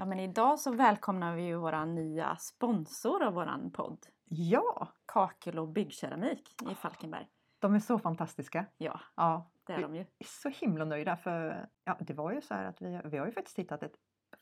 Ja, 0.00 0.04
men 0.04 0.20
idag 0.20 0.58
så 0.60 0.72
välkomnar 0.72 1.34
vi 1.36 1.42
ju 1.42 1.56
våra 1.56 1.84
nya 1.84 2.36
sponsor 2.36 3.22
av 3.22 3.34
våran 3.34 3.70
podd. 3.70 4.06
Ja, 4.24 4.88
Kakel 5.06 5.58
och 5.58 5.68
byggkeramik 5.68 6.62
i 6.70 6.74
Falkenberg. 6.74 7.28
de 7.58 7.74
är 7.74 7.78
så 7.80 7.98
fantastiska. 7.98 8.66
Ja, 8.76 9.00
Ja, 9.16 9.50
det 9.66 9.72
är 9.72 9.76
vi 9.76 9.82
de 9.82 9.94
ju. 9.94 10.00
är 10.00 10.06
så 10.24 10.48
himla 10.48 10.84
nöjda 10.84 11.16
för 11.16 11.68
ja, 11.84 11.96
det 12.00 12.14
var 12.14 12.32
ju 12.32 12.40
så 12.40 12.54
här 12.54 12.64
att 12.64 12.82
vi, 12.82 13.00
vi 13.04 13.18
har 13.18 13.26
ju 13.26 13.32
faktiskt 13.32 13.58
hittat 13.58 13.82
ett 13.82 13.94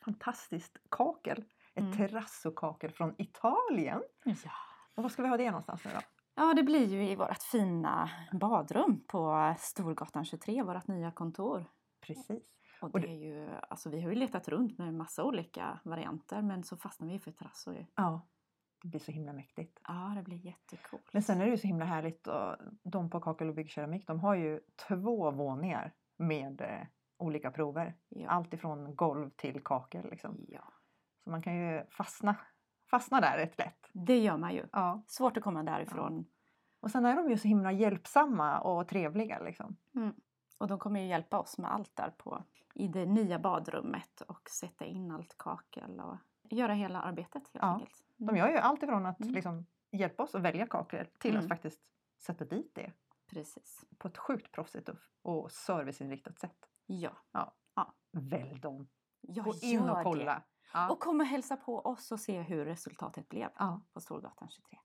fantastiskt 0.05 0.77
kakel. 0.91 1.37
Ett 1.73 1.83
Mm. 1.83 1.97
terrazzokakel 1.97 2.91
från 2.91 3.15
Italien. 3.17 4.03
Ja. 4.23 4.51
Och 4.95 5.03
var 5.03 5.09
ska 5.09 5.21
vi 5.23 5.27
ha 5.29 5.37
det 5.37 5.51
någonstans 5.51 5.85
nu 5.85 5.91
då? 5.93 5.99
ja, 6.35 6.53
det 6.53 6.63
blir 6.63 6.85
ju 6.87 7.09
i 7.09 7.15
vårt 7.15 7.43
fina 7.43 8.09
badrum 8.31 9.03
på 9.07 9.53
Storgatan 9.59 10.25
23, 10.25 10.63
vårt 10.63 10.87
nya 10.87 11.11
kontor. 11.11 11.65
Precis. 12.01 12.53
Och 12.81 13.01
det 13.01 13.07
är 13.07 13.25
ju, 13.25 13.49
alltså 13.69 13.89
vi 13.89 14.01
har 14.01 14.09
ju 14.09 14.15
letat 14.15 14.47
runt 14.47 14.77
med 14.77 14.93
massa 14.93 15.23
olika 15.23 15.79
varianter 15.83 16.41
men 16.41 16.63
så 16.63 16.77
fastnar 16.77 17.07
vi 17.07 17.19
för 17.19 17.31
terrasso 17.31 17.73
ju. 17.73 17.85
Ja, 17.95 18.27
det 18.81 18.87
blir 18.87 18.99
så 18.99 19.11
himla 19.11 19.33
mäktigt. 19.33 19.79
Ja, 19.87 20.13
det 20.15 20.23
blir 20.23 20.45
jättecoolt. 20.45 21.13
Men 21.13 21.21
sen 21.21 21.41
är 21.41 21.45
det 21.45 21.51
ju 21.51 21.57
så 21.57 21.67
himla 21.67 21.85
härligt 21.85 22.27
och 22.27 22.55
de 22.83 23.09
på 23.09 23.19
Kakel 23.19 23.49
och 23.49 23.55
byggkeramik 23.55 24.07
de 24.07 24.19
har 24.19 24.35
ju 24.35 24.59
två 24.87 25.31
våningar 25.31 25.93
med 26.17 26.61
eh, 26.61 26.87
olika 27.17 27.51
prover. 27.51 27.95
Ja. 28.09 28.29
Allt 28.29 28.53
ifrån 28.53 28.95
golv 28.95 29.29
till 29.29 29.63
kakel 29.63 30.09
liksom. 30.09 30.45
ja, 30.47 30.73
Så 31.23 31.29
man 31.29 31.41
kan 31.41 31.55
ju 31.55 31.85
fastna, 31.89 32.35
fastna 32.91 33.21
där 33.21 33.37
rätt 33.37 33.57
lätt. 33.57 33.89
det 33.93 34.19
gör 34.19 34.37
man 34.37 34.53
ju. 34.53 34.65
Ja. 34.71 35.03
Svårt 35.07 35.37
att 35.37 35.43
komma 35.43 35.63
därifrån. 35.63 36.25
Och 36.79 36.91
sen 36.91 37.05
är 37.05 37.15
de 37.15 37.29
ju 37.29 37.37
så 37.37 37.47
himla 37.47 37.71
hjälpsamma 37.71 38.59
och 38.59 38.87
trevliga 38.87 39.39
liksom. 39.39 39.77
Mm. 39.95 40.13
Och 40.57 40.67
de 40.67 40.79
kommer 40.79 40.99
ju 40.99 41.05
hjälpa 41.07 41.39
oss 41.39 41.57
med 41.57 41.71
allt 41.73 41.95
där 41.95 42.09
på 42.17 42.43
i 42.73 42.87
det 42.87 43.05
nya 43.05 43.39
badrummet 43.39 44.21
och 44.21 44.49
sätta 44.49 44.85
in 44.85 45.11
allt 45.11 45.37
kakel 45.37 45.99
och 45.99 46.17
göra 46.49 46.73
hela 46.73 47.01
arbetet 47.01 47.33
helt 47.33 47.49
Ja, 47.53 47.73
enkelt. 47.73 48.03
De 48.17 48.37
gör 48.37 48.49
ju 48.49 48.57
allt 48.57 48.83
ifrån 48.83 49.05
att 49.05 49.19
Mm. 49.21 49.33
liksom 49.33 49.65
hjälpa 49.91 50.23
oss 50.23 50.35
att 50.35 50.41
välja 50.41 50.67
kakel 50.67 51.07
till 51.17 51.31
Mm. 51.31 51.43
att 51.43 51.49
faktiskt 51.49 51.81
sätta 52.19 52.45
dit 52.45 52.71
det 52.75 52.91
Precis. 53.29 53.85
på 53.97 54.07
ett 54.07 54.17
sjukt 54.17 54.51
proffsigt 54.51 54.89
och, 55.21 55.51
serviceinriktat 55.51 56.39
sätt. 56.39 56.65
Ja, 56.85 57.23
Välj 58.11 58.59
dem! 58.59 58.87
jag 59.21 59.45
Gå 59.45 59.53
in 59.61 59.89
och 59.89 60.03
kolla! 60.03 60.33
det. 60.33 60.41
Ja. 60.73 60.89
Och 60.89 60.99
kom 60.99 61.19
och 61.19 61.25
hälsa 61.25 61.57
på 61.57 61.79
oss 61.79 62.11
och 62.11 62.19
se 62.19 62.41
hur 62.41 62.65
resultatet 62.65 63.29
blev 63.29 63.49
ja. 63.59 63.81
på 63.93 64.01
Storgatan 64.01 64.49
23. 64.49 64.79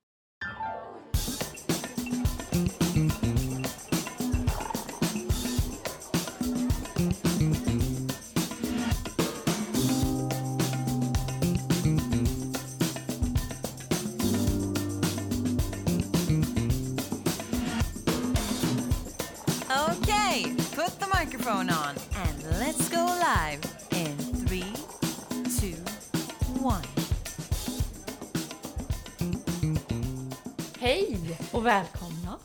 Och 31.63 31.67
välkomna! 31.67 32.39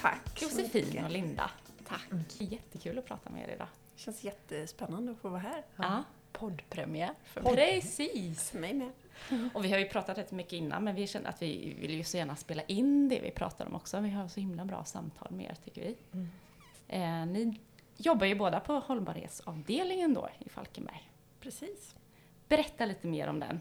Tack. 0.00 0.42
Josefin 0.42 1.04
och 1.04 1.10
Linda. 1.10 1.50
Tack! 1.88 2.08
Jättekul 2.38 2.98
att 2.98 3.06
prata 3.06 3.30
med 3.30 3.48
er 3.48 3.54
idag. 3.54 3.66
Det 3.94 4.00
känns 4.00 4.24
jättespännande 4.24 5.12
att 5.12 5.18
få 5.18 5.28
vara 5.28 5.40
här. 5.40 5.62
Ja. 5.76 6.04
Poddpremiär 6.32 7.14
för 7.24 7.42
mig. 7.42 7.54
Precis! 7.54 8.50
För 8.50 8.58
mig 8.58 8.74
med. 8.74 8.92
Och 9.54 9.64
vi 9.64 9.72
har 9.72 9.78
ju 9.78 9.88
pratat 9.88 10.18
rätt 10.18 10.32
mycket 10.32 10.52
innan 10.52 10.84
men 10.84 10.94
vi 10.94 11.06
kände 11.06 11.28
att 11.28 11.42
vi 11.42 11.76
vill 11.80 11.94
ju 11.94 12.04
så 12.04 12.16
gärna 12.16 12.36
spela 12.36 12.62
in 12.62 13.08
det 13.08 13.20
vi 13.20 13.30
pratar 13.30 13.66
om 13.66 13.74
också. 13.74 14.00
Vi 14.00 14.10
har 14.10 14.28
så 14.28 14.40
himla 14.40 14.64
bra 14.64 14.84
samtal 14.84 15.30
med 15.30 15.46
er 15.46 15.56
tycker 15.64 15.82
vi. 15.82 15.96
Eh, 16.88 17.26
ni 17.26 17.60
jobbar 17.96 18.26
ju 18.26 18.34
båda 18.34 18.60
på 18.60 18.72
hållbarhetsavdelningen 18.72 20.14
då 20.14 20.28
i 20.38 20.48
Falkenberg. 20.48 21.10
Precis. 21.40 21.94
Berätta 22.48 22.86
lite 22.86 23.06
mer 23.06 23.28
om 23.28 23.40
den 23.40 23.60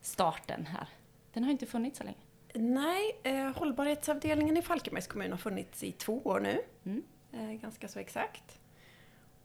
starten 0.00 0.66
här. 0.66 0.88
Den 1.32 1.44
har 1.44 1.50
inte 1.50 1.66
funnits 1.66 1.98
så 1.98 2.04
länge. 2.04 2.23
Nej, 2.56 3.20
eh, 3.22 3.50
hållbarhetsavdelningen 3.56 4.56
i 4.56 4.62
Falkenbergs 4.62 5.06
kommun 5.06 5.30
har 5.30 5.38
funnits 5.38 5.82
i 5.82 5.92
två 5.92 6.20
år 6.24 6.40
nu. 6.40 6.60
Mm. 6.84 7.02
Eh, 7.32 7.60
ganska 7.60 7.88
så 7.88 7.98
exakt. 7.98 8.60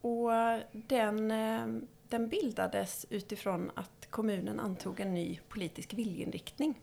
Och 0.01 0.29
den, 0.71 1.31
eh, 1.31 1.67
den 2.09 2.29
bildades 2.29 3.05
utifrån 3.09 3.71
att 3.75 4.07
kommunen 4.09 4.59
antog 4.59 4.99
en 4.99 5.13
ny 5.13 5.39
politisk 5.49 5.93
viljeinriktning. 5.93 6.79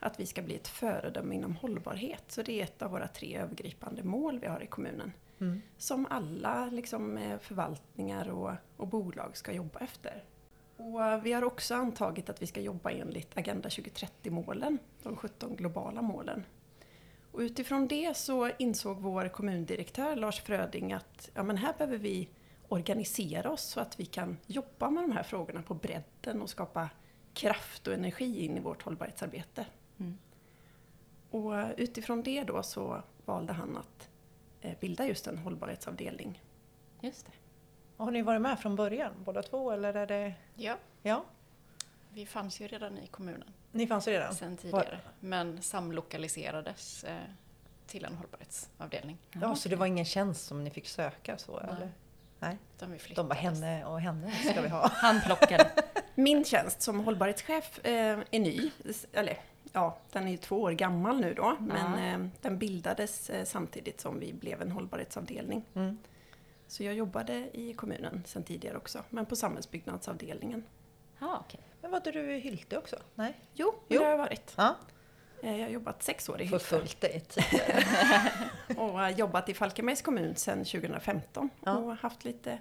Att 0.00 0.20
vi 0.20 0.26
ska 0.26 0.42
bli 0.42 0.54
ett 0.54 0.68
föredöme 0.68 1.34
inom 1.34 1.56
hållbarhet. 1.56 2.24
Så 2.28 2.42
det 2.42 2.60
är 2.60 2.64
ett 2.64 2.82
av 2.82 2.90
våra 2.90 3.08
tre 3.08 3.36
övergripande 3.36 4.02
mål 4.02 4.38
vi 4.38 4.46
har 4.46 4.62
i 4.62 4.66
kommunen. 4.66 5.12
Mm. 5.40 5.62
Som 5.78 6.06
alla 6.10 6.66
liksom, 6.66 7.18
eh, 7.18 7.38
förvaltningar 7.38 8.28
och, 8.28 8.52
och 8.76 8.88
bolag 8.88 9.36
ska 9.36 9.52
jobba 9.52 9.78
efter. 9.78 10.24
Och 10.78 11.26
vi 11.26 11.32
har 11.32 11.44
också 11.44 11.74
antagit 11.74 12.30
att 12.30 12.42
vi 12.42 12.46
ska 12.46 12.60
jobba 12.60 12.90
enligt 12.90 13.38
Agenda 13.38 13.68
2030-målen, 13.68 14.78
de 15.02 15.16
17 15.16 15.56
globala 15.56 16.02
målen. 16.02 16.44
Och 17.32 17.40
utifrån 17.40 17.88
det 17.88 18.16
så 18.16 18.50
insåg 18.58 19.00
vår 19.00 19.28
kommundirektör 19.28 20.16
Lars 20.16 20.40
Fröding 20.40 20.92
att 20.92 21.30
ja, 21.34 21.42
men 21.42 21.56
här 21.56 21.74
behöver 21.78 21.98
vi 21.98 22.28
organisera 22.68 23.50
oss 23.50 23.62
så 23.62 23.80
att 23.80 24.00
vi 24.00 24.04
kan 24.04 24.36
jobba 24.46 24.90
med 24.90 25.04
de 25.04 25.12
här 25.12 25.22
frågorna 25.22 25.62
på 25.62 25.74
bredden 25.74 26.42
och 26.42 26.50
skapa 26.50 26.90
kraft 27.34 27.86
och 27.86 27.94
energi 27.94 28.44
in 28.44 28.56
i 28.56 28.60
vårt 28.60 28.82
hållbarhetsarbete. 28.82 29.66
Mm. 29.98 30.18
Och 31.30 31.52
utifrån 31.76 32.22
det 32.22 32.44
då 32.44 32.62
så 32.62 33.02
valde 33.24 33.52
han 33.52 33.76
att 33.76 34.08
eh, 34.60 34.78
bilda 34.80 35.06
just 35.06 35.26
en 35.26 35.38
hållbarhetsavdelning. 35.38 36.42
Just 37.00 37.26
det. 37.26 37.32
Har 37.98 38.10
ni 38.10 38.22
varit 38.22 38.40
med 38.40 38.58
från 38.58 38.76
början 38.76 39.12
båda 39.24 39.42
två 39.42 39.70
eller 39.70 39.94
är 39.94 40.06
det... 40.06 40.34
Ja, 40.54 40.76
Ja, 41.02 41.24
vi 42.12 42.26
fanns 42.26 42.60
ju 42.60 42.68
redan 42.68 42.98
i 42.98 43.06
kommunen 43.06 43.52
ni 43.72 43.86
fanns 43.86 44.06
redan? 44.08 44.34
sedan 44.34 44.56
tidigare. 44.56 44.98
Men 45.20 45.62
samlokaliserades 45.62 47.04
eh, 47.04 47.16
till 47.86 48.04
en 48.04 48.14
hållbarhetsavdelning. 48.14 49.18
Ja, 49.32 49.54
så 49.54 49.68
det 49.68 49.76
var 49.76 49.86
ingen 49.86 50.04
tjänst 50.04 50.46
som 50.46 50.64
ni 50.64 50.70
fick 50.70 50.88
söka 50.88 51.38
så 51.38 51.60
Nej. 51.60 51.70
eller? 51.76 51.92
Nej. 52.38 52.58
Utan 52.76 52.92
vi 52.92 53.14
De 53.14 53.28
bara 53.28 53.34
henne 53.34 53.84
och 53.84 54.00
henne 54.00 54.32
ska 54.32 54.60
vi 54.60 54.68
ha. 54.68 54.88
Handplockade. 54.94 55.70
Min 56.14 56.44
tjänst 56.44 56.82
som 56.82 57.00
hållbarhetschef 57.00 57.84
eh, 57.84 58.18
är 58.30 58.40
ny. 58.40 58.70
Eller 59.12 59.38
ja, 59.72 59.98
den 60.12 60.26
är 60.26 60.30
ju 60.30 60.36
två 60.36 60.62
år 60.62 60.72
gammal 60.72 61.20
nu 61.20 61.34
då. 61.34 61.56
Men 61.60 61.94
eh, 62.24 62.30
den 62.40 62.58
bildades 62.58 63.30
eh, 63.30 63.44
samtidigt 63.44 64.00
som 64.00 64.20
vi 64.20 64.32
blev 64.32 64.62
en 64.62 64.72
hållbarhetsavdelning. 64.72 65.64
Mm. 65.74 65.98
Så 66.68 66.84
jag 66.84 66.94
jobbade 66.94 67.50
i 67.58 67.74
kommunen 67.74 68.22
sedan 68.26 68.42
tidigare 68.42 68.76
också. 68.76 69.04
Men 69.10 69.26
på 69.26 69.36
samhällsbyggnadsavdelningen. 69.36 70.64
Ja, 71.18 71.42
okej. 71.46 71.60
Men 71.80 71.90
var 71.90 71.96
inte 71.98 72.10
du 72.12 72.34
i 72.36 72.38
Hylte 72.38 72.78
också? 72.78 72.96
Nej? 73.14 73.34
Jo, 73.54 73.74
Jo. 73.88 73.98
det 73.98 74.04
har 74.04 74.10
jag 74.10 74.18
varit. 74.18 74.54
Ja, 74.56 74.76
Eh, 75.42 75.56
Jag 75.56 75.64
har 75.64 75.70
jobbat 75.70 76.02
sex 76.02 76.28
år 76.28 76.40
i 76.40 76.48
för 76.48 76.80
Hylte. 76.80 77.08
fullt. 77.08 77.36
Och 78.78 79.10
jobbat 79.10 79.48
i 79.48 79.54
Falkenbergs 79.54 80.02
kommun 80.02 80.34
sedan 80.36 80.64
2015. 80.64 81.50
Ja. 81.64 81.76
Och 81.76 81.96
haft 81.96 82.24
lite 82.24 82.58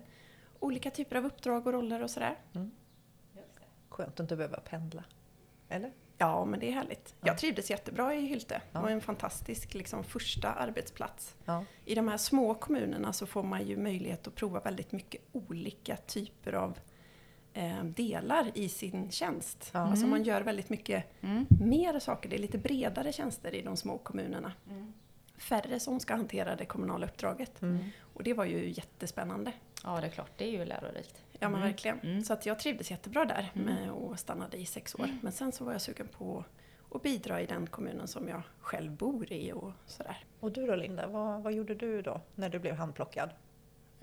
olika 0.59 0.91
typer 0.91 1.15
av 1.15 1.25
uppdrag 1.25 1.67
och 1.67 1.73
roller 1.73 2.03
och 2.03 2.09
sådär. 2.09 2.35
Skönt 3.89 4.13
att 4.13 4.19
inte 4.19 4.35
behöva 4.35 4.57
pendla. 4.59 5.03
Eller? 5.69 5.91
Ja, 6.17 6.45
men 6.45 6.59
det 6.59 6.67
är 6.67 6.71
härligt. 6.71 7.15
Ja. 7.21 7.27
Jag 7.27 7.37
trivdes 7.37 7.69
jättebra 7.69 8.15
i 8.15 8.21
Hylte. 8.27 8.53
Det 8.55 8.61
Ja. 8.71 8.81
var 8.81 8.89
en 8.89 9.01
fantastisk 9.01 9.73
liksom, 9.73 10.03
första 10.03 10.53
arbetsplats. 10.53 11.35
Ja. 11.45 11.63
I 11.85 11.95
de 11.95 12.07
här 12.07 12.17
små 12.17 12.53
kommunerna 12.53 13.13
så 13.13 13.25
får 13.25 13.43
man 13.43 13.67
ju 13.67 13.77
möjlighet 13.77 14.27
att 14.27 14.35
prova 14.35 14.59
väldigt 14.59 14.91
mycket 14.91 15.21
olika 15.31 15.95
typer 15.95 16.53
av 16.53 16.79
eh, 17.53 17.83
delar 17.83 18.51
i 18.53 18.69
sin 18.69 19.11
tjänst. 19.11 19.69
Ja. 19.73 19.79
Alltså 19.79 20.07
man 20.07 20.23
gör 20.23 20.41
väldigt 20.41 20.69
mycket 20.69 21.03
Mm. 21.21 21.45
mer 21.49 21.99
saker. 21.99 22.29
Det 22.29 22.35
är 22.35 22.39
lite 22.39 22.57
bredare 22.57 23.13
tjänster 23.13 23.55
i 23.55 23.61
de 23.61 23.77
små 23.77 23.97
kommunerna. 23.97 24.51
Färre 25.37 25.79
som 25.79 25.99
ska 25.99 26.15
hantera 26.15 26.55
det 26.55 26.65
kommunala 26.65 27.05
uppdraget. 27.05 27.61
Mm. 27.61 27.77
Och 28.13 28.23
det 28.23 28.33
var 28.33 28.45
ju 28.45 28.69
jättespännande. 28.69 29.51
Ja, 29.83 30.01
det 30.01 30.07
är 30.07 30.11
klart. 30.11 30.31
Det 30.37 30.45
är 30.45 30.51
ju 30.51 30.65
lärorikt. 30.65 31.23
Ja 31.39 31.49
men 31.49 31.55
Mm. 31.59 31.69
verkligen. 31.69 31.99
Mm. 31.99 32.23
Så 32.23 32.33
att 32.33 32.45
jag 32.45 32.59
trivdes 32.59 32.91
jättebra 32.91 33.25
där 33.25 33.51
Mm. 33.55 33.65
med 33.65 33.91
och 33.91 34.19
stannade 34.19 34.57
i 34.57 34.65
sex 34.65 34.95
år. 34.95 35.09
Men 35.21 35.31
sen 35.31 35.51
så 35.51 35.63
var 35.65 35.71
jag 35.71 35.81
sugen 35.81 36.07
på 36.07 36.43
att 36.91 37.01
bidra 37.03 37.41
i 37.41 37.45
den 37.45 37.67
kommunen 37.67 38.07
som 38.07 38.27
jag 38.27 38.41
själv 38.59 38.91
bor 38.91 39.31
i 39.33 39.51
och 39.53 39.71
sådär. 39.85 40.25
Och 40.39 40.51
du 40.51 40.67
då 40.67 40.75
Linda, 40.75 41.07
vad, 41.07 41.43
vad 41.43 41.53
gjorde 41.53 41.75
du 41.75 42.01
då 42.01 42.21
när 42.35 42.49
du 42.49 42.59
blev 42.59 42.75
handplockad? 42.75 43.29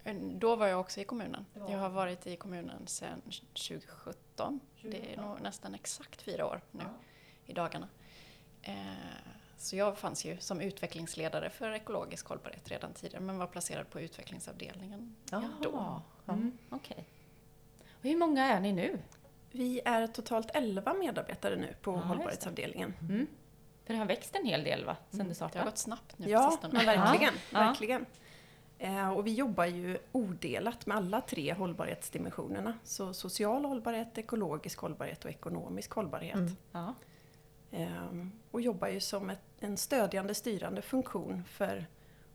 Eh, 0.05 0.15
Då 0.17 0.57
var 0.57 0.67
jag 0.67 0.81
också 0.81 1.01
i 1.01 1.05
kommunen. 1.05 1.47
Jag 1.55 1.79
har 1.79 1.89
varit 1.91 2.27
i 2.27 2.37
kommunen 2.37 2.87
sedan 2.87 3.21
2017. 3.55 4.61
Det 4.83 5.13
är 5.15 5.17
nog 5.21 5.41
nästan 5.41 5.75
exakt 5.75 6.23
fyra 6.23 6.47
år 6.47 6.61
nu 6.71 6.83
i 7.47 7.53
dagarna. 7.53 7.89
Eh, 8.63 8.75
Så 9.57 9.77
jag 9.77 9.99
fanns 9.99 10.25
ju 10.25 10.37
som 10.39 10.61
utvecklingsledare 10.61 11.51
för 11.51 11.71
ekologisk 11.73 12.27
hållbarhet 12.27 12.69
redan 12.71 12.93
tidigare 12.93 13.23
men 13.25 13.39
var 13.39 13.47
placerad 13.47 13.91
på 13.91 14.01
utvecklingsavdelningen 14.01 15.17
Ja. 15.31 15.43
då. 15.63 16.03
Mm, 16.29 16.59
Okej. 16.71 16.99
Och 16.99 17.14
hur 18.11 18.17
många 18.17 18.45
är 18.45 18.61
ni 18.61 18.73
nu? 18.73 18.99
Vi 19.51 19.81
är 19.85 20.07
totalt 20.07 20.51
11 20.55 20.95
medarbetare 20.95 21.57
nu 21.57 21.75
på 21.83 21.91
Ja, 21.93 21.97
hållbarhetsavdelningen. 21.99 22.95
Mm. 23.01 23.27
För 23.85 23.93
det 23.93 23.99
har 23.99 24.07
växt 24.07 24.37
en 24.37 24.45
hel 24.47 24.65
del 24.65 24.85
va, 24.85 24.97
sen 25.11 25.19
det 25.19 25.25
Det 25.25 25.29
har 25.29 25.35
startade? 25.35 25.65
gått 25.65 25.79
snabbt 25.79 26.19
nu 26.19 26.25
på 26.25 26.31
Ja, 26.31 26.51
sistone. 26.51 26.73
men 26.73 26.87
verkligen. 26.87 27.35
Ja. 27.53 27.59
verkligen. 27.61 28.07
Eh, 28.79 29.11
och 29.11 29.27
vi 29.27 29.35
jobbar 29.35 29.65
ju 29.65 29.99
odelat 30.13 30.87
med 30.87 30.97
alla 30.97 31.21
tre 31.21 31.53
hållbarhetsdimensionerna. 31.55 32.79
Så 32.85 33.13
social 33.15 33.65
hållbarhet, 33.65 34.19
ekologisk 34.19 34.79
hållbarhet 34.79 35.25
och 35.25 35.31
ekonomisk 35.31 35.91
hållbarhet. 35.93 36.35
Mm. 36.35 36.57
Ja. 36.73 36.95
Ehm, 37.71 38.33
och 38.51 38.61
jobbar 38.61 38.89
ju 38.89 39.01
som 39.01 39.31
ett, 39.31 39.41
en 39.61 39.77
stödjande 39.77 40.35
styrande 40.35 40.83
funktion 40.83 41.45
för 41.45 41.87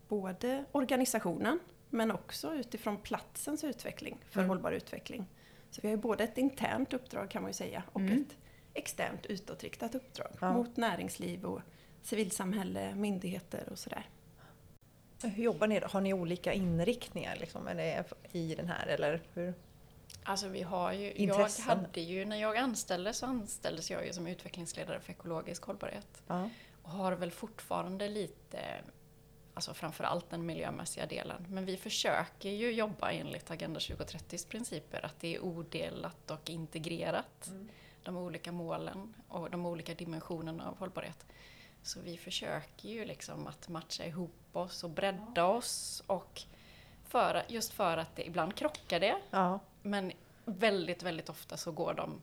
både 0.08 0.64
organisationen 0.72 1.58
men 1.90 2.10
också 2.10 2.54
utifrån 2.54 2.96
platsens 2.96 3.64
utveckling 3.64 4.18
för 4.30 4.40
Mm. 4.40 4.48
hållbar 4.48 4.72
utveckling. 4.72 5.26
Så 5.70 5.80
vi 5.80 5.88
har 5.88 5.96
ju 5.96 6.02
både 6.02 6.24
ett 6.24 6.38
internt 6.38 6.92
uppdrag 6.92 7.30
kan 7.30 7.42
man 7.42 7.48
ju 7.50 7.54
säga 7.54 7.82
och 7.92 8.00
Mm. 8.00 8.12
ett 8.22 8.36
externt 8.74 9.26
utåtriktat 9.26 9.94
uppdrag 9.94 10.28
Ja. 10.40 10.52
mot 10.52 10.76
näringsliv 10.76 11.44
och 11.44 11.60
civilsamhälle, 12.02 12.94
myndigheter 12.94 13.68
och 13.70 13.78
sådär. 13.78 14.08
Hur 15.22 15.42
jobbar 15.44 15.66
ni? 15.66 15.80
Har 15.84 16.00
ni 16.00 16.14
olika 16.14 16.52
inriktningar 16.52 17.36
liksom, 17.36 17.66
är 17.68 17.74
det 17.74 18.04
i 18.32 18.54
den 18.54 18.68
här 18.68 18.86
eller 18.86 19.20
hur? 19.34 19.54
Alltså 20.22 20.48
vi 20.48 20.62
har 20.62 20.92
ju, 20.92 21.12
Intressen. 21.12 21.64
jag 21.68 21.76
hade 21.76 22.00
ju, 22.00 22.24
när 22.24 22.36
jag 22.36 22.56
anställdes 22.56 23.18
så 23.18 23.26
anställdes 23.26 23.90
jag 23.90 24.06
ju 24.06 24.12
som 24.12 24.26
utvecklingsledare 24.26 25.00
för 25.00 25.12
ekologisk 25.12 25.62
hållbarhet. 25.64 26.22
Ja. 26.26 26.50
Och 26.82 26.90
har 26.90 27.12
väl 27.12 27.30
fortfarande 27.30 28.08
lite, 28.08 28.58
alltså 29.54 29.74
framförallt 29.74 30.30
den 30.30 30.46
miljömässiga 30.46 31.06
delen. 31.06 31.46
Men 31.48 31.64
vi 31.64 31.76
försöker 31.76 32.50
ju 32.50 32.72
jobba 32.72 33.10
enligt 33.10 33.50
Agenda 33.50 33.80
2030s 33.80 34.48
principer, 34.48 35.04
att 35.04 35.20
det 35.20 35.34
är 35.34 35.40
odelat 35.40 36.30
och 36.30 36.50
integrerat. 36.50 37.50
De 38.02 38.16
olika 38.16 38.52
målen 38.52 39.14
och 39.28 39.50
de 39.50 39.66
olika 39.66 39.94
dimensionerna 39.94 40.68
av 40.68 40.78
hållbarhet. 40.78 41.26
Så 41.82 42.00
vi 42.00 42.16
försöker 42.16 42.88
ju 42.88 43.04
liksom 43.04 43.46
att 43.46 43.68
matcha 43.68 44.04
ihop 44.04 44.56
oss 44.56 44.84
och 44.84 44.90
bredda 44.90 45.44
oss 45.44 46.02
och 46.06 46.42
för, 47.04 47.44
just 47.48 47.72
för 47.72 47.96
att 47.96 48.16
det 48.16 48.26
ibland 48.26 48.54
krockar 48.54 49.00
det 49.00 49.16
ja. 49.30 49.60
men 49.82 50.12
väldigt, 50.44 51.02
väldigt 51.02 51.28
ofta 51.28 51.56
så 51.56 51.72
går 51.72 51.94
de 51.94 52.20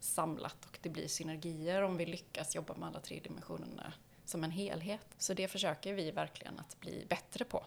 samlat 0.00 0.64
och 0.64 0.78
det 0.82 0.88
blir 0.88 1.08
synergier 1.08 1.82
om 1.82 1.96
vi 1.96 2.06
lyckas 2.06 2.54
jobba 2.54 2.74
med 2.74 2.88
alla 2.88 3.00
tre 3.00 3.20
dimensionerna 3.24 3.92
som 4.24 4.44
en 4.44 4.50
helhet. 4.50 5.06
Så 5.18 5.34
det 5.34 5.48
försöker 5.48 5.94
vi 5.94 6.10
verkligen 6.10 6.58
att 6.58 6.80
bli 6.80 7.06
bättre 7.08 7.44
på. 7.44 7.66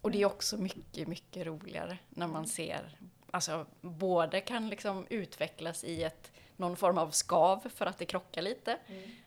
Och 0.00 0.10
det 0.10 0.22
är 0.22 0.26
också 0.26 0.56
mycket, 0.56 1.08
mycket 1.08 1.46
roligare 1.46 1.98
när 2.08 2.26
man 2.26 2.46
ser, 2.46 2.98
alltså 3.30 3.66
både 3.80 4.40
kan 4.40 4.68
liksom 4.68 5.06
utvecklas 5.10 5.84
i 5.84 6.02
ett, 6.02 6.32
någon 6.56 6.76
form 6.76 6.98
av 6.98 7.10
skav 7.10 7.68
för 7.74 7.86
att 7.86 7.98
det 7.98 8.06
krockar 8.06 8.42
lite, 8.42 8.78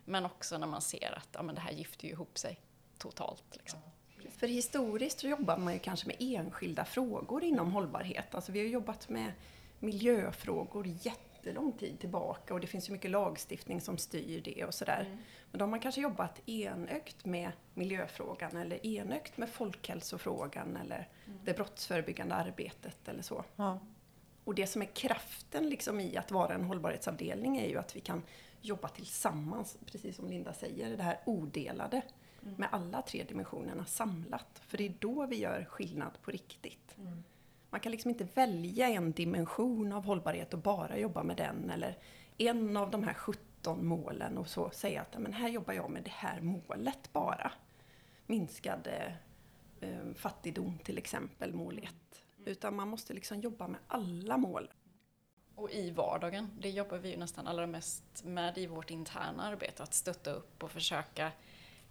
men 0.05 0.25
också 0.25 0.57
när 0.57 0.67
man 0.67 0.81
ser 0.81 1.17
att 1.17 1.27
ja, 1.31 1.41
men 1.41 1.55
det 1.55 1.61
här 1.61 1.71
gifter 1.71 2.05
ju 2.05 2.11
ihop 2.11 2.37
sig 2.37 2.59
totalt. 2.97 3.43
Liksom. 3.51 3.79
För 4.37 4.47
historiskt 4.47 5.19
så 5.19 5.27
jobbar 5.27 5.57
man 5.57 5.73
ju 5.73 5.79
kanske 5.79 6.07
med 6.07 6.15
enskilda 6.19 6.85
frågor 6.85 7.43
inom 7.43 7.71
hållbarhet. 7.71 8.35
Alltså 8.35 8.51
vi 8.51 8.59
har 8.59 8.67
jobbat 8.67 9.09
med 9.09 9.31
miljöfrågor 9.79 10.87
jättelång 11.39 11.71
tid 11.71 11.99
tillbaka 11.99 12.53
och 12.53 12.59
det 12.59 12.67
finns 12.67 12.89
ju 12.89 12.93
mycket 12.93 13.11
lagstiftning 13.11 13.81
som 13.81 13.97
styr 13.97 14.41
det 14.41 14.65
och 14.65 14.73
sådär. 14.73 15.17
Men 15.51 15.59
då 15.59 15.65
har 15.65 15.69
man 15.69 15.79
kanske 15.79 16.01
jobbat 16.01 16.49
enögt 16.49 17.25
med 17.25 17.51
miljöfrågan 17.73 18.57
eller 18.57 18.85
enögt 18.85 19.37
med 19.37 19.49
folkhälsofrågan 19.49 20.77
eller 20.77 21.07
det 21.43 21.53
brottsförebyggande 21.53 22.35
arbetet 22.35 23.07
eller 23.07 23.21
så. 23.21 23.43
ja. 23.55 23.79
Och 24.43 24.55
det 24.55 24.67
som 24.67 24.81
är 24.81 24.85
kraften 24.85 25.69
liksom 25.69 25.99
i 25.99 26.17
att 26.17 26.31
vara 26.31 26.53
en 26.53 26.63
hållbarhetsavdelning 26.63 27.57
är 27.57 27.67
ju 27.67 27.77
att 27.77 27.95
vi 27.95 27.99
kan 27.99 28.21
jobba 28.61 28.87
tillsammans, 28.87 29.77
precis 29.85 30.15
som 30.15 30.29
Linda 30.29 30.53
säger, 30.53 30.97
det 30.97 31.03
här 31.03 31.19
odelade 31.25 32.01
med 32.41 32.69
alla 32.71 33.01
tre 33.01 33.23
dimensionerna 33.23 33.85
samlat. 33.85 34.61
För 34.67 34.77
det 34.77 34.85
är 34.85 34.93
då 34.99 35.25
vi 35.25 35.39
gör 35.39 35.65
skillnad 35.69 36.11
på 36.21 36.31
riktigt. 36.31 36.95
Man 37.69 37.81
kan 37.81 37.91
liksom 37.91 38.09
inte 38.09 38.27
välja 38.33 38.89
en 38.89 39.11
dimension 39.11 39.93
av 39.93 40.05
hållbarhet 40.05 40.53
och 40.53 40.59
bara 40.59 40.97
jobba 40.97 41.23
med 41.23 41.37
den 41.37 41.69
eller 41.69 41.97
en 42.37 42.77
av 42.77 42.91
de 42.91 43.03
här 43.03 43.13
17 43.13 43.85
målen 43.85 44.37
och 44.37 44.47
så 44.47 44.69
säga 44.69 45.01
att 45.01 45.21
men 45.21 45.33
här 45.33 45.49
jobbar 45.49 45.73
jag 45.73 45.89
med 45.89 46.03
det 46.03 46.11
här 46.11 46.41
målet 46.41 47.13
bara. 47.13 47.51
Minskad 48.25 48.87
eh, 48.87 49.13
eh, 49.89 50.13
fattigdom 50.15 50.77
till 50.83 50.97
exempel, 50.97 51.53
mål 51.53 51.79
1. 51.83 51.95
Utan 52.45 52.75
man 52.75 52.87
måste 52.87 53.13
liksom 53.13 53.39
jobba 53.39 53.67
med 53.67 53.79
alla 53.87 54.37
mål. 54.37 54.69
Och 55.55 55.71
i 55.71 55.91
vardagen, 55.91 56.49
det 56.59 56.69
jobbar 56.69 56.97
vi 56.97 57.11
ju 57.11 57.17
nästan 57.17 57.47
allra 57.47 57.67
mest 57.67 58.23
med 58.23 58.57
i 58.57 58.67
vårt 58.67 58.91
interna 58.91 59.43
arbete, 59.43 59.83
att 59.83 59.93
stötta 59.93 60.31
upp 60.31 60.63
och 60.63 60.71
försöka 60.71 61.31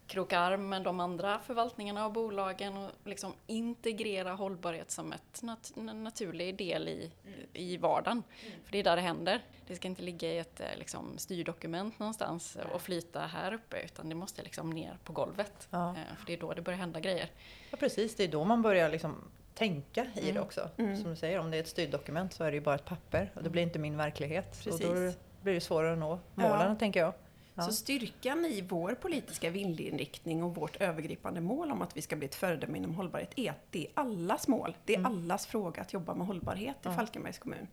kroka 0.08 0.38
arm 0.38 0.68
med 0.68 0.82
de 0.82 1.00
andra 1.00 1.38
förvaltningarna 1.38 2.06
och 2.06 2.12
bolagen 2.12 2.76
och 2.76 2.90
liksom 3.04 3.32
integrera 3.46 4.32
hållbarhet 4.32 4.90
som 4.90 5.12
ett 5.12 5.42
nat 5.42 5.72
en 5.76 6.04
naturlig 6.04 6.56
del 6.56 6.88
i, 6.88 7.10
i 7.52 7.76
vardagen. 7.76 8.22
För 8.64 8.72
det 8.72 8.78
är 8.78 8.84
där 8.84 8.96
det 8.96 9.02
händer. 9.02 9.40
Det 9.66 9.76
ska 9.76 9.88
inte 9.88 10.02
ligga 10.02 10.28
i 10.32 10.38
ett 10.38 10.60
eh, 10.60 10.66
liksom, 10.78 11.18
styrdokument 11.18 11.98
någonstans 11.98 12.58
och 12.72 12.82
flyta 12.82 13.20
här 13.20 13.52
uppe, 13.54 13.76
utan 13.84 14.08
det 14.08 14.14
måste 14.14 14.42
liksom 14.42 14.70
ner 14.70 14.98
på 15.04 15.12
golvet. 15.12 15.68
Ja. 15.70 15.90
Eh, 15.90 16.16
För 16.18 16.26
det 16.26 16.32
är 16.32 16.36
då 16.40 16.52
det 16.52 16.62
börjar 16.62 16.78
hända 16.78 17.00
grejer. 17.00 17.30
ja 17.70 17.76
precis, 17.76 18.16
det 18.16 18.24
är 18.24 18.28
då 18.28 18.44
man 18.44 18.62
börjar 18.62 18.90
liksom 18.90 19.14
tänka 19.54 20.04
i 20.04 20.20
det 20.20 20.30
Mm. 20.30 20.42
också. 20.42 20.68
Mm. 20.76 20.96
Som 20.96 21.10
du 21.10 21.16
säger, 21.16 21.38
om 21.38 21.50
det 21.50 21.56
är 21.56 21.60
ett 21.60 21.68
styrdokument 21.68 22.32
så 22.32 22.44
är 22.44 22.50
det 22.50 22.54
ju 22.54 22.60
bara 22.60 22.74
ett 22.74 22.84
papper 22.84 23.30
och 23.34 23.42
det 23.42 23.50
blir 23.50 23.62
inte 23.62 23.78
min 23.78 23.96
verklighet. 23.96 24.54
Så 24.56 24.70
Precis. 24.70 24.86
då 24.86 25.12
blir 25.42 25.54
det 25.54 25.60
svårare 25.60 25.92
att 25.92 25.98
nå 25.98 26.18
målen 26.34 26.78
tänker 26.78 27.00
jag. 27.00 27.12
Ja. 27.58 27.64
Så 27.64 27.72
styrkan 27.72 28.44
i 28.44 28.60
vår 28.68 28.94
politiska 28.94 29.50
viljeinriktning 29.50 30.42
och 30.42 30.54
vårt 30.54 30.76
övergripande 30.76 31.40
mål 31.40 31.70
om 31.70 31.82
att 31.82 31.96
vi 31.96 32.02
ska 32.02 32.16
bli 32.16 32.26
ett 32.26 32.34
föredöme 32.34 32.78
inom 32.78 32.94
hållbarhet 32.94 33.30
är 33.36 33.50
att 33.50 33.66
det 33.72 33.86
är 33.86 33.90
allas 33.94 34.48
mål. 34.48 34.76
Det 34.84 34.94
är 34.94 34.98
Mm. 34.98 35.12
allas 35.12 35.46
fråga 35.46 35.82
att 35.82 35.92
jobba 35.92 36.14
med 36.14 36.26
hållbarhet 36.26 36.76
i. 36.86 36.88
Falkenbergs 36.88 37.38
kommun. 37.38 37.68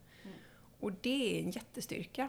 Och 0.80 0.92
det 1.02 1.40
är 1.40 1.44
en 1.44 1.52
jättestyrka. 1.52 2.28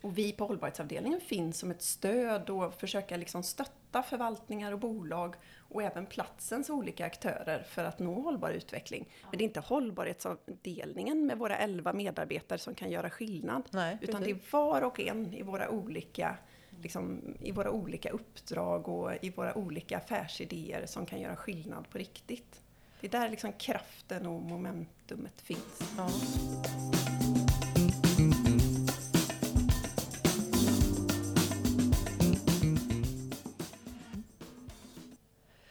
Och 0.00 0.18
vi 0.18 0.32
på 0.32 0.46
hållbarhetsavdelningen 0.46 1.20
finns 1.20 1.58
som 1.58 1.70
ett 1.70 1.82
stöd 1.82 2.50
och 2.50 2.74
försöka 2.74 3.16
liksom 3.16 3.42
stötta 3.42 4.02
förvaltningar 4.02 4.72
och 4.72 4.78
bolag 4.78 5.34
och 5.58 5.82
även 5.82 6.06
platsens 6.06 6.70
olika 6.70 7.06
aktörer 7.06 7.62
för 7.62 7.84
att 7.84 7.98
nå 7.98 8.20
hållbar 8.20 8.50
utveckling. 8.50 9.08
Men 9.22 9.38
det 9.38 9.42
är 9.44 9.46
inte 9.46 9.60
hållbarhetsavdelningen 9.60 11.26
med 11.26 11.38
våra 11.38 11.56
11 11.56 11.92
medarbetare 11.92 12.58
som 12.58 12.74
kan 12.74 12.90
göra 12.90 13.10
skillnad. 13.10 13.62
Nej, 13.70 13.98
Utan 14.00 14.20
det 14.22 14.26
precis. 14.34 14.48
är 14.54 14.58
var 14.58 14.82
och 14.82 15.00
en 15.00 15.34
i 15.34 15.42
våra 15.42 15.68
olika, 15.70 16.36
liksom, 16.82 17.34
i 17.40 17.52
våra 17.52 17.70
olika 17.70 18.10
uppdrag 18.10 18.88
och 18.88 19.12
i 19.24 19.30
våra 19.30 19.58
olika 19.58 19.96
affärsidéer 19.98 20.86
som 20.86 21.06
kan 21.06 21.20
göra 21.20 21.36
skillnad 21.36 21.90
på 21.90 21.98
riktigt. 21.98 22.62
Det 23.00 23.06
är 23.06 23.10
där 23.10 23.28
liksom 23.28 23.52
kraften 23.52 24.26
och 24.26 24.42
momentumet 24.42 25.40
finns. 25.40 25.94
Ja. 25.96 26.10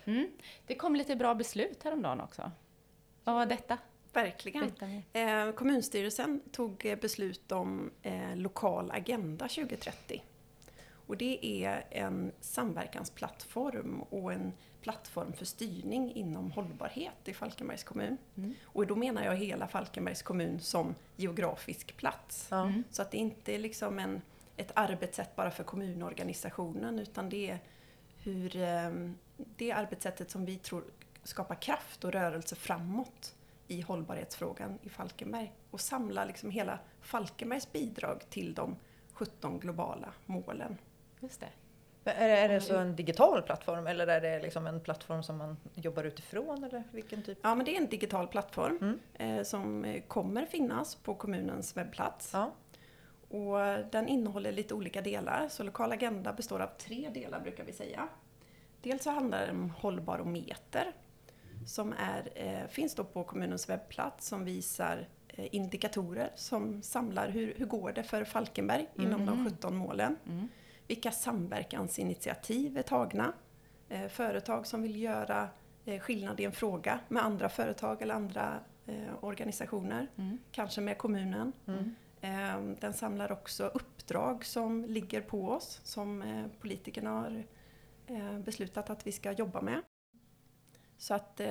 Mm. 0.05 0.27
Det 0.67 0.75
kom 0.75 0.95
lite 0.95 1.15
bra 1.15 1.35
beslut 1.35 1.83
häromdagen 1.83 2.21
också. 2.21 2.51
Vad 3.23 3.35
var 3.35 3.45
detta? 3.45 3.77
Verkligen. 4.13 4.71
Eh, 5.13 5.51
kommunstyrelsen 5.51 6.41
tog 6.51 6.97
beslut 7.01 7.51
om 7.51 7.91
eh, 8.01 8.35
lokal 8.35 8.91
agenda 8.91 9.47
2030. 9.47 10.23
Och 11.07 11.17
det 11.17 11.63
är 11.63 11.85
en 11.89 12.31
samverkansplattform 12.41 14.01
och 14.01 14.33
en 14.33 14.53
plattform 14.81 15.33
för 15.33 15.45
styrning 15.45 16.15
inom 16.15 16.51
hållbarhet 16.51 17.27
i 17.27 17.33
Falkenbergs 17.33 17.83
kommun. 17.83 18.17
Mm. 18.37 18.53
Och 18.63 18.87
då 18.87 18.95
menar 18.95 19.25
jag 19.25 19.35
hela 19.35 19.67
Falkenbergs 19.67 20.21
kommun 20.21 20.59
som 20.59 20.95
geografisk 21.15 21.97
plats. 21.97 22.51
Mm. 22.51 22.83
Så 22.91 23.01
att 23.01 23.11
det 23.11 23.17
inte 23.17 23.55
är 23.55 23.59
liksom 23.59 23.99
en, 23.99 24.21
ett 24.57 24.71
arbetssätt 24.73 25.35
bara 25.35 25.51
för 25.51 25.63
kommunorganisationen 25.63 26.99
utan 26.99 27.29
det 27.29 27.49
är 27.49 27.59
hur 28.23 28.55
eh, 28.55 28.91
det 29.37 29.71
arbetssättet 29.71 30.31
som 30.31 30.45
vi 30.45 30.57
tror 30.57 30.83
skapar 31.23 31.55
kraft 31.55 32.03
och 32.03 32.11
rörelse 32.11 32.55
framåt 32.55 33.35
i 33.67 33.81
hållbarhetsfrågan 33.81 34.79
i 34.83 34.89
Falkenberg 34.89 35.53
och 35.71 35.81
samla 35.81 36.25
liksom 36.25 36.51
hela 36.51 36.79
Falkenbergs 37.01 37.71
bidrag 37.71 38.29
till 38.29 38.53
de 38.53 38.75
17 39.13 39.59
globala 39.59 40.13
målen. 40.25 40.77
Just 41.25 41.39
det. 41.39 41.49
Är 42.11 42.27
det, 42.27 42.37
är 42.37 42.49
det 42.49 42.61
så 42.61 42.77
en 42.77 42.95
digital 42.95 43.41
plattform 43.41 43.87
eller 43.87 44.07
är 44.07 44.21
det 44.21 44.39
liksom 44.41 44.67
en 44.67 44.79
plattform 44.79 45.23
som 45.23 45.37
man 45.37 45.57
jobbar 45.75 46.03
utifrån? 46.03 46.63
Eller 46.63 46.83
vilken 46.91 47.23
typ? 47.23 47.37
Ja, 47.41 47.55
men 47.55 47.65
det 47.65 47.75
är 47.75 47.81
en 47.81 47.87
digital 47.89 48.27
plattform 48.27 48.77
Mm. 48.81 49.37
eh, 49.37 49.43
som 49.43 49.85
eh, 49.85 50.01
kommer 50.07 50.45
finnas 50.45 50.95
på 50.95 51.15
kommunens 51.15 51.77
webbplats. 51.77 52.29
Ja. 52.33 52.51
Och 53.29 53.85
den 53.91 54.07
innehåller 54.07 54.51
lite 54.51 54.73
olika 54.73 55.01
delar. 55.01 55.47
Så 55.49 55.63
Lokal 55.63 55.91
Agenda 55.91 56.33
består 56.33 56.59
av 56.59 56.67
tre 56.77 57.09
delar 57.13 57.39
brukar 57.39 57.63
vi 57.63 57.73
säga. 57.73 58.07
Dels 58.81 59.03
så 59.03 59.09
handlar 59.09 59.45
det 59.45 59.51
om 59.51 59.69
hållbarometer 59.69 60.91
som 61.67 61.93
är, 61.93 62.29
eh, 62.35 62.67
finns 62.67 62.95
då 62.95 63.03
på 63.03 63.23
kommunens 63.23 63.69
webbplats 63.69 64.27
som 64.27 64.45
visar 64.45 65.07
eh, 65.27 65.55
indikatorer 65.55 66.31
som 66.35 66.81
samlar 66.81 67.29
hur, 67.29 67.53
hur 67.57 67.65
går 67.65 67.91
det 67.91 68.03
för 68.03 68.23
Falkenberg 68.23 68.87
inom 68.95 69.25
de 69.25 69.45
17 69.49 69.75
målen. 69.75 70.15
Mm. 70.27 70.47
Vilka 70.87 71.11
samverkansinitiativ 71.11 72.77
är 72.77 72.81
tagna? 72.81 73.33
Eh, 73.89 74.07
företag 74.07 74.67
som 74.67 74.81
vill 74.81 75.01
göra 75.01 75.49
eh, 75.85 75.99
skillnad 75.99 76.39
i 76.39 76.43
en 76.43 76.51
fråga 76.51 76.99
med 77.07 77.25
andra 77.25 77.49
företag 77.49 78.01
eller 78.01 78.13
andra 78.13 78.59
eh, 78.85 79.23
organisationer. 79.23 80.07
Mm. 80.17 80.37
Kanske 80.51 80.81
med 80.81 80.97
kommunen. 80.97 81.53
Mm. 81.67 81.95
Den 82.79 82.93
samlar 82.93 83.31
också 83.31 83.65
uppdrag 83.65 84.45
som 84.45 84.85
ligger 84.85 85.21
på 85.21 85.49
oss 85.49 85.81
som 85.83 86.23
politikerna 86.59 87.09
har 87.09 87.43
beslutat 88.39 88.89
att 88.89 89.07
vi 89.07 89.11
ska 89.11 89.31
jobba 89.31 89.61
med. 89.61 89.81
Så 90.97 91.13
att 91.13 91.41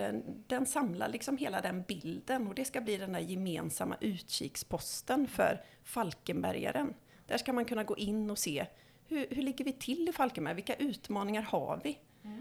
den 0.46 0.66
samlar 0.66 1.08
liksom 1.08 1.36
hela 1.36 1.60
den 1.60 1.82
bilden 1.82 2.46
och 2.46 2.54
det 2.54 2.64
ska 2.64 2.80
bli 2.80 2.96
den 2.96 3.12
där 3.12 3.20
gemensamma 3.20 3.96
utkiksposten 4.00 5.26
för 5.26 5.64
Falkenbergaren. 5.82 6.94
Där 7.26 7.38
ska 7.38 7.52
man 7.52 7.64
kunna 7.64 7.84
gå 7.84 7.96
in 7.96 8.30
och 8.30 8.38
se 8.38 8.66
hur, 9.08 9.26
hur 9.30 9.42
ligger 9.42 9.64
vi 9.64 9.72
till 9.72 10.08
i 10.08 10.12
Falkenberg? 10.12 10.54
Vilka 10.54 10.74
utmaningar 10.74 11.42
har 11.42 11.80
vi? 11.84 11.98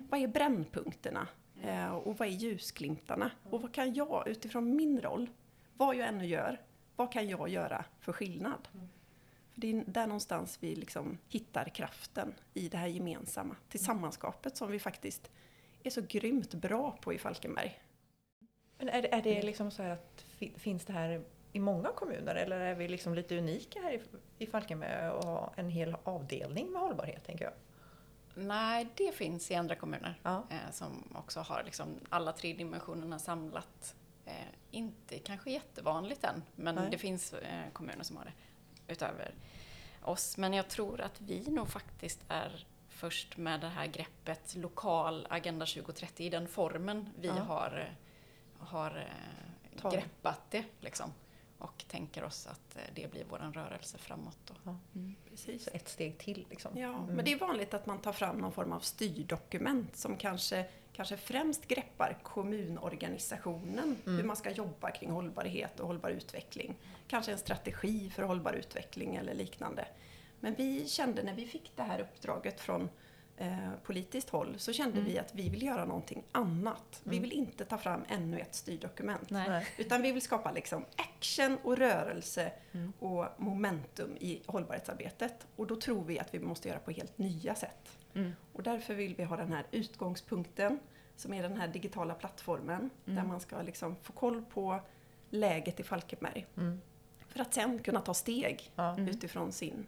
Vad 0.09 0.19
är 0.19 0.27
brännpunkterna? 0.27 1.27
Eh, 1.63 1.91
och 1.95 2.17
vad 2.17 2.27
är 2.27 2.31
ljusglimtarna? 2.31 3.31
Och 3.49 3.61
vad 3.61 3.73
kan 3.73 3.93
jag 3.93 4.27
utifrån 4.27 4.75
min 4.75 5.01
roll, 5.01 5.29
vad 5.77 5.95
jag 5.95 6.07
ännu 6.07 6.25
gör, 6.25 6.61
vad 6.95 7.11
kan 7.11 7.29
jag 7.29 7.49
göra 7.49 7.85
för 7.99 8.13
skillnad? 8.13 8.67
För 9.51 9.61
det 9.61 9.67
är 9.71 9.83
där 9.87 10.07
någonstans 10.07 10.57
vi 10.61 10.75
liksom 10.75 11.17
hittar 11.29 11.65
kraften 11.69 12.33
i 12.53 12.69
det 12.69 12.77
här 12.77 12.87
gemensamma 12.87 13.55
tillsammanskapet 13.69 14.57
som 14.57 14.71
vi 14.71 14.79
faktiskt 14.79 15.31
är 15.83 15.89
så 15.89 16.01
grymt 16.01 16.53
bra 16.53 16.91
på 17.01 17.13
i 17.13 17.17
Falkenberg. 17.17 17.79
Men 18.77 18.89
är, 18.89 19.03
är 19.13 19.21
det 19.21 19.41
liksom 19.41 19.71
så 19.71 19.83
här 19.83 19.89
att 19.89 20.25
fi- 20.27 20.53
finns 20.57 20.85
det 20.85 20.93
här 20.93 21.21
i 21.53 21.59
många 21.59 21.89
kommuner 21.89 22.35
eller 22.35 22.59
är 22.59 22.75
vi 22.75 22.87
liksom 22.87 23.13
lite 23.13 23.37
unika 23.37 23.81
här 23.81 23.91
i, 23.93 24.01
i 24.37 24.47
Falkenberg 24.47 25.09
och 25.09 25.23
ha 25.25 25.53
en 25.55 25.69
hel 25.69 25.95
avdelning 26.03 26.71
med 26.71 26.81
hållbarhet 26.81 27.23
tänker 27.25 27.45
jag? 27.45 27.53
Nej, 28.35 28.87
det 28.95 29.11
finns 29.11 29.51
i 29.51 29.55
andra 29.55 29.75
kommuner 29.75 30.19
Ja. 30.23 30.43
eh, 30.49 30.71
som 30.71 31.13
också 31.15 31.39
har 31.39 31.63
liksom 31.63 31.87
alla 32.09 32.31
tre 32.33 32.53
dimensionerna 32.53 33.19
samlat. 33.19 33.95
Eh, 34.25 34.33
inte 34.71 35.19
kanske 35.19 35.51
jättevanligt 35.51 36.23
än, 36.23 36.43
men 36.55 36.75
Nej. 36.75 36.87
det 36.91 36.97
finns 36.97 37.33
eh, 37.33 37.69
kommuner 37.73 38.03
som 38.03 38.17
har 38.17 38.25
det 38.25 38.33
utöver 38.93 39.33
oss. 40.01 40.37
Men 40.37 40.53
jag 40.53 40.67
tror 40.69 41.01
att 41.01 41.21
vi 41.21 41.43
nog 41.49 41.67
faktiskt 41.69 42.19
är 42.27 42.65
först 42.89 43.37
med 43.37 43.59
det 43.61 43.67
här 43.67 43.85
greppet 43.85 44.55
lokal 44.55 45.27
Agenda 45.29 45.65
2030 45.65 46.25
i 46.25 46.29
den 46.29 46.47
formen 46.47 47.09
vi 47.19 47.27
Ja. 47.27 47.33
har, 47.33 47.89
har 48.59 49.07
greppat 49.91 50.41
det. 50.49 50.63
Liksom. 50.79 51.13
Och 51.63 51.85
tänker 51.87 52.23
oss 52.23 52.47
att 52.47 52.75
eh, 52.75 52.81
det 52.95 53.11
blir 53.11 53.25
vår 53.29 53.37
rörelse 53.37 53.97
framåt. 53.97 54.37
Då. 54.63 54.77
Precis. 55.29 55.63
Så 55.63 55.69
ett 55.73 55.89
steg 55.89 56.17
till 56.17 56.45
liksom. 56.49 56.77
Ja, 56.77 56.87
Mm. 56.89 57.05
men 57.15 57.25
det 57.25 57.31
är 57.33 57.37
vanligt 57.39 57.73
att 57.73 57.85
man 57.85 57.99
tar 58.01 58.13
fram 58.13 58.37
någon 58.37 58.51
form 58.51 58.71
av 58.71 58.79
styrdokument 58.79 59.95
som 59.95 60.17
kanske, 60.17 60.65
kanske 60.93 61.17
främst 61.17 61.67
greppar 61.67 62.17
kommunorganisationen, 62.23 63.97
hur 64.05 64.23
man 64.23 64.35
ska 64.35 64.51
jobba 64.51 64.91
kring 64.91 65.09
hållbarhet 65.09 65.79
och 65.79 65.87
hållbar 65.87 66.09
utveckling. 66.09 66.75
Kanske 67.07 67.31
en 67.31 67.37
strategi 67.37 68.09
för 68.09 68.23
hållbar 68.23 68.53
utveckling 68.53 69.15
eller 69.15 69.33
liknande. 69.33 69.87
Men 70.39 70.55
vi 70.55 70.87
kände 70.87 71.23
när 71.23 71.33
vi 71.33 71.45
fick 71.47 71.71
det 71.75 71.83
här 71.83 71.99
uppdraget 71.99 72.59
från 72.61 72.89
eh, 73.37 73.69
politiskt 73.83 74.29
håll 74.29 74.55
så 74.59 74.73
kände 74.73 75.01
vi 75.01 75.19
att 75.19 75.35
vi 75.35 75.49
vill 75.49 75.63
göra 75.63 75.85
någonting 75.85 76.23
annat. 76.31 77.01
Vi 77.03 77.19
vill 77.19 77.31
inte 77.31 77.65
ta 77.65 77.77
fram 77.77 78.01
ännu 78.07 78.39
ett 78.39 78.55
styrdokument. 78.55 79.29
Nej. 79.29 79.67
Utan 79.77 80.01
vi 80.01 80.11
vill 80.11 80.21
skapa 80.21 80.51
liksom 80.51 80.85
action 80.95 81.57
och 81.63 81.77
rörelse 81.77 82.51
och 82.99 83.25
momentum 83.37 84.17
i 84.19 84.41
hållbarhetsarbetet. 84.45 85.47
Och 85.55 85.67
då 85.67 85.75
tror 85.75 86.03
vi 86.03 86.19
att 86.19 86.33
vi 86.33 86.39
måste 86.39 86.67
göra 86.67 86.79
på 86.79 86.91
helt 86.91 87.17
nya 87.17 87.55
sätt. 87.55 87.97
Mm. 88.13 88.31
Och 88.53 88.63
därför 88.63 88.93
vill 88.93 89.15
vi 89.15 89.23
ha 89.23 89.37
den 89.37 89.53
här 89.53 89.65
utgångspunkten 89.71 90.79
som 91.15 91.33
är 91.33 91.43
den 91.43 91.57
här 91.57 91.67
digitala 91.67 92.13
plattformen 92.13 92.89
där 93.05 93.23
man 93.23 93.39
ska 93.39 93.61
liksom 93.61 93.95
få 94.01 94.13
koll 94.13 94.45
på 94.45 94.79
läget 95.29 95.79
i 95.79 95.83
Falkenberg. 95.83 96.45
Mm. 96.57 96.81
För 97.27 97.39
att 97.39 97.53
sen 97.53 97.79
kunna 97.79 98.01
ta 98.01 98.13
steg 98.13 98.71
Ja. 98.75 98.99
utifrån 98.99 99.51
sin 99.51 99.87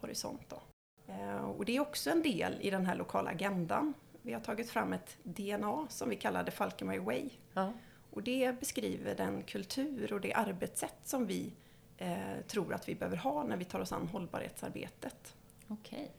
horisont. 0.00 0.42
Då. 0.48 0.62
Eh, 1.08 1.36
Och 1.44 1.64
det 1.64 1.76
är 1.76 1.80
också 1.80 2.10
en 2.10 2.22
del 2.22 2.56
i 2.60 2.70
den 2.70 2.86
här 2.86 2.94
lokala 2.96 3.30
agendan. 3.30 3.94
Vi 4.22 4.32
har 4.32 4.40
tagit 4.40 4.70
fram 4.70 4.92
ett 4.92 5.16
DNA 5.22 5.86
som 5.88 6.08
vi 6.08 6.16
kallar 6.16 6.44
The 6.44 6.50
Falkenberg 6.50 6.98
Way. 6.98 7.30
Ja. 7.52 7.72
Och 8.10 8.22
det 8.22 8.60
beskriver 8.60 9.14
den 9.14 9.42
kultur 9.42 10.12
och 10.12 10.20
det 10.20 10.32
arbetssätt 10.34 10.96
som 11.04 11.26
vi 11.26 11.52
eh, 11.96 12.40
tror 12.46 12.74
att 12.74 12.88
vi 12.88 12.94
behöver 12.94 13.16
ha 13.16 13.44
när 13.44 13.56
vi 13.56 13.64
tar 13.64 13.80
oss 13.80 13.92
an 13.92 14.08
hållbarhetsarbetet. 14.12 15.34
Okej. 15.68 16.10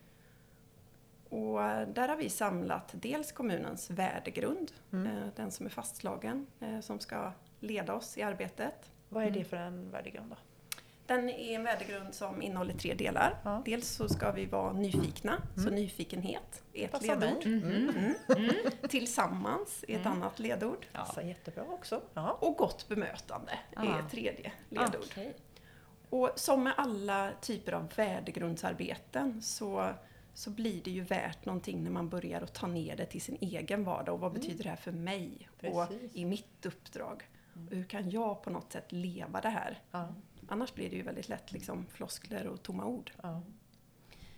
Och 1.30 1.64
eh, 1.64 1.88
där 1.88 2.08
har 2.08 2.16
vi 2.16 2.30
samlat 2.30 2.90
dels 2.94 3.32
kommunens 3.32 3.90
värdegrund, 3.90 4.72
Mm. 4.92 5.08
eh, 5.18 5.28
den 5.36 5.52
som 5.52 5.66
är 5.66 5.70
fastslagen, 5.70 6.48
eh, 6.60 6.80
som 6.80 7.00
ska 7.00 7.32
leda 7.60 7.94
oss 7.94 8.18
i 8.18 8.22
arbetet. 8.22 8.92
Vad 9.10 9.24
är 9.24 9.32
det 9.32 9.44
för 9.44 9.58
en 9.58 9.92
värdegrund 9.92 10.30
då? 10.30 10.36
Den 11.08 11.30
är 11.30 11.56
en 11.56 11.64
värdegrund 11.64 12.14
som 12.14 12.42
innehåller 12.42 12.74
tre 12.74 12.94
delar. 12.94 13.38
Ja. 13.44 13.62
Dels 13.66 13.88
så 13.88 14.10
ska 14.10 14.32
vi 14.32 14.46
vara 14.46 14.74
nyfikna, 14.74 15.42
så 15.56 15.70
nyfikenhet 15.70 16.64
är 16.74 16.86
ett 16.86 17.02
ledord. 17.02 17.46
mig. 17.46 18.16
Mm. 18.30 18.54
Tillsammans 18.90 19.86
är 19.88 20.00
ett 20.00 20.06
annat 20.06 20.40
ledord. 20.40 20.86
Passar 20.94 21.22
jättebra 21.22 21.64
också. 21.64 22.02
Ja. 22.14 22.32
Och 22.42 22.56
gott 22.58 22.88
bemötande 22.88 23.52
är 23.76 23.88
Ah. 23.94 24.00
ett 24.00 24.12
tredje 24.12 24.52
ledord. 24.70 24.96
Okej. 25.12 25.36
Och 26.10 26.32
som 26.36 26.64
med 26.64 26.74
alla 26.78 27.32
typer 27.42 27.72
av 27.72 27.88
värdegrundsarbeten 27.96 29.42
så, 29.42 29.90
så 30.34 30.50
blir 30.50 30.82
det 30.84 30.92
ju 30.92 31.02
värt 31.02 31.46
någonting 31.46 31.84
när 31.84 31.92
man 31.92 32.10
börjar 32.10 32.42
att 32.42 32.54
ta 32.54 32.68
ner 32.68 32.96
det 32.96 33.06
till 33.06 33.22
sin 33.22 33.38
egen 33.42 33.84
vardag. 33.84 34.14
Och 34.16 34.20
vad 34.22 34.34
betyder 34.34 34.64
det 34.64 34.70
här 34.70 34.76
för 34.76 34.92
mig? 34.92 35.50
Och 35.64 35.88
Precis. 35.88 36.16
i 36.16 36.26
mitt 36.26 36.66
uppdrag? 36.66 37.24
Och 37.70 37.76
hur 37.76 37.84
kan 37.84 38.10
jag 38.10 38.44
på 38.44 38.50
något 38.50 38.72
sätt 38.72 38.92
leva 38.92 39.42
det 39.42 39.50
här? 39.50 39.80
Ja. 39.92 40.08
Annars 40.50 40.74
blir 40.74 40.90
det 40.90 40.96
ju 40.96 41.02
väldigt 41.02 41.30
lätt 41.30 41.52
liksom 41.52 41.86
floskler 41.88 42.48
och 42.48 42.64
tomma 42.64 42.86
ord. 42.86 43.12
Ja. 43.22 43.42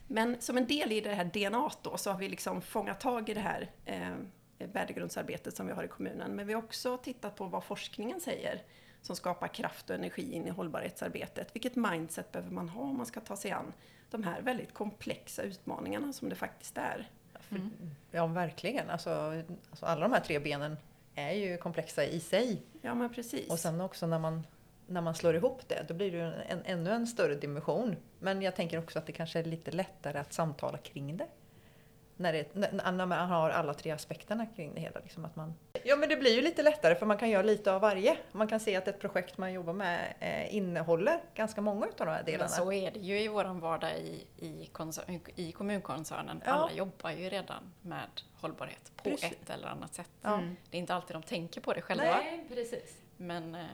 Men 0.08 0.42
som 0.42 0.58
en 0.58 0.68
del 0.68 0.92
i 0.92 1.02
det 1.02 1.14
här 1.14 1.26
DNA 1.26 1.72
då 1.82 1.98
så 1.98 2.12
har 2.12 2.20
vi 2.20 2.30
liksom 2.30 2.62
fångat 2.62 3.00
tag 3.00 3.30
i 3.30 3.34
det 3.34 3.40
här 3.40 3.72
eh, 3.86 4.16
värdegrundsarbetet 4.60 5.56
som 5.56 5.68
vi 5.68 5.74
har 5.74 5.84
i 5.84 5.88
kommunen. 5.88 6.32
Men 6.32 6.48
vi 6.48 6.54
har 6.54 6.64
också 6.64 6.98
tittat 6.98 7.36
på 7.36 7.46
vad 7.46 7.64
forskningen 7.64 8.22
säger 8.22 8.62
som 9.02 9.16
skapar 9.16 9.48
kraft 9.48 9.90
och 9.90 9.96
energi 9.96 10.34
in 10.34 10.48
i 10.48 10.50
hållbarhetsarbetet. 10.50 11.56
Vilket 11.56 11.76
mindset 11.76 12.32
behöver 12.32 12.52
man 12.52 12.70
ha 12.70 12.82
om 12.82 12.98
man 12.98 13.06
ska 13.06 13.20
ta 13.20 13.36
sig 13.36 13.52
an 13.52 13.74
de 14.12 14.24
här 14.24 14.42
väldigt 14.42 14.74
komplexa 14.74 15.42
utmaningarna 15.42 16.14
som 16.14 16.30
det 16.30 16.36
faktiskt 16.36 16.78
är. 16.78 17.10
För, 17.40 17.70
ja, 18.12 18.28
verkligen. 18.28 18.90
Alltså, 18.90 19.44
alltså, 19.70 19.86
alla 19.86 20.02
de 20.02 20.14
här 20.14 20.20
tre 20.20 20.40
benen 20.40 20.78
är 21.16 21.32
ju 21.32 21.58
komplexa 21.58 22.06
i 22.06 22.20
sig. 22.20 22.62
Ja 22.82 22.96
men 22.96 23.14
precis. 23.14 23.50
Och 23.50 23.60
sen 23.60 23.82
också 23.82 24.08
när 24.08 24.20
man, 24.20 24.48
när 24.88 25.02
man 25.02 25.16
slår 25.16 25.36
ihop 25.36 25.62
det, 25.68 25.86
då 25.88 25.94
blir 25.94 26.12
det 26.12 26.18
ju 26.18 26.24
en, 26.24 26.34
en, 26.34 26.62
ännu 26.66 26.92
en 26.92 27.08
större 27.08 27.36
dimension. 27.36 27.96
Men 28.20 28.42
jag 28.42 28.56
tänker 28.56 28.80
också 28.80 29.00
att 29.00 29.06
det 29.06 29.12
kanske 29.12 29.40
är 29.40 29.44
lite 29.44 29.72
lättare 29.72 30.20
att 30.20 30.34
samtala 30.34 30.78
kring 30.78 31.18
det. 31.18 31.28
När, 32.20 32.34
det, 32.34 32.56
när, 32.56 32.92
när 32.92 33.06
man 33.06 33.30
har 33.30 33.50
alla 33.50 33.74
tre 33.74 33.92
aspekterna 33.92 34.46
kring 34.46 34.74
det 34.74 34.82
hela. 34.82 35.00
Liksom 35.00 35.26
att 35.26 35.36
man, 35.36 35.54
ja 35.84 35.96
men 35.96 36.10
det 36.10 36.16
blir 36.16 36.36
ju 36.36 36.42
lite 36.42 36.64
lättare 36.64 36.96
för 36.96 37.06
man 37.06 37.18
kan 37.18 37.30
göra 37.30 37.44
lite 37.44 37.74
av 37.74 37.82
varje. 37.82 38.18
Man 38.32 38.48
kan 38.48 38.60
se 38.60 38.76
att 38.76 38.88
ett 38.88 39.00
projekt 39.00 39.38
man 39.38 39.54
jobbar 39.54 39.74
med 39.74 40.14
eh, 40.20 40.56
innehåller 40.56 41.20
ganska 41.36 41.62
många 41.62 41.86
av 41.86 41.92
de 41.98 42.08
här 42.08 42.24
delarna. 42.24 42.50
Men 42.50 42.66
så 42.66 42.72
är 42.72 42.92
det 42.92 43.00
ju 43.00 43.22
i 43.22 43.28
våran 43.28 43.60
vardag 43.60 43.92
i, 43.98 44.28
i, 44.38 44.70
i 45.36 45.52
kommunkoncernen. 45.52 46.42
Ja. 46.46 46.52
Alla 46.52 46.72
jobbar 46.72 47.12
ju 47.12 47.30
redan 47.30 47.74
med 47.82 48.10
hållbarhet 48.42 48.92
på 48.96 49.04
Precis. 49.04 49.32
ett 49.32 49.50
eller 49.50 49.68
annat 49.68 49.96
sätt. 49.96 50.12
Ja. 50.22 50.42
Det 50.72 50.78
är 50.78 50.80
inte 50.80 50.94
alltid 50.94 51.16
de 51.16 51.24
tänker 51.24 51.62
på 51.62 51.74
det 51.74 51.82
själva. 51.82 52.04
Nej, 52.04 52.46
precis. 52.50 52.98
Men 53.18 53.56
eh, 53.56 53.66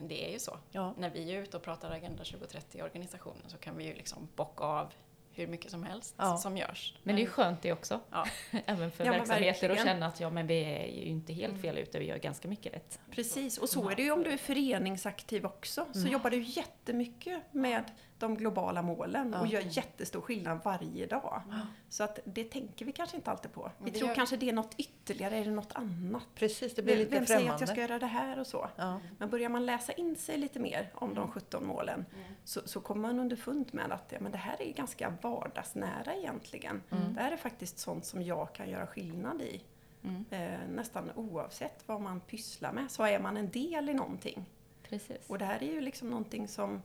det 0.00 0.28
är 0.28 0.32
ju 0.32 0.38
så. 0.38 0.58
Ja. 0.70 0.94
När 0.98 1.10
vi 1.10 1.32
är 1.34 1.42
ute 1.42 1.56
och 1.56 1.62
pratar 1.62 1.90
Agenda 1.90 2.24
2030 2.24 2.78
i 2.78 2.82
organisationen 2.82 3.42
så 3.46 3.58
kan 3.58 3.76
vi 3.76 3.84
ju 3.84 3.94
liksom 3.94 4.28
bocka 4.36 4.64
av 4.64 4.92
hur 5.32 5.46
mycket 5.46 5.70
som 5.70 5.82
helst 5.84 6.14
Ja. 6.18 6.36
som 6.36 6.56
görs. 6.56 6.94
Men 7.02 7.14
det 7.16 7.20
är 7.22 7.24
ju 7.24 7.30
skönt 7.30 7.62
det 7.62 7.72
också. 7.72 8.00
Ja. 8.10 8.26
Även 8.66 8.90
för 8.90 9.04
Ja, 9.04 9.10
men 9.10 9.20
verksamheter 9.20 9.70
att 9.70 9.78
känna 9.84 10.06
att 10.06 10.20
ja, 10.20 10.30
men 10.30 10.46
vi 10.46 10.64
är 10.64 10.86
ju 10.86 11.04
inte 11.04 11.32
helt 11.32 11.60
fel 11.60 11.78
ute, 11.78 11.98
vi 11.98 12.04
gör 12.06 12.16
ganska 12.18 12.48
mycket 12.48 12.72
rätt. 12.74 13.00
Precis, 13.10 13.58
och 13.58 13.68
så 13.68 13.90
är 13.90 13.96
det 13.96 14.02
ju 14.02 14.10
om 14.10 14.22
du 14.22 14.30
är 14.30 14.36
föreningsaktiv 14.36 15.46
också. 15.46 15.86
Så 15.92 15.98
Mm. 15.98 16.12
jobbar 16.12 16.30
du 16.30 16.42
jättemycket 16.42 17.42
med 17.52 17.84
de 18.18 18.34
globala 18.36 18.82
målen 18.82 19.34
och 19.34 19.46
gör 19.46 19.62
jättestor 19.68 20.20
skillnad 20.20 20.60
varje 20.64 21.06
dag. 21.06 21.42
Så 21.88 22.04
att 22.04 22.18
det 22.24 22.44
tänker 22.44 22.84
vi 22.84 22.92
kanske 22.92 23.16
inte 23.16 23.30
alltid 23.30 23.52
på. 23.52 23.70
Vi 23.78 23.90
tror 23.90 24.08
gör- 24.08 24.14
kanske 24.14 24.36
det 24.36 24.48
är 24.48 24.52
något 24.52 24.74
ytterligare, 24.78 25.36
är 25.36 25.44
det 25.44 25.50
något 25.50 25.72
annat? 25.72 26.22
Precis, 26.34 26.74
det 26.74 26.82
blir 26.82 26.94
Vem, 26.96 27.04
lite 27.04 27.10
vem 27.16 27.26
främmande. 27.26 27.42
säger 27.44 27.54
att 27.54 27.60
jag 27.60 27.68
ska 27.68 27.80
göra 27.80 27.98
det 27.98 28.06
här 28.06 28.38
och 28.38 28.46
så? 28.46 28.68
ja. 28.76 29.00
Men 29.18 29.30
börjar 29.30 29.48
man 29.48 29.66
läsa 29.66 29.92
in 29.92 30.16
sig 30.16 30.38
lite 30.38 30.58
mer 30.60 30.90
om 30.94 31.10
Mm. 31.10 31.22
de 31.22 31.30
17 31.32 31.66
målen 31.66 32.04
så, 32.44 32.60
så 32.64 32.80
kommer 32.80 33.08
man 33.08 33.18
underfund 33.20 33.74
med 33.74 33.92
att 33.92 34.12
ja, 34.12 34.18
men 34.20 34.32
det 34.32 34.38
här 34.38 34.62
är 34.62 34.72
ganska 34.72 35.12
vardagsnära 35.22 36.14
egentligen. 36.14 36.82
Mm. 36.90 37.14
Det 37.14 37.20
här 37.20 37.32
är 37.32 37.36
faktiskt 37.36 37.78
sånt 37.78 38.04
som 38.04 38.22
jag 38.22 38.52
kan 38.52 38.70
göra 38.70 38.86
skillnad 38.86 39.42
i. 39.42 39.60
Mm. 40.04 40.24
Eh, 40.30 40.58
nästan 40.68 41.10
oavsett 41.14 41.82
vad 41.86 42.00
man 42.00 42.20
pysslar 42.20 42.72
med 42.72 42.90
så 42.90 43.02
är 43.02 43.18
man 43.18 43.36
en 43.36 43.50
del 43.50 43.88
i 43.88 43.94
någonting. 43.94 44.44
Precis. 44.82 45.16
Och 45.26 45.38
det 45.38 45.44
här 45.44 45.62
är 45.62 45.72
ju 45.72 45.80
liksom 45.80 46.10
någonting 46.10 46.48
som 46.48 46.82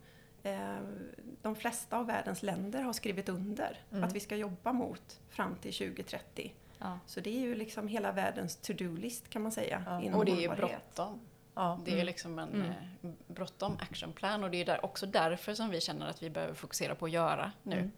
de 1.42 1.56
flesta 1.56 1.98
av 1.98 2.06
världens 2.08 2.44
länder 2.44 2.82
har 2.82 2.94
skrivit 2.94 3.30
under 3.30 3.80
Mm. 3.92 4.04
att 4.04 4.14
vi 4.14 4.20
ska 4.20 4.36
jobba 4.36 4.74
mot 4.74 5.20
fram 5.30 5.56
till 5.56 5.74
2030. 5.74 6.54
Ja. 6.78 7.00
Så 7.06 7.20
det 7.20 7.30
är 7.38 7.40
ju 7.40 7.56
liksom 7.56 7.88
hela 7.88 8.12
världens 8.12 8.56
to-do-list 8.56 9.30
kan 9.30 9.42
man 9.42 9.52
säga. 9.52 9.84
Ja. 9.88 10.02
inom 10.02 10.20
Och 10.20 10.26
det 10.26 10.46
är 10.46 10.56
bråttom. 10.56 11.20
Ja. 11.56 11.80
Det 11.86 12.00
är 12.00 12.04
liksom 12.04 12.40
en 12.40 12.50
Mm. 12.54 12.72
eh, 13.04 13.10
bråttom 13.28 13.78
actionplan 13.82 14.44
och 14.44 14.52
det 14.52 14.58
är 14.62 14.66
där, 14.66 14.86
också 14.86 15.06
därför 15.06 15.54
som 15.54 15.70
vi 15.70 15.82
känner 15.82 16.08
att 16.08 16.24
vi 16.24 16.30
behöver 16.30 16.54
fokusera 16.54 16.96
på 16.96 17.06
att 17.06 17.12
göra 17.12 17.52
nu. 17.64 17.78
Mm. 17.78 17.92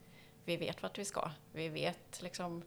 Vi 0.46 0.58
vet 0.58 0.84
vart 0.84 0.98
vi 1.00 1.06
ska. 1.06 1.32
Vi 1.54 1.70
vet 1.70 2.22
liksom, 2.22 2.64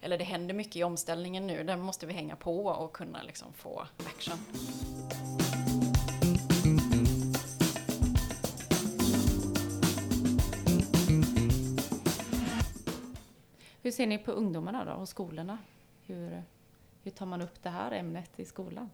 eller 0.00 0.18
det 0.18 0.24
händer 0.24 0.54
mycket 0.54 0.76
i 0.76 0.84
omställningen 0.84 1.46
nu. 1.46 1.64
Där 1.64 1.76
måste 1.76 2.06
vi 2.06 2.12
hänga 2.12 2.36
på 2.36 2.66
och 2.66 2.92
kunna 2.92 3.22
liksom 3.22 3.52
få 3.52 3.86
action. 3.98 4.38
Hur 13.86 13.90
ser 13.92 14.06
ni 14.06 14.18
på 14.18 14.32
ungdomarna 14.32 14.84
då 14.84 14.92
och 14.92 15.08
skolorna? 15.08 15.58
Hur, 16.06 16.42
hur 17.02 17.10
tar 17.10 17.26
man 17.26 17.42
upp 17.42 17.62
det 17.62 17.70
här 17.70 17.92
ämnet 17.92 18.30
i 18.40 18.44
skolan? 18.44 18.90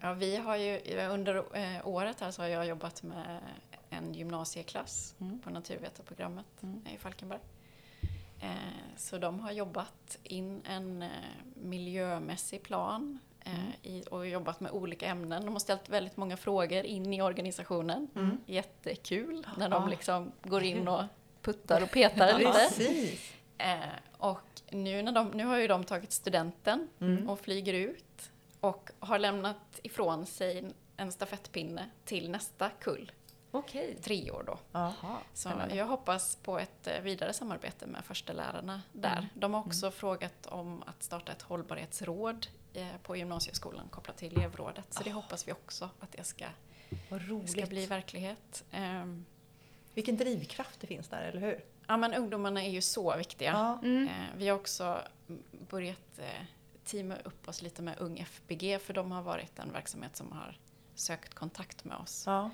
Ja, 0.00 0.12
vi 0.12 0.36
har 0.36 0.56
ju, 0.56 0.80
under 1.10 1.56
eh, 1.56 1.86
året 1.88 2.20
här 2.20 2.30
så 2.30 2.42
har 2.42 2.48
jag 2.48 2.66
jobbat 2.66 3.02
med 3.02 3.40
en 3.90 4.14
gymnasieklass 4.14 5.14
Mm. 5.20 5.38
på 5.40 5.50
naturvetarprogrammet 5.50 6.46
Mm. 6.62 6.80
i 6.94 6.98
Falkenberg. 6.98 7.38
Eh, 8.40 8.50
så 8.96 9.18
de 9.18 9.40
har 9.40 9.52
jobbat 9.52 10.18
in 10.22 10.62
en 10.64 11.02
eh, 11.02 11.08
miljömässig 11.54 12.62
plan 12.62 13.18
Mm. 13.44 14.02
och 14.10 14.26
jobbat 14.26 14.60
med 14.60 14.72
olika 14.72 15.06
ämnen. 15.06 15.44
De 15.44 15.52
har 15.52 15.60
ställt 15.60 15.88
väldigt 15.88 16.16
många 16.16 16.36
frågor 16.36 16.84
in 16.84 17.12
i 17.14 17.22
organisationen. 17.22 18.08
Mm. 18.14 18.38
Jättekul 18.46 19.46
när 19.58 19.68
de 19.68 19.88
liksom 19.88 20.32
går 20.42 20.62
in 20.62 20.88
och 20.88 21.02
puttar 21.42 21.82
och 21.82 21.90
petar 21.90 22.38
lite. 22.38 23.16
Eh, 23.64 23.78
och 24.18 24.40
nu, 24.70 25.02
när 25.02 25.12
de, 25.12 25.28
nu 25.30 25.44
har 25.44 25.58
ju 25.58 25.66
de 25.66 25.84
tagit 25.84 26.12
studenten 26.12 26.88
Mm. 27.00 27.28
och 27.30 27.40
flyger 27.40 27.74
ut 27.74 28.30
och 28.60 28.90
har 28.98 29.18
lämnat 29.18 29.80
ifrån 29.82 30.26
sig 30.26 30.72
en- 30.96 31.12
stafettpinne 31.12 31.90
till 32.04 32.30
nästa 32.30 32.70
kull, 32.70 33.12
Okej. 33.50 33.96
tre 34.02 34.30
år 34.30 34.42
då. 34.46 34.58
Ja. 34.72 34.94
Så 35.34 35.48
Spännande. 35.48 35.74
jag 35.76 35.86
hoppas 35.86 36.36
på 36.36 36.58
ett 36.58 36.86
eh, 36.86 37.00
vidare 37.00 37.32
samarbete 37.32 37.86
med 37.86 38.04
förstelärarna 38.04 38.82
där. 38.92 39.12
Mm. 39.16 39.24
De 39.34 39.54
har 39.54 39.60
också 39.60 39.90
frågat 39.90 40.46
om 40.46 40.82
att 40.86 41.02
starta 41.02 41.32
ett 41.32 41.42
hållbarhetsråd 41.42 42.46
eh, 42.74 42.86
på 43.02 43.16
gymnasieskolan 43.16 43.88
kopplat 43.90 44.16
till 44.16 44.36
elevrådet. 44.38 44.94
Så 44.94 45.02
det 45.02 45.12
hoppas 45.12 45.48
vi 45.48 45.52
också 45.52 45.90
att 46.00 46.12
det 46.12 46.24
ska, 46.24 46.44
ska 47.46 47.66
bli 47.66 47.86
verklighet. 47.86 48.64
Ehm, 48.70 49.24
Vilken 49.94 50.16
drivkraft 50.16 50.80
det 50.80 50.86
finns 50.86 51.08
där, 51.08 51.22
eller 51.22 51.40
hur? 51.40 51.60
Ja 51.90 51.96
men 51.96 52.14
ungdomarna 52.14 52.64
är 52.64 52.70
ju 52.70 52.80
så 52.80 53.16
viktiga. 53.16 53.50
Ja. 53.52 53.78
Mm. 53.88 54.08
Eh, 54.08 54.36
vi 54.36 54.48
har 54.48 54.56
också 54.56 54.98
börjat 55.68 56.18
eh, 56.18 56.24
teama 56.84 57.16
upp 57.24 57.48
oss 57.48 57.62
lite 57.62 57.82
med 57.82 57.94
Ung 57.98 58.18
FBG 58.18 58.78
för 58.80 58.94
de 58.94 59.12
har 59.12 59.22
varit 59.22 59.58
en 59.58 59.72
verksamhet 59.72 60.16
som 60.16 60.32
har 60.32 60.58
sökt 60.94 61.34
kontakt 61.34 61.84
med 61.84 61.96
oss. 61.96 62.22
Ja. 62.26 62.50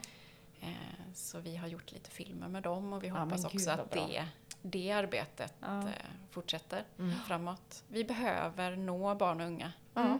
Eh, 0.61 0.69
så 1.15 1.39
vi 1.41 1.57
har 1.57 1.69
gjort 1.69 1.93
lite 1.93 2.11
filmer 2.11 2.49
med 2.49 2.63
dem 2.63 2.93
och 2.93 3.03
vi 3.05 3.09
Ja, 3.09 3.15
hoppas 3.15 3.43
gud, 3.45 3.55
också 3.55 3.71
att 3.71 3.91
det, 3.91 4.25
det 4.63 4.91
arbetet 4.93 5.55
Ja. 5.61 5.83
fortsätter 6.31 6.85
Mm. 6.99 7.15
framåt. 7.27 7.85
Vi 7.89 8.05
behöver 8.05 8.77
nå 8.77 9.15
barn 9.15 9.41
och 9.41 9.47
unga. 9.47 9.73
Ja. 9.95 10.19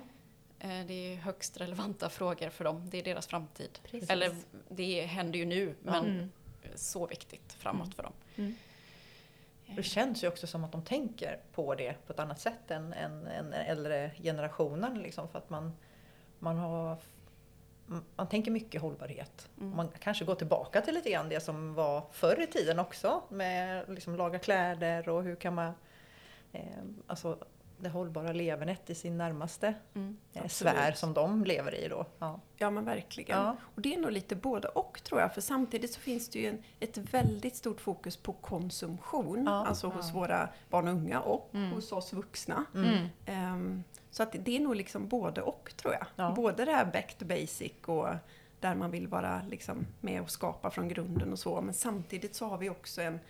Eh, 0.59 0.87
det 0.87 0.95
är 1.13 1.17
högst 1.17 1.57
relevanta 1.61 2.11
frågor 2.11 2.51
för 2.51 2.65
dem. 2.65 2.91
Det 2.91 2.99
är 2.99 3.03
deras 3.05 3.27
framtid. 3.27 3.79
Precis. 3.83 4.11
Eller 4.11 4.37
det 4.69 5.03
händer 5.07 5.39
ju 5.39 5.45
nu 5.45 5.75
men 5.83 6.05
Mm. 6.05 6.33
så 6.75 7.07
viktigt 7.07 7.53
framåt 7.53 7.95
för 7.95 8.03
dem. 8.03 8.13
Det 9.75 9.83
känns 9.83 10.25
ju 10.25 10.29
också 10.29 10.47
som 10.47 10.65
att 10.65 10.73
de 10.73 10.83
tänker 10.83 11.41
på 11.53 11.75
det 11.75 12.07
på 12.07 12.13
ett 12.13 12.19
annat 12.19 12.41
sätt 12.41 12.71
än, 12.71 12.93
än, 12.93 13.27
än 13.27 13.53
äldre 13.53 14.11
generationen. 14.23 14.99
Liksom, 15.03 15.29
för 15.29 15.39
att 15.39 15.51
man, 15.51 15.73
man, 16.39 16.59
har, 16.59 16.97
man 18.17 18.29
tänker 18.29 18.51
mycket 18.51 18.83
hållbarhet. 18.83 19.49
Mm. 19.61 19.77
Man 19.77 19.89
kanske 19.99 20.25
går 20.25 20.35
tillbaka 20.35 20.81
till 20.81 20.95
lite 20.95 21.11
grann 21.11 21.29
det 21.29 21.41
som 21.41 21.75
var 21.75 22.03
förr 22.13 22.43
i 22.43 22.47
tiden 22.47 22.79
också. 22.79 23.23
Med 23.29 23.85
liksom 23.89 24.17
laga 24.17 24.39
kläder 24.39 25.09
och 25.09 25.23
hur 25.23 25.37
kan 25.37 25.55
man... 25.55 25.73
Eh, 26.53 26.63
alltså 27.07 27.39
det 27.79 27.89
hållbara 27.89 28.33
levernet 28.33 28.91
i 28.91 28.95
sin 28.95 29.19
närmaste 29.19 29.75
Mm. 29.95 30.17
eh, 30.33 30.43
Absolut. 30.45 30.75
sfär 30.75 30.93
som 30.93 31.15
de 31.15 31.45
lever 31.45 31.75
i 31.75 31.89
då. 31.89 32.07
Ja. 32.19 32.41
Ja 32.57 32.71
men 32.71 32.85
verkligen. 32.85 33.39
Ja. 33.39 33.57
Och 33.75 33.83
det 33.83 33.95
är 33.95 33.99
nog 34.01 34.13
lite 34.13 34.37
både 34.37 34.69
och 34.69 35.01
tror 35.05 35.21
jag. 35.21 35.35
För 35.35 35.41
samtidigt 35.41 35.93
så 35.93 36.01
finns 36.01 36.29
det 36.29 36.39
ju 36.39 36.47
en, 36.49 36.63
ett 36.81 36.99
väldigt 36.99 37.57
stort 37.57 37.81
fokus 37.81 38.17
på 38.17 38.33
konsumtion. 38.33 39.45
Ja. 39.47 39.67
Alltså 39.67 39.89
hos 39.89 40.15
våra 40.15 40.49
barn 40.71 40.89
och 40.89 40.95
unga 40.95 41.21
och 41.21 41.51
Mm. 41.55 41.71
hos 41.71 41.93
oss 41.93 42.13
vuxna. 42.13 42.65
Mm. 42.75 43.07
Ehm, 43.27 43.85
så 44.11 44.23
att 44.23 44.33
det 44.45 44.57
är 44.57 44.61
nog 44.61 44.77
liksom 44.77 45.09
både 45.09 45.43
och 45.43 45.73
tror 45.77 45.95
jag. 45.95 46.07
Ja. 46.17 46.33
Både 46.37 46.65
det 46.65 46.73
här 46.73 46.85
back 46.85 47.15
to 47.19 47.25
basic 47.25 47.73
och 47.87 48.09
där 48.61 48.75
man 48.75 48.91
vill 48.91 49.09
vara 49.09 49.43
liksom 49.49 49.87
med 50.01 50.23
och 50.23 50.31
skapa 50.31 50.71
från 50.71 50.89
grunden 50.89 51.33
och 51.33 51.39
så. 51.39 51.61
Men 51.61 51.75
samtidigt 51.75 52.35
så 52.35 52.47
har 52.47 52.59
vi 52.59 52.71
också 52.71 53.03
en, 53.03 53.21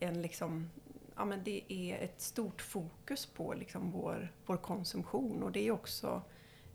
en 0.00 0.22
liksom, 0.22 0.70
ja 1.16 1.24
men 1.24 1.44
det 1.44 1.72
är 1.72 1.98
ett 1.98 2.20
stort 2.20 2.62
fokus 2.62 3.26
på 3.26 3.54
liksom 3.54 3.90
vår, 3.90 4.32
vår 4.46 4.56
konsumtion 4.56 5.42
och 5.42 5.52
det 5.52 5.66
är 5.66 5.70
också 5.70 6.22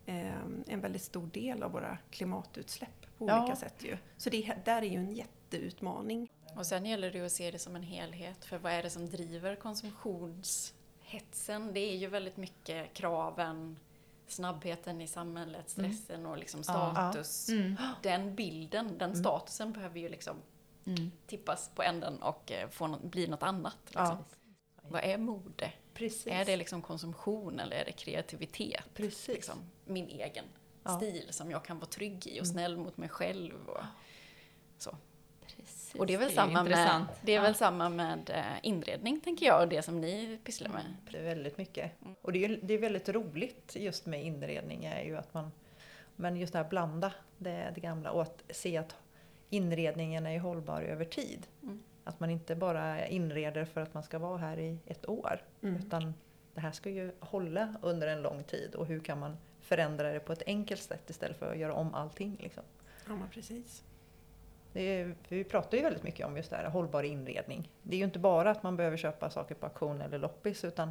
ehm, 0.05 0.63
en 0.67 0.81
väldigt 0.81 1.01
stor 1.01 1.27
del 1.27 1.63
av 1.63 1.71
våra 1.71 1.97
klimatutsläpp 2.09 3.17
på 3.17 3.27
Ja. 3.27 3.41
olika 3.41 3.55
sätt 3.55 3.75
ju. 3.83 3.97
Så 4.17 4.29
det 4.29 4.45
är- 4.47 4.61
där 4.65 4.81
är 4.81 4.85
ju 4.89 4.97
en 4.97 5.15
jätteutmaning. 5.15 6.31
Och 6.55 6.65
sen 6.65 6.85
gäller 6.85 7.11
det 7.11 7.21
att 7.21 7.31
se 7.31 7.51
det 7.51 7.59
som 7.59 7.75
en 7.75 7.83
helhet. 7.83 8.45
För 8.45 8.57
vad 8.57 8.71
är 8.71 8.83
det 8.83 8.89
som 8.89 9.09
driver 9.09 9.55
konsumtionshetsen? 9.55 11.73
Det 11.73 11.79
är 11.79 11.95
ju 11.97 12.07
väldigt 12.07 12.37
mycket 12.37 12.93
kraven, 12.93 13.77
snabbheten 14.27 15.01
i 15.01 15.07
samhället, 15.07 15.69
stressen 15.69 16.25
och 16.25 16.37
liksom 16.37 16.61
Ja. 16.67 16.91
status. 16.93 17.49
Mm. 17.49 17.75
Den 18.03 18.35
bilden, 18.35 18.97
den 18.97 19.15
statusen 19.15 19.71
behöver 19.73 19.99
ju 19.99 20.09
liksom 20.09 20.35
Mm. 20.85 21.11
tippas 21.27 21.69
på 21.75 21.83
änden 21.83 22.21
och 22.21 22.51
eh, 22.51 22.69
få 22.69 22.87
nå- 22.87 22.99
bli 23.03 23.27
något 23.27 23.43
annat. 23.43 23.77
Liksom. 23.85 24.05
Ja. 24.05 24.23
Vad 24.81 25.03
är 25.03 25.17
mode? 25.17 25.71
Precis. 25.93 26.27
Är 26.27 26.45
det 26.45 26.57
liksom 26.57 26.81
konsumtion 26.81 27.59
eller 27.59 27.75
är 27.77 27.85
det 27.85 27.91
kreativitet? 27.91 28.83
Precis. 28.93 29.27
Liksom, 29.27 29.57
min 29.85 30.07
egen 30.07 30.45
Ja. 30.83 30.97
stil 30.97 31.25
som 31.29 31.51
jag 31.51 31.65
kan 31.65 31.77
vara 31.79 31.87
trygg 31.89 32.27
i 32.27 32.31
och 32.31 32.33
Mm. 32.33 32.45
snäll 32.45 32.77
mot 32.77 32.97
mig 32.97 33.09
själv. 33.09 33.67
Och, 33.69 33.83
Precis. 35.41 35.95
och 35.99 36.05
det 36.07 36.13
är 36.13 36.17
väl, 36.17 36.29
ju 36.29 36.35
samma, 36.35 36.63
med, 36.63 37.05
det 37.21 37.31
är 37.31 37.35
Ja. 37.35 37.41
väl 37.41 37.55
samma 37.55 37.89
med 37.89 38.29
eh, 38.29 38.43
inredning 38.63 39.21
tänker 39.21 39.45
jag 39.45 39.61
och 39.61 39.67
det 39.67 39.81
som 39.81 40.01
ni 40.01 40.39
pysslar 40.43 40.69
med. 40.69 40.95
Det 41.11 41.17
är 41.17 41.23
väldigt 41.23 41.57
mycket. 41.57 41.91
Och 42.21 42.33
det 42.33 42.45
är, 42.45 42.59
det 42.63 42.73
är 42.73 42.77
väldigt 42.77 43.09
roligt 43.09 43.75
just 43.75 44.05
med 44.05 44.23
inredning 44.23 44.85
är 44.85 45.03
ju 45.03 45.17
att 45.17 45.33
man 45.33 45.51
men 46.15 46.35
just 46.37 46.53
det 46.53 46.59
här 46.59 46.69
blanda 46.69 47.13
det, 47.37 47.71
det 47.75 47.81
gamla 47.81 48.11
och 48.11 48.21
att 48.21 48.43
se 48.49 48.77
att 48.77 48.95
inredningen 49.49 50.25
är 50.25 50.39
hållbar 50.39 50.81
över 50.81 51.05
tid. 51.05 51.47
Mm. 51.63 51.83
Att 52.03 52.19
man 52.19 52.29
inte 52.29 52.55
bara 52.55 53.07
inreder 53.07 53.65
för 53.65 53.81
att 53.81 53.93
man 53.93 54.03
ska 54.03 54.19
vara 54.19 54.37
här 54.37 54.59
i 54.59 54.77
ett 54.85 55.09
år 55.09 55.41
Mm. 55.61 55.75
utan 55.75 56.13
det 56.53 56.61
här 56.61 56.71
ska 56.71 56.89
ju 56.89 57.11
hålla 57.19 57.73
under 57.81 58.07
en 58.07 58.21
lång 58.21 58.43
tid 58.43 58.75
och 58.75 58.85
hur 58.85 58.99
kan 58.99 59.19
man 59.19 59.37
förändra 59.61 60.11
det 60.11 60.19
på 60.19 60.33
ett 60.33 60.43
enkelt 60.45 60.81
sätt 60.81 61.09
istället 61.09 61.37
för 61.37 61.51
att 61.51 61.57
göra 61.57 61.73
om 61.73 61.93
allting. 61.93 62.37
Liksom. 62.39 62.63
Ja 63.07 63.17
precis. 63.31 63.83
Är, 64.73 65.15
vi 65.27 65.43
pratar 65.43 65.77
ju 65.77 65.83
väldigt 65.83 66.03
mycket 66.03 66.25
om 66.25 66.37
just 66.37 66.49
det 66.49 66.55
här 66.55 66.69
hållbar 66.69 67.03
inredning. 67.03 67.71
Det 67.83 67.95
är 67.95 67.97
ju 67.97 68.05
inte 68.05 68.19
bara 68.19 68.51
att 68.51 68.63
man 68.63 68.77
behöver 68.77 68.97
köpa 68.97 69.29
saker 69.29 69.55
på 69.55 69.65
auktion 69.65 70.01
eller 70.01 70.17
loppis 70.17 70.63
utan 70.65 70.89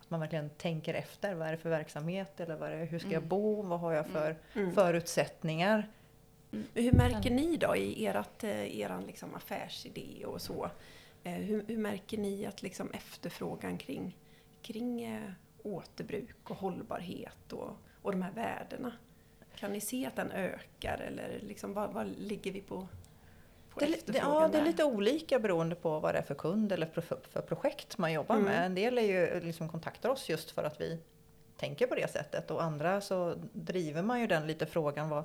att 0.00 0.10
man 0.10 0.20
verkligen 0.20 0.50
tänker 0.50 0.94
efter. 0.94 1.34
Vad 1.34 1.48
är 1.48 1.52
det 1.52 1.58
för 1.58 1.70
verksamhet? 1.70 2.40
Eller 2.40 2.56
vad 2.56 2.70
är 2.72 2.76
det, 2.76 2.84
hur 2.84 2.98
ska 2.98 3.08
jag 3.08 3.16
Mm. 3.16 3.28
bo? 3.28 3.62
Vad 3.62 3.80
har 3.80 3.92
jag 3.92 4.06
för 4.06 4.36
Mm. 4.54 4.72
förutsättningar? 4.74 5.88
Hur 6.74 6.92
märker 6.92 7.30
ni 7.30 7.56
då 7.56 7.76
i 7.76 8.06
ert, 8.06 8.44
eh, 8.44 8.80
eran 8.80 9.06
liksom 9.06 9.34
affärsidé 9.34 10.24
och 10.26 10.42
så? 10.42 10.70
eh, 11.24 11.32
Hur, 11.32 11.64
hur 11.68 11.76
märker 11.76 12.18
ni 12.18 12.46
att 12.46 12.62
liksom 12.62 12.90
efterfrågan 12.90 13.78
kring, 13.78 14.16
kring 14.62 15.02
eh, 15.04 15.30
återbruk 15.62 16.36
och 16.50 16.56
hållbarhet 16.56 17.52
och, 17.52 17.70
och 18.02 18.12
de 18.12 18.22
här 18.22 18.32
värdena? 18.32 18.92
Kan 19.56 19.72
ni 19.72 19.80
se 19.80 20.06
att 20.06 20.16
den 20.16 20.30
ökar 20.30 20.98
eller 20.98 21.40
liksom, 21.42 21.74
vad, 21.74 21.92
vad 21.92 22.06
ligger 22.18 22.52
vi 22.52 22.60
på, 22.60 22.88
på 23.70 23.80
Det, 23.80 24.06
det, 24.06 24.18
ja, 24.18 24.48
det 24.52 24.58
är 24.58 24.64
lite 24.64 24.84
olika 24.84 25.38
beroende 25.38 25.74
på 25.74 26.00
vad 26.00 26.14
det 26.14 26.18
är 26.18 26.22
för 26.22 26.34
kund 26.34 26.72
eller 26.72 26.86
pro- 26.86 27.20
för 27.30 27.40
projekt 27.40 27.98
man 27.98 28.12
jobbar 28.12 28.34
Mm. 28.34 28.46
med. 28.46 28.66
En 28.66 28.74
del 28.74 28.98
är 28.98 29.02
ju, 29.02 29.40
liksom 29.40 29.68
kontaktar 29.68 30.08
oss 30.08 30.28
just 30.28 30.50
för 30.50 30.64
att 30.64 30.80
vi 30.80 30.98
tänker 31.56 31.86
på 31.86 31.94
det 31.94 32.10
sättet 32.12 32.50
och 32.50 32.62
andra 32.62 33.00
så 33.00 33.34
driver 33.52 34.02
man 34.02 34.20
ju 34.20 34.26
den 34.26 34.46
lite 34.46 34.66
frågan 34.66 35.08
vad, 35.08 35.24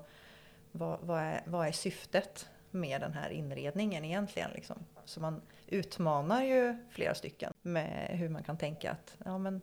vad, 0.74 1.00
vad, 1.02 1.20
är, 1.20 1.42
vad 1.46 1.68
är 1.68 1.72
syftet 1.72 2.50
med 2.72 3.02
den 3.02 3.14
här 3.14 3.30
inredningen 3.30 4.06
egentligen? 4.06 4.52
Liksom. 4.52 4.86
Så 5.06 5.20
man 5.20 5.42
utmanar 5.68 6.44
ju 6.44 6.76
flera 6.90 7.16
stycken 7.16 7.54
med 7.62 8.10
hur 8.10 8.30
man 8.30 8.44
kan 8.44 8.58
tänka 8.58 8.92
att 8.92 9.18
ja, 9.26 9.38
men, 9.38 9.62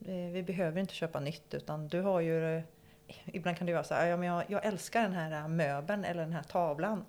eh, 0.00 0.32
vi 0.32 0.42
behöver 0.42 0.80
inte 0.80 0.94
köpa 0.94 1.20
nytt 1.20 1.54
utan 1.54 1.88
du 1.88 2.00
har 2.00 2.20
ju 2.20 2.62
ibland 3.26 3.56
kan 3.56 3.66
det 3.66 3.72
vara 3.72 3.84
så 3.84 3.94
här, 3.94 4.06
ja, 4.06 4.16
men 4.16 4.28
jag, 4.28 4.44
jag 4.48 4.64
älskar 4.64 5.02
den 5.02 5.12
här 5.12 5.48
möbeln 5.48 6.04
eller 6.04 6.22
den 6.22 6.32
här 6.32 6.42
tavlan. 6.42 7.04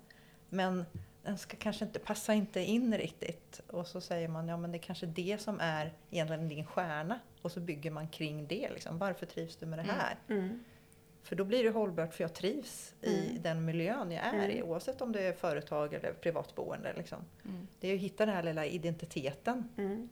Men 0.48 0.84
den 1.22 1.38
ska 1.38 1.56
kanske 1.56 1.84
inte 1.84 1.98
passa 1.98 2.34
inte 2.34 2.60
in 2.60 2.98
riktigt. 2.98 3.60
Och 3.66 3.86
så 3.86 4.00
säger 4.00 4.28
man, 4.28 4.48
ja 4.48 4.56
men 4.56 4.72
det 4.72 4.78
är 4.78 4.82
kanske 4.82 5.06
det 5.06 5.40
som 5.40 5.60
är 5.60 5.92
egentligen 6.10 6.48
din 6.48 6.66
stjärna. 6.66 7.20
Och 7.42 7.52
så 7.52 7.60
bygger 7.60 7.90
man 7.90 8.08
kring 8.08 8.46
det. 8.46 8.70
Liksom. 8.70 8.98
Varför 8.98 9.26
trivs 9.26 9.56
du 9.56 9.66
med 9.66 9.78
det 9.78 9.82
här? 9.82 10.16
Mm. 10.28 10.64
För 11.24 11.36
då 11.36 11.44
blir 11.44 11.64
det 11.64 11.70
hållbart 11.70 12.14
för 12.14 12.24
jag 12.24 12.34
trivs 12.34 12.94
i 13.00 13.28
Mm. 13.30 13.42
den 13.42 13.64
miljön 13.64 14.10
jag 14.10 14.24
är 14.24 14.48
i. 14.48 14.56
Mm. 14.58 14.68
Oavsett 14.70 15.00
om 15.00 15.12
det 15.12 15.22
är 15.22 15.32
företag 15.32 15.94
eller 15.94 16.12
privatboende. 16.12 16.92
Liksom. 16.96 17.18
Mm. 17.44 17.68
Det 17.80 17.88
är 17.88 17.94
att 17.94 18.00
hitta 18.00 18.26
den 18.26 18.34
här 18.34 18.42
lilla 18.42 18.66
identiteten. 18.66 19.68
Mm. 19.76 20.08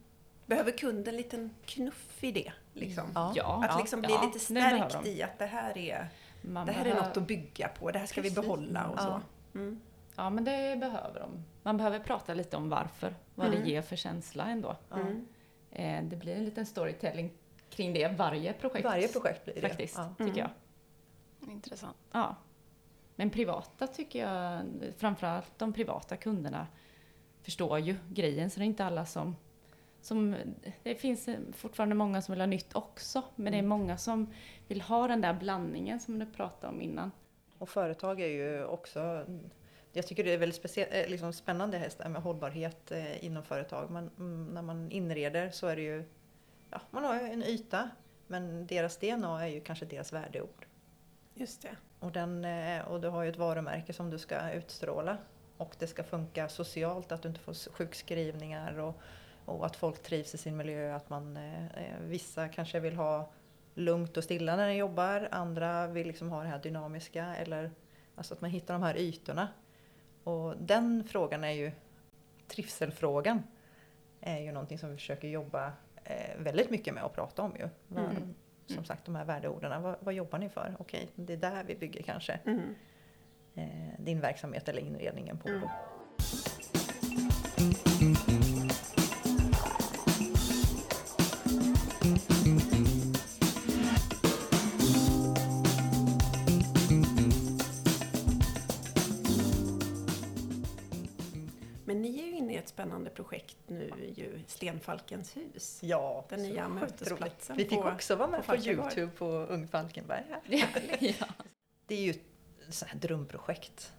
Behöver 0.46 0.70
kunden 0.70 1.14
en 1.14 1.16
liten 1.16 1.51
knuff 1.64 2.25
i 2.25 2.33
det? 2.33 2.53
Liksom? 2.75 3.05
Ja. 3.14 3.33
Ja, 3.37 3.64
Att 3.68 3.79
liksom 3.81 4.01
bli 4.01 4.11
ja, 4.14 4.25
lite 4.27 4.38
stärkt 4.38 5.07
i 5.07 5.22
att 5.22 5.38
det 5.38 5.46
här 5.46 5.79
är, 5.79 6.09
Man 6.42 6.66
det 6.66 6.72
här 6.72 6.81
är 6.81 6.85
behöver- 6.85 7.09
något 7.09 7.16
att 7.16 7.27
bygga 7.27 7.68
på, 7.68 7.90
det 7.90 7.98
här 7.98 8.07
ska 8.07 8.20
Precis. 8.22 8.38
vi 8.38 8.40
behålla 8.42 8.87
och 8.88 8.98
Ja. 8.98 9.20
så. 9.53 9.59
Mm. 9.59 9.81
Ja, 10.16 10.31
men 10.31 10.44
det 10.44 10.77
behöver 10.81 11.20
de. 11.20 11.44
Man 11.62 11.77
behöver 11.77 11.98
prata 11.98 12.35
lite 12.35 12.57
om 12.57 12.68
varför, 12.68 13.14
vad 13.35 13.46
Mm. 13.46 13.61
det 13.62 13.70
ger 13.70 13.83
för 13.83 13.96
känsla 13.96 14.44
ändå. 14.46 14.77
Mm. 14.94 15.27
Eh, 15.70 16.05
det 16.11 16.16
blir 16.16 16.35
en 16.37 16.44
liten 16.44 16.66
storytelling 16.66 17.31
kring 17.70 17.92
det 17.92 18.09
varje 18.09 18.53
projekt. 18.53 18.85
Varje 18.85 19.09
projekt 19.09 19.44
blir 19.44 19.55
det. 19.55 19.61
Faktiskt, 19.61 19.94
Ja. 19.96 20.09
tycker 20.18 20.25
Mm. 20.25 20.37
jag. 20.38 20.51
Intressant. 21.48 21.96
Ja. 22.12 22.37
Men 23.16 23.31
privata 23.31 23.87
tycker 23.87 24.18
jag, 24.28 24.64
framförallt 24.96 25.59
de 25.59 25.72
privata 25.72 26.16
kunderna 26.16 26.66
förstår 27.42 27.78
ju 27.78 27.96
grejen 28.09 28.50
så 28.50 28.59
det 28.61 28.64
är 28.64 28.66
inte 28.66 28.85
alla 28.85 29.07
som, 29.07 29.37
som 30.00 30.37
det 30.83 30.94
finns 30.94 31.28
fortfarande 31.52 31.94
många 31.94 32.22
som 32.22 32.33
vill 32.33 32.40
ha 32.40 32.46
nytt 32.46 32.76
också 32.76 33.22
men 33.37 33.52
det 33.52 33.59
är 33.59 33.62
många 33.62 33.98
som 33.98 34.33
vill 34.68 34.81
ha 34.81 35.09
den 35.09 35.20
där 35.20 35.35
blandningen 35.35 36.00
som 36.00 36.18
du 36.18 36.26
pratade 36.26 36.72
om 36.72 36.81
innan. 36.81 37.11
Och 37.59 37.68
företag 37.68 38.20
är 38.20 38.26
ju 38.26 38.64
också 38.64 39.26
jag 39.92 40.07
tycker 40.07 40.24
det 40.24 40.33
är 40.33 40.38
väldigt 40.38 40.62
specie- 40.62 40.88
eh, 40.90 41.11
liksom 41.11 41.33
spännande 41.33 41.78
häst 41.78 41.98
med 41.98 42.22
hållbarhet 42.22 42.92
eh, 42.92 43.24
inom 43.24 43.42
företag. 43.42 43.90
Men 43.90 44.11
mm, 44.18 44.46
när 44.46 44.62
man 44.62 44.90
inreder 44.90 45.50
så 45.50 45.66
är 45.66 45.76
det 45.76 45.83
ju, 45.83 46.05
ja, 46.70 46.81
man 46.90 47.05
har 47.05 47.14
ju 47.14 47.20
en 47.20 47.42
yta 47.42 47.90
men 48.26 48.66
deras 48.66 48.96
DNA 48.96 49.44
är 49.44 49.48
ju 49.48 49.61
kanske 49.61 49.85
deras 49.85 50.12
värdeord. 50.12 50.62
Just 51.35 51.62
det. 51.62 51.77
Och, 51.99 52.12
den, 52.12 52.45
eh, 52.45 52.88
och 52.88 53.01
du 53.01 53.09
har 53.09 53.23
ju 53.23 53.29
ett 53.29 53.37
varumärke 53.37 53.92
som 53.92 54.11
du 54.11 54.18
ska 54.18 54.53
utstråla. 54.53 55.18
Och 55.57 55.77
det 55.79 55.87
ska 55.87 56.03
funka 56.03 56.49
socialt, 56.49 57.12
att 57.12 57.23
du 57.23 57.29
inte 57.29 57.40
får 57.40 57.73
sjukskrivningar 57.73 58.79
och, 58.79 59.01
och 59.45 59.66
att 59.66 59.77
folk 59.77 60.03
trivs 60.03 60.35
i 60.35 60.38
sin 60.38 60.57
miljö. 60.57 60.97
Att 60.97 61.11
man, 61.11 61.37
eh, 61.37 61.66
eh, 61.66 62.01
vissa 62.01 62.49
kanske 62.49 62.81
vill 62.81 62.97
ha 62.97 63.31
lugnt 63.75 64.16
och 64.16 64.25
stilla 64.25 64.57
när 64.57 64.68
de 64.68 64.75
jobbar, 64.75 65.29
andra 65.31 65.87
vill 65.87 66.07
liksom 66.07 66.31
ha 66.31 66.42
det 66.42 66.49
här 66.49 66.59
dynamiska. 66.59 67.37
Eller, 67.37 67.71
alltså 68.14 68.35
att 68.35 68.40
man 68.40 68.51
hittar 68.51 68.75
de 68.75 68.83
här 68.83 68.97
ytorna. 68.97 69.49
Och 70.25 70.57
den 70.57 71.05
frågan 71.05 71.45
är 71.45 71.53
ju, 71.53 71.73
trivselfrågan, 72.49 73.42
är 74.21 74.38
ju 74.38 74.53
någonting 74.53 74.79
som 74.79 74.90
vi 74.90 74.97
försöker 74.97 75.29
jobba 75.29 75.73
väldigt 76.38 76.71
mycket 76.71 76.95
med 76.95 77.05
och 77.05 77.14
prata 77.14 77.42
om 77.42 77.57
ju. 77.57 77.68
Mm. 77.99 78.35
Som 78.66 78.85
sagt 78.85 79.05
de 79.05 79.14
här 79.14 79.25
värdeorden, 79.25 79.83
vad, 79.83 79.96
vad 80.01 80.14
jobbar 80.14 80.38
ni 80.38 80.48
för? 80.48 80.77
Okej, 80.79 81.09
det 81.14 81.33
är 81.33 81.37
där 81.37 81.64
vi 81.64 81.75
bygger 81.75 82.03
kanske 82.03 82.40
Mm. 82.44 82.75
eh, 83.55 83.66
din 83.98 84.20
verksamhet 84.20 84.68
eller 84.68 84.81
inredningen 84.81 85.38
på. 85.38 85.48
Mm. 85.48 85.68
Spännande 102.83 103.11
projekt 103.11 103.57
nu, 103.66 103.90
ju 104.16 104.40
Stenfalkens 104.47 105.37
hus. 105.37 105.79
Ja, 105.83 106.25
Den 106.29 106.42
nya 106.42 106.68
mötesplatsen. 106.68 107.57
Vi 107.57 107.64
fick 107.64 107.83
på- 107.83 107.88
också 107.88 108.16
vara 108.16 108.29
med 108.29 108.40
på 108.40 108.53
på. 108.53 108.83
Youtube 108.83 109.12
på 109.18 109.27
Ung 109.27 109.68
Falkenberg. 109.68 110.25
Här. 110.31 110.40
ja. 111.01 111.27
Det 111.87 111.95
är 111.95 112.01
ju 112.03 112.11
ett 112.11 112.21
här 112.87 112.99
drömprojekt. 112.99 113.92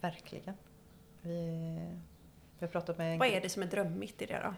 Verkligen. 0.00 0.54
Vi, 1.20 1.30
vi 2.58 2.66
har 2.66 2.68
pratat 2.68 2.98
med 2.98 3.12
en 3.12 3.18
Vad 3.18 3.28
är 3.28 3.40
det 3.40 3.48
som 3.48 3.62
är 3.62 3.66
drömmigt 3.66 4.22
i 4.22 4.26
det 4.26 4.40
då? 4.42 4.54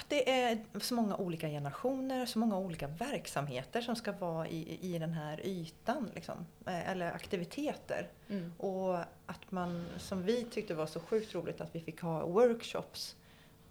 Att 0.00 0.08
det 0.08 0.30
är 0.42 0.58
så 0.80 0.94
många 0.94 1.16
olika 1.16 1.48
generationer, 1.48 2.26
så 2.26 2.38
många 2.38 2.58
olika 2.58 2.86
verksamheter 2.86 3.80
som 3.80 3.96
ska 3.96 4.12
vara 4.12 4.48
i, 4.48 4.78
i 4.94 4.98
den 4.98 5.12
här 5.12 5.46
ytan. 5.46 6.10
Liksom. 6.14 6.46
Eh, 6.66 6.90
Eller 6.90 7.12
aktiviteter. 7.12 8.08
Mm. 8.28 8.52
Och 8.58 8.98
att 9.26 9.50
man, 9.50 9.86
som 9.98 10.22
vi 10.22 10.44
tyckte 10.44 10.74
var 10.74 10.86
så 10.86 11.00
sjukt 11.00 11.34
roligt, 11.34 11.60
att 11.60 11.74
vi 11.74 11.80
fick 11.80 12.00
ha 12.00 12.26
workshops 12.26 13.16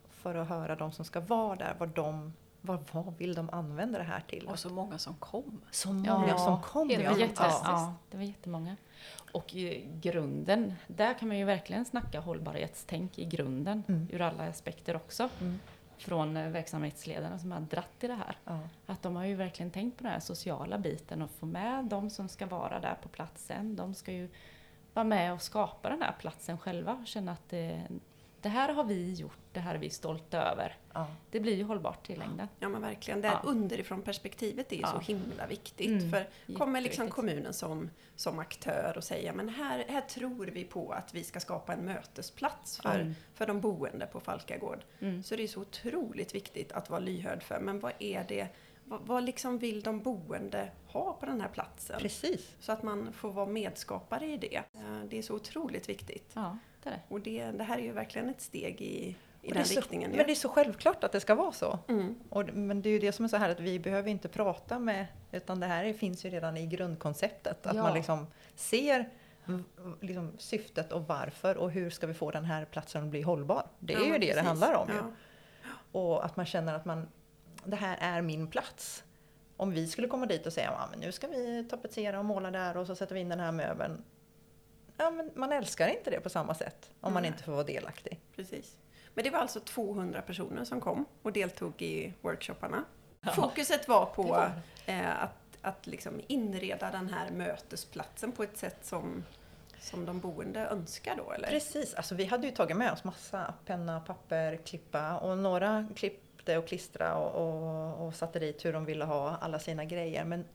för 0.09 0.35
att 0.35 0.47
höra 0.49 0.75
de 0.75 0.91
som 0.91 1.05
ska 1.05 1.19
vara 1.19 1.55
där, 1.55 1.75
vad 1.79 1.89
de 1.89 2.33
vad, 2.61 2.83
vad 2.91 3.17
vill 3.17 3.33
de 3.35 3.49
använda 3.49 3.97
det 3.97 4.03
här 4.03 4.23
till? 4.27 4.47
Och 4.47 4.59
så 4.59 4.69
många 4.69 4.97
som 4.97 5.15
kom. 5.15 5.61
så 5.71 5.91
många 5.93 6.25
Ja, 6.27 6.37
som 6.37 6.61
kom. 6.61 6.87
Det 6.87 6.97
var, 6.97 7.03
ja. 7.03 7.17
jätte, 7.17 7.33
Ja. 7.43 7.61
ja, 7.63 7.93
det 8.11 8.17
var 8.17 8.23
jättemånga. 8.23 8.75
Och 9.31 9.55
i 9.55 9.87
grunden, 10.01 10.73
där 10.87 11.13
kan 11.19 11.27
man 11.27 11.37
ju 11.37 11.45
verkligen 11.45 11.85
snacka 11.85 12.19
hållbarhetstänk 12.19 13.19
i 13.19 13.25
grunden, 13.25 13.83
Mm. 13.87 14.07
ur 14.11 14.21
alla 14.21 14.43
aspekter 14.43 14.95
också. 14.95 15.29
Mm. 15.41 15.59
Från 15.99 16.37
eh, 16.37 16.49
verksamhetsledarna 16.49 17.39
som 17.39 17.51
har 17.51 17.59
dratt 17.59 18.03
i 18.03 18.07
det 18.07 18.13
här. 18.13 18.37
Ja. 18.45 18.59
Att 18.85 19.01
de 19.01 19.15
har 19.15 19.25
ju 19.25 19.35
verkligen 19.35 19.71
tänkt 19.71 19.97
på 19.97 20.03
den 20.03 20.13
här 20.13 20.19
sociala 20.19 20.77
biten 20.77 21.21
och 21.21 21.31
få 21.31 21.45
med 21.45 21.85
de 21.85 22.09
som 22.09 22.29
ska 22.29 22.45
vara 22.45 22.79
där 22.79 22.95
på 23.01 23.09
platsen. 23.09 23.75
De 23.75 23.93
ska 23.93 24.11
ju 24.11 24.29
vara 24.93 25.03
med 25.03 25.33
och 25.33 25.41
skapa 25.41 25.89
den 25.89 26.01
här 26.01 26.15
platsen 26.19 26.57
själva 26.57 26.93
och 26.93 27.07
känna 27.07 27.31
att 27.31 27.49
det, 27.49 27.81
det 28.41 28.49
här 28.49 28.73
har 28.73 28.83
vi 28.83 29.13
gjort, 29.13 29.37
det 29.53 29.59
här 29.59 29.75
är 29.75 29.79
vi 29.79 29.89
stolta 29.89 30.37
över. 30.51 30.77
Ja. 30.93 31.07
Det 31.31 31.39
blir 31.39 31.55
ju 31.55 31.63
hållbart 31.63 32.09
i 32.09 32.15
längden. 32.15 32.47
Ja 32.59 32.69
men 32.69 32.81
verkligen, 32.81 33.21
det 33.21 33.27
här 33.27 33.39
Ja. 33.43 33.49
underifrån 33.49 34.01
perspektivet 34.01 34.71
är 34.71 34.75
ju 34.75 34.81
Ja. 34.81 34.87
så 34.87 34.99
himla 34.99 35.47
viktigt. 35.47 35.87
Mm, 36.03 36.11
För 36.11 36.53
kommer 36.53 36.81
liksom 36.81 37.09
kommunen 37.09 37.53
som, 37.53 37.89
som 38.15 38.39
aktör 38.39 38.93
och 38.97 39.03
säger 39.03 39.33
men 39.33 39.49
här, 39.49 39.85
här 39.87 40.01
tror 40.01 40.45
vi 40.45 40.63
på 40.63 40.91
att 40.91 41.13
vi 41.13 41.23
ska 41.23 41.39
skapa 41.39 41.73
en 41.73 41.85
mötesplats 41.85 42.77
för, 42.81 42.99
Mm. 42.99 43.15
för 43.33 43.47
de 43.47 43.61
boende 43.61 44.05
på 44.05 44.19
Falkagård. 44.19 44.79
Mm. 44.99 45.23
Så 45.23 45.35
det 45.35 45.43
är 45.43 45.47
så 45.47 45.61
otroligt 45.61 46.35
viktigt 46.35 46.71
att 46.71 46.89
vara 46.89 46.99
lyhörd 46.99 47.43
för, 47.43 47.59
men 47.59 47.79
vad 47.79 47.93
är 47.99 48.25
det, 48.27 48.47
vad, 48.85 49.01
vad 49.01 49.23
liksom 49.23 49.57
vill 49.57 49.81
de 49.81 49.99
boende 50.01 50.71
ha 50.87 51.13
på 51.13 51.25
den 51.25 51.41
här 51.41 51.49
platsen? 51.49 51.99
Precis. 51.99 52.55
Så 52.59 52.71
att 52.71 52.83
man 52.83 53.13
får 53.13 53.31
vara 53.31 53.45
medskapare 53.45 54.25
i 54.25 54.37
det. 54.37 54.55
Eh, 54.55 55.03
Det 55.09 55.17
är 55.17 55.21
så 55.21 55.35
otroligt 55.35 55.89
viktigt. 55.89 56.35
Det 56.83 56.89
det. 56.89 56.99
Och 57.07 57.21
det, 57.21 57.45
det 57.51 57.63
här 57.63 57.77
är 57.77 57.81
ju 57.83 57.91
verkligen 57.91 58.29
ett 58.29 58.41
steg 58.41 58.81
i, 58.81 59.15
i 59.41 59.47
det 59.47 59.53
den 59.53 59.65
så, 59.65 59.79
riktningen. 59.79 60.11
men 60.11 60.25
det 60.25 60.31
är 60.33 60.35
så 60.35 60.49
självklart 60.49 61.03
att 61.03 61.11
det 61.11 61.19
ska 61.19 61.35
vara 61.35 61.51
så. 61.51 61.79
mm. 61.87 62.15
Och, 62.29 62.45
det- 62.45 62.51
men 62.51 62.81
det 62.81 62.89
är 62.89 62.91
ju 62.93 62.99
det 62.99 63.11
som 63.11 63.25
är 63.25 63.29
så 63.29 63.37
här 63.37 63.49
att 63.49 63.59
vi 63.59 63.79
behöver 63.79 64.09
inte 64.09 64.27
prata 64.27 64.79
med, 64.79 65.05
utan 65.31 65.59
det 65.59 65.65
här 65.67 65.93
finns 65.93 66.25
ju 66.25 66.29
redan 66.29 66.57
i 66.57 66.65
grundkonceptet. 66.65 67.65
Att 67.65 67.75
Ja. 67.75 67.83
man 67.83 67.93
liksom 67.93 68.27
ser 68.55 69.09
liksom 70.01 70.31
syftet 70.37 70.91
och 70.91 71.07
varför 71.07 71.57
och 71.57 71.71
hur 71.71 71.89
ska 71.89 72.07
vi 72.07 72.13
få 72.13 72.31
den 72.31 72.45
här 72.45 72.65
platsen 72.65 73.03
att 73.03 73.09
bli 73.09 73.21
hållbar. 73.21 73.67
Det 73.79 73.93
är 73.93 73.97
Ja, 73.99 74.05
ju 74.05 74.11
det 74.11 74.19
det 74.19 74.25
precis. 74.27 74.47
handlar 74.47 74.73
om. 74.73 74.87
Ja. 74.89 74.95
Ju. 74.95 75.01
Och 75.91 76.25
att 76.25 76.35
man 76.37 76.45
känner 76.45 76.73
att 76.73 76.85
man, 76.85 77.07
det 77.65 77.75
här 77.75 77.97
är 78.01 78.21
min 78.21 78.47
plats. 78.47 79.03
Om 79.57 79.71
vi 79.71 79.87
skulle 79.87 80.07
komma 80.07 80.25
dit 80.25 80.45
och 80.45 80.53
säga 80.53 80.69
att 80.69 80.97
nu 80.99 81.11
ska 81.11 81.27
vi 81.27 81.67
tapetsera 81.69 82.19
och 82.19 82.25
måla 82.25 82.51
där 82.51 82.77
och 82.77 82.87
så 82.87 82.95
sätter 82.95 83.15
vi 83.15 83.21
in 83.21 83.29
den 83.29 83.39
här 83.39 83.51
möbeln. 83.51 84.03
Ja, 84.99 85.11
men 85.11 85.31
man 85.35 85.51
älskar 85.51 85.87
inte 85.87 86.09
det 86.09 86.19
på 86.19 86.29
samma 86.29 86.53
sätt 86.53 86.91
om 87.01 87.13
man 87.13 87.23
Nej. 87.23 87.31
inte 87.31 87.43
får 87.43 87.51
vara 87.51 87.63
delaktig. 87.63 88.19
Precis. 88.35 88.77
Men 89.13 89.23
det 89.23 89.29
var 89.29 89.39
alltså 89.39 89.59
200 89.59 90.21
personer 90.21 90.65
som 90.65 90.81
kom 90.81 91.05
och 91.21 91.33
deltog 91.33 91.81
i 91.81 92.13
workshopparna. 92.21 92.83
Fokuset 93.35 93.87
var 93.87 94.05
på 94.05 94.23
var 94.23 94.51
Eh, 94.85 95.23
att, 95.23 95.57
att 95.61 95.87
liksom 95.87 96.21
inreda 96.27 96.91
den 96.91 97.09
här 97.09 97.31
mötesplatsen 97.31 98.31
på 98.31 98.43
ett 98.43 98.57
sätt 98.57 98.85
som, 98.85 99.23
som 99.79 100.05
de 100.05 100.19
boende 100.19 100.59
önskar 100.59 101.15
då, 101.17 101.31
eller? 101.31 101.47
Precis, 101.47 101.93
alltså 101.93 102.15
vi 102.15 102.25
hade 102.25 102.47
ju 102.47 102.53
tagit 102.53 102.77
med 102.77 102.91
oss 102.91 103.03
massa 103.03 103.53
penna, 103.65 103.99
papper, 103.99 104.55
klippa 104.65 105.17
och 105.17 105.37
några 105.37 105.87
klippte 105.95 106.57
och 106.57 106.67
klistra 106.67 107.15
och, 107.15 107.47
och, 107.47 108.07
och 108.07 108.15
satte 108.15 108.39
dit 108.39 108.65
hur 108.65 108.73
de 108.73 108.85
ville 108.85 109.05
ha 109.05 109.37
alla 109.37 109.59
sina 109.59 109.85
grejer. 109.85 110.25
Men 110.25 110.45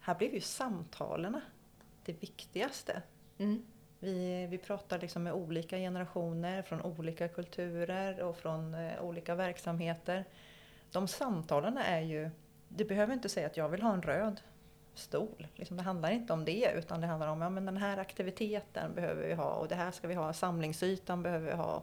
här 0.00 0.14
blev 0.14 0.34
ju 0.34 0.40
samtalen 0.40 1.40
det 2.04 2.12
viktigaste. 2.12 3.02
Mm. 3.38 3.66
Vi, 4.00 4.46
vi 4.46 4.58
pratar 4.58 4.98
liksom 4.98 5.22
med 5.22 5.32
olika 5.32 5.76
generationer 5.76 6.62
från 6.62 6.82
olika 6.82 7.28
kulturer 7.28 8.20
och 8.20 8.36
från 8.36 8.74
eh, 8.74 9.02
olika 9.02 9.34
verksamheter. 9.34 10.24
De 10.92 11.08
samtalen 11.08 11.76
är 11.76 12.00
ju, 12.00 12.30
det 12.68 12.84
behöver 12.84 13.12
inte 13.12 13.28
säga 13.28 13.46
att 13.46 13.56
jag 13.56 13.68
vill 13.68 13.82
ha 13.82 13.92
en 13.92 14.02
röd 14.02 14.40
stol. 14.94 15.46
Liksom 15.54 15.76
det 15.76 15.82
handlar 15.82 16.10
inte 16.10 16.32
om 16.32 16.44
det 16.44 16.72
utan 16.76 17.00
det 17.00 17.06
handlar 17.06 17.28
om 17.28 17.42
ja, 17.42 17.50
men 17.50 17.66
den 17.66 17.76
här 17.76 17.98
aktiviteten 17.98 18.94
behöver 18.94 19.26
vi 19.26 19.34
ha 19.34 19.52
och 19.52 19.68
det 19.68 19.74
här 19.74 19.90
ska 19.90 20.08
vi 20.08 20.14
ha, 20.14 20.32
samlingsytan 20.32 21.22
behöver 21.22 21.46
vi 21.46 21.56
ha. 21.56 21.82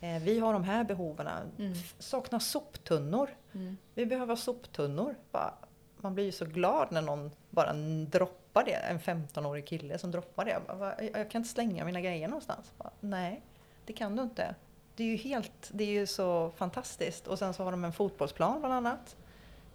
Eh, 0.00 0.22
vi 0.22 0.38
har 0.38 0.52
de 0.52 0.64
här 0.64 0.84
behoven. 0.84 1.28
Mm. 1.58 1.74
Saknar 1.98 2.38
soptunnor. 2.38 3.30
Mm. 3.52 3.76
Vi 3.94 4.06
behöver 4.06 4.36
soptunnor. 4.36 5.14
Bara, 5.30 5.54
man 5.96 6.14
blir 6.14 6.24
ju 6.24 6.32
så 6.32 6.44
glad 6.44 6.92
när 6.92 7.02
någon 7.02 7.30
bara 7.50 7.72
droppar 7.72 8.39
det. 8.52 8.72
En 8.74 8.98
15-årig 9.00 9.66
kille 9.66 9.98
som 9.98 10.10
droppar 10.10 10.44
det. 10.44 10.50
Jag, 10.50 10.62
bara, 10.62 10.76
"Va? 10.76 10.94
jag 11.14 11.30
kan 11.30 11.38
inte 11.40 11.48
slänga 11.50 11.84
mina 11.84 12.00
grejer 12.00 12.28
någonstans. 12.28 12.72
Bara, 12.78 12.90
Nej, 13.00 13.42
det 13.84 13.92
kan 13.92 14.16
du 14.16 14.22
inte. 14.22 14.54
Det 14.96 15.02
är 15.04 15.08
ju 15.08 15.16
helt, 15.16 15.70
det 15.72 15.84
är 15.84 15.88
ju 15.90 16.06
så 16.06 16.50
fantastiskt. 16.50 17.26
Och 17.26 17.38
sen 17.38 17.54
så 17.54 17.64
har 17.64 17.70
de 17.70 17.84
en 17.84 17.92
fotbollsplan 17.92 18.60
bland 18.60 18.74
annat. 18.74 19.16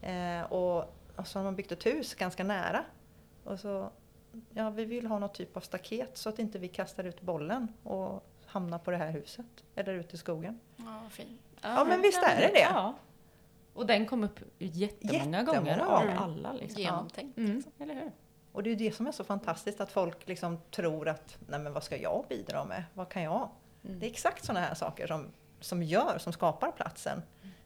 Eh, 0.01 0.41
och, 0.51 0.77
och 1.15 1.27
så 1.27 1.39
har 1.39 1.43
man 1.43 1.55
byggt 1.55 1.71
ett 1.71 1.85
hus 1.85 2.15
ganska 2.15 2.43
nära. 2.43 2.83
Och 3.43 3.59
så, 3.59 3.89
ja 4.53 4.69
vi 4.69 4.85
vill 4.85 5.07
ha 5.07 5.19
någon 5.19 5.29
typ 5.33 5.57
av 5.57 5.61
staket 5.61 6.17
så 6.17 6.29
att 6.29 6.39
inte 6.39 6.59
vi 6.59 6.67
kastar 6.67 7.03
ut 7.03 7.21
bollen 7.21 7.67
och 7.83 8.23
hamnar 8.45 8.79
på 8.79 8.91
det 8.91 8.97
här 8.97 9.11
huset. 9.11 9.45
Eller 9.75 9.93
ute 9.93 10.15
i 10.15 10.17
skogen. 10.17 10.59
Ja, 10.75 10.99
vad 11.03 11.11
fint. 11.11 11.41
Ja, 11.61 11.85
men 11.89 12.01
visst 12.01 12.23
är 12.23 12.41
det 12.41 12.51
det. 12.53 12.59
Ja. 12.59 12.93
Och 13.73 13.85
den 13.85 14.05
kom 14.05 14.23
upp 14.23 14.39
jättemånga, 14.57 15.43
gånger 15.43 15.61
Jättemånga 15.65 15.85
av 15.87 16.01
gånger. 16.05 16.17
alla. 16.17 16.53
Liksom. 16.53 16.81
Genomtänkt. 16.81 17.37
Mm, 17.37 17.55
Liksom. 17.55 17.71
eller 17.79 17.93
hur? 17.93 18.11
Och 18.55 18.63
det 18.63 18.71
är 18.71 18.75
det 18.75 18.91
som 18.95 19.07
är 19.07 19.11
så 19.11 19.23
fantastiskt 19.23 19.81
att 19.81 19.91
folk 19.91 20.27
liksom 20.27 20.57
tror 20.71 21.07
att 21.07 21.37
nej 21.47 21.59
men 21.59 21.73
vad 21.73 21.83
ska 21.83 21.97
jag 21.97 22.25
bidra 22.29 22.65
med? 22.65 22.83
Vad 22.93 23.09
kan 23.09 23.23
jag? 23.23 23.49
Mm. 23.85 23.99
Det 23.99 24.05
är 24.05 24.09
exakt 24.09 24.45
sådana 24.45 24.65
här 24.65 24.75
saker 24.75 25.07
som, 25.07 25.27
som 25.59 25.83
gör, 25.83 26.17
som 26.17 26.33
skapar 26.33 26.71
platsen. 26.71 27.21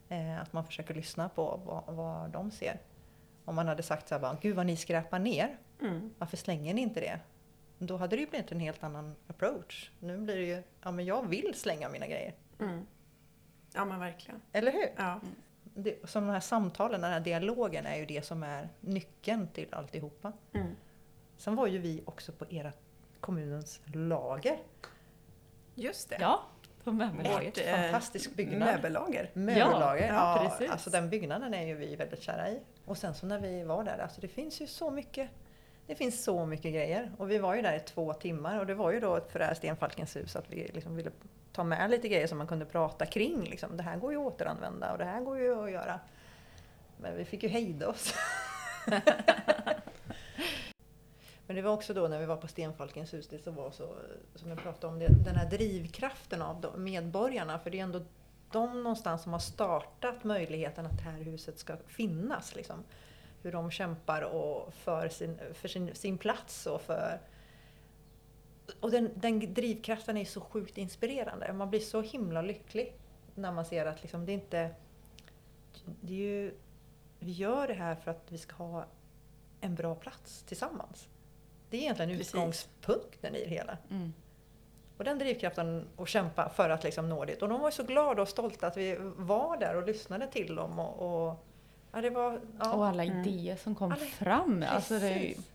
Eh, 0.10 0.42
att 0.42 0.54
man 0.54 0.66
försöker 0.66 0.94
lyssna 0.94 1.30
på 1.30 1.60
vad, 1.66 1.96
vad 1.96 2.30
de 2.30 2.52
ser. 2.52 2.80
Om 3.46 3.56
man 3.56 3.68
hade 3.68 3.84
sagt 3.84 4.08
så 4.08 4.16
här 4.16 4.22
bara, 4.22 4.38
gud 4.42 4.56
vad 4.56 4.66
ni 4.66 4.78
skräpar 4.78 5.20
ner, 5.20 5.58
Mm. 5.82 6.14
varför 6.18 6.38
slänger 6.38 6.74
ni 6.74 6.82
inte 6.82 7.00
det? 7.00 7.20
Då 7.78 7.98
hade 7.98 8.16
det 8.16 8.20
ju 8.20 8.28
blivit 8.30 8.52
en 8.52 8.60
helt 8.60 8.84
annan 8.84 9.16
approach. 9.28 9.92
Nu 10.00 10.18
blir 10.18 10.36
det 10.36 10.46
ju, 10.46 10.64
ja 10.84 10.92
men 10.92 11.06
jag 11.06 11.28
vill 11.28 11.54
slänga 11.56 11.90
mina 11.90 12.08
grejer. 12.08 12.34
Mm. 12.60 12.86
Ja 13.74 13.86
men 13.86 14.00
verkligen. 14.00 14.42
Eller 14.52 14.72
hur? 14.72 14.90
Ja. 14.98 15.20
Det, 15.84 16.10
som 16.10 16.26
de 16.26 16.32
här 16.34 16.40
samtalen, 16.40 17.02
den 17.02 17.12
här 17.12 17.20
dialogen 17.20 17.86
är 17.86 17.96
ju 17.96 18.06
det 18.06 18.26
som 18.26 18.44
är 18.44 18.70
nyckeln 18.80 19.48
till 19.48 19.74
alltihopa. 19.74 20.34
Mm. 20.54 20.76
Sen 21.38 21.56
var 21.56 21.68
ju 21.68 21.78
vi 21.78 22.04
också 22.06 22.32
på 22.32 22.46
era 22.50 22.72
kommunens 23.20 23.82
lager. 23.86 24.58
Just 25.76 26.10
det. 26.10 26.18
Ja, 26.20 26.44
på 26.84 26.92
möbellaget. 26.92 27.58
Vårt, 27.58 27.66
eh, 27.68 27.76
Fantastisk 27.82 28.36
byggnad. 28.36 28.60
Möbellager. 28.60 29.30
Möbellager. 29.34 30.08
Ja, 30.08 30.44
Ja, 30.44 30.50
precis. 30.50 30.72
alltså 30.72 30.90
den 30.90 31.10
byggnaden 31.10 31.54
är 31.54 31.66
ju 31.66 31.76
vi 31.76 31.96
väldigt 31.96 32.22
kära 32.22 32.50
i. 32.50 32.60
Och 32.86 32.98
sen 32.98 33.14
så 33.16 33.26
när 33.26 33.40
vi 33.40 33.64
var 33.64 33.84
där, 33.84 33.98
alltså 33.98 34.22
det 34.22 34.28
finns 34.28 34.62
ju 34.62 34.68
så 34.68 34.92
mycket 34.92 35.30
det 35.88 35.96
finns 35.96 36.24
så 36.24 36.46
mycket 36.46 36.74
grejer. 36.74 37.12
Och 37.18 37.32
vi 37.32 37.38
var 37.38 37.56
ju 37.56 37.62
där 37.62 37.76
i 37.76 37.80
två 37.80 38.14
timmar 38.14 38.60
och 38.60 38.66
det 38.66 38.74
var 38.74 38.92
ju 38.92 39.00
då 39.00 39.22
för 39.30 39.40
det 39.40 39.46
här 39.46 39.54
Stenfalkens 39.54 40.16
hus 40.16 40.36
att 40.36 40.50
vi 40.50 40.68
liksom 40.74 40.96
ville 40.96 41.12
ta 41.52 41.64
med 41.64 41.90
lite 41.90 42.08
grejer 42.08 42.28
som 42.28 42.38
man 42.38 42.48
kunde 42.48 42.66
prata 42.66 43.06
kring. 43.06 43.44
Liksom. 43.44 43.78
Det 43.78 43.84
här 43.84 43.98
går 43.98 44.12
ju 44.12 44.18
att 44.18 44.34
återanvända 44.34 44.92
och 44.92 44.98
det 44.98 45.06
här 45.06 45.22
går 45.22 45.40
ju 45.40 45.64
att 45.64 45.72
göra. 45.72 46.00
Men 46.98 47.18
vi 47.18 47.26
fick 47.26 47.44
ju 47.44 47.50
hejda 47.50 47.88
oss. 47.88 48.14
Men 51.48 51.56
det 51.56 51.62
var 51.62 51.72
också 51.72 51.94
då 51.94 52.08
när 52.08 52.20
vi 52.20 52.26
var 52.26 52.38
på 52.38 52.48
Stenfalkens 52.48 53.14
hus, 53.14 53.28
det 53.28 53.44
som 53.44 53.56
var 53.56 53.72
så, 53.72 53.96
som 54.36 54.50
jag 54.50 54.60
pratade 54.64 54.94
om, 54.94 55.00
det, 55.00 55.08
den 55.08 55.36
här 55.36 55.50
drivkraften 55.50 56.42
av 56.42 56.74
medborgarna. 56.78 57.60
För 57.60 57.70
det 57.70 57.80
är 57.80 57.84
ändå 57.84 58.02
de 58.52 58.84
någonstans 58.84 59.24
som 59.24 59.34
har 59.34 59.40
startat 59.40 60.24
möjligheten 60.24 60.86
att 60.86 60.98
det 60.98 61.04
här 61.04 61.18
huset 61.18 61.60
ska 61.60 61.78
finnas. 61.88 62.56
Liksom. 62.56 62.84
Hur 63.42 63.52
de 63.52 63.72
kämpar 63.72 64.22
och 64.22 64.74
för, 64.74 65.10
sin, 65.10 65.40
för 65.54 65.68
sin, 65.68 65.96
sin 65.96 66.18
plats 66.18 66.66
och 66.66 66.82
för... 66.82 67.20
Och 68.80 68.92
den, 68.92 69.10
den 69.16 69.54
drivkraften 69.54 70.18
är 70.18 70.26
så 70.26 70.42
sjukt 70.42 70.78
inspirerande. 70.78 71.54
Man 71.54 71.70
blir 71.70 71.80
så 71.80 72.02
himla 72.02 72.42
lycklig 72.42 72.94
när 73.36 73.52
man 73.52 73.66
ser 73.66 73.86
att 73.86 74.02
liksom, 74.02 74.26
det 74.26 74.32
är 74.32 74.34
inte... 74.34 74.70
Det 76.02 76.14
är 76.14 76.18
ju, 76.18 76.54
vi 77.20 77.32
gör 77.32 77.68
det 77.68 77.74
här 77.74 77.96
för 77.96 78.12
att 78.12 78.24
vi 78.30 78.38
ska 78.38 78.56
ha 78.56 78.86
en 79.62 79.76
bra 79.76 79.96
plats 79.96 80.44
tillsammans. 80.44 81.08
Det 81.70 81.78
är 81.78 81.82
egentligen 81.82 82.12
Precis. 82.18 82.28
utgångspunkten 82.36 83.36
i 83.36 83.44
det 83.44 83.50
hela. 83.50 83.78
Mm. 83.92 84.14
Och 84.98 85.04
den 85.04 85.20
drivkraften 85.20 85.88
att 85.98 86.08
kämpa 86.10 86.50
för 86.50 86.70
att 86.70 86.84
liksom 86.84 87.10
nå 87.10 87.26
dit. 87.26 87.42
Och 87.42 87.50
de 87.50 87.62
var 87.62 87.72
så 87.72 87.84
glada 87.84 88.22
och 88.22 88.28
stolta 88.28 88.68
att 88.68 88.78
vi 88.78 88.98
var 89.02 89.58
där 89.58 89.76
och 89.76 89.88
lyssnade 89.88 90.28
till 90.28 90.56
dem. 90.56 90.80
Och, 90.80 91.28
och 91.30 91.46
ja, 91.92 92.02
det 92.02 92.10
var... 92.10 92.42
Ja. 92.60 92.74
Och 92.74 92.86
alla 92.88 93.04
Mm. 93.04 93.20
idéer 93.28 93.56
som 93.56 93.76
kom 93.76 93.92
Alla- 93.92 94.06
fram. 94.06 94.66
Alltså 94.70 95.00
det 95.00 95.08
är 95.10 95.20
ju- 95.20 95.28
Precis. 95.28 95.46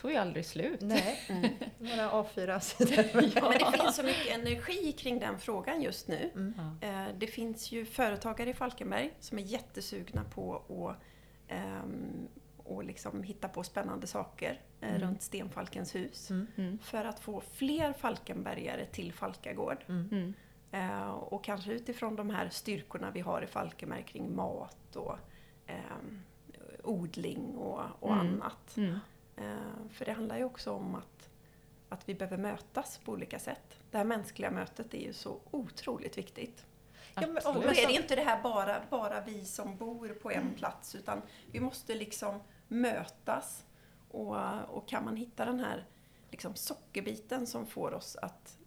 Tog 0.00 0.10
ju 0.10 0.16
aldrig 0.16 0.46
slut. 0.46 0.80
Nej, 0.80 1.18
Mm. 1.28 1.50
några 1.78 2.10
A4-sidor. 2.10 3.04
Men 3.14 3.58
det 3.72 3.78
finns 3.78 3.96
så 3.96 4.02
mycket 4.02 4.34
energi 4.38 4.92
kring 4.92 5.18
den 5.18 5.38
frågan 5.38 5.82
just 5.82 6.08
nu. 6.08 6.30
Mm. 6.34 6.54
Ja. 6.80 6.88
Eh, 6.88 7.06
Det 7.18 7.26
finns 7.26 7.72
ju 7.72 7.84
företagare 7.84 8.50
i 8.50 8.54
Falkenberg 8.54 9.10
som 9.20 9.38
är 9.38 9.42
jättesugna 9.42 10.24
på 10.24 10.56
att 10.56 11.02
ehm, 11.52 12.28
och 12.56 12.84
liksom 12.84 13.22
hitta 13.22 13.48
på 13.48 13.64
spännande 13.64 14.06
saker 14.06 14.60
eh, 14.80 14.88
Mm. 14.88 15.00
runt 15.00 15.22
Stenfalkens 15.22 15.94
hus. 15.94 16.30
Mm. 16.30 16.46
Mm. 16.56 16.78
För 16.78 17.04
att 17.04 17.20
få 17.20 17.40
fler 17.52 17.92
Falkenbergare 17.92 18.84
till 18.86 19.12
Falkagård. 19.12 19.84
Mm. 19.88 20.34
Eh, 20.72 21.08
och 21.10 21.44
kanske 21.44 21.72
utifrån 21.72 22.16
de 22.16 22.30
här 22.30 22.48
styrkorna 22.48 23.10
vi 23.10 23.20
har 23.20 23.42
i 23.42 23.46
Falkenberg 23.46 24.02
kring 24.02 24.36
mat 24.36 24.96
och 24.96 25.16
ehm, 25.66 26.22
odling 26.84 27.56
och, 27.56 27.80
och 28.00 28.12
Mm. 28.12 28.26
annat. 28.42 28.76
Mm. 29.40 29.52
Eh, 29.52 29.88
för 29.90 30.04
det 30.04 30.12
handlar 30.12 30.36
ju 30.38 30.44
också 30.44 30.72
om 30.72 30.94
att, 30.94 31.30
att 31.88 32.08
vi 32.08 32.14
behöver 32.14 32.36
mötas 32.36 32.98
på 32.98 33.12
olika 33.12 33.38
sätt. 33.38 33.78
Det 33.90 33.96
här 33.98 34.04
mänskliga 34.04 34.50
mötet 34.50 34.94
är 34.94 34.98
ju 34.98 35.12
så 35.12 35.38
otroligt 35.50 36.18
viktigt. 36.18 36.66
Ja, 37.14 37.20
men- 37.20 37.36
Och 37.46 37.54
då 37.54 37.68
är 37.68 37.86
det 37.86 37.92
inte 37.92 38.16
det 38.16 38.22
här 38.22 38.42
bara, 38.42 38.82
bara 38.90 39.20
vi 39.20 39.44
som 39.44 39.76
bor 39.76 40.08
på 40.08 40.30
en 40.30 40.54
plats 40.54 40.94
utan 40.94 41.22
vi 41.52 41.60
måste 41.60 41.94
liksom 41.94 42.40
mötas. 42.68 43.64
Och, 44.10 44.36
och 44.68 44.88
kan 44.88 45.04
man 45.04 45.16
hitta 45.16 45.44
den 45.44 45.60
här 45.60 45.84
liksom 46.30 46.54
sockerbiten 46.54 47.46
som 47.46 47.66
får 47.66 47.94
oss 47.94 48.16
att 48.16 48.58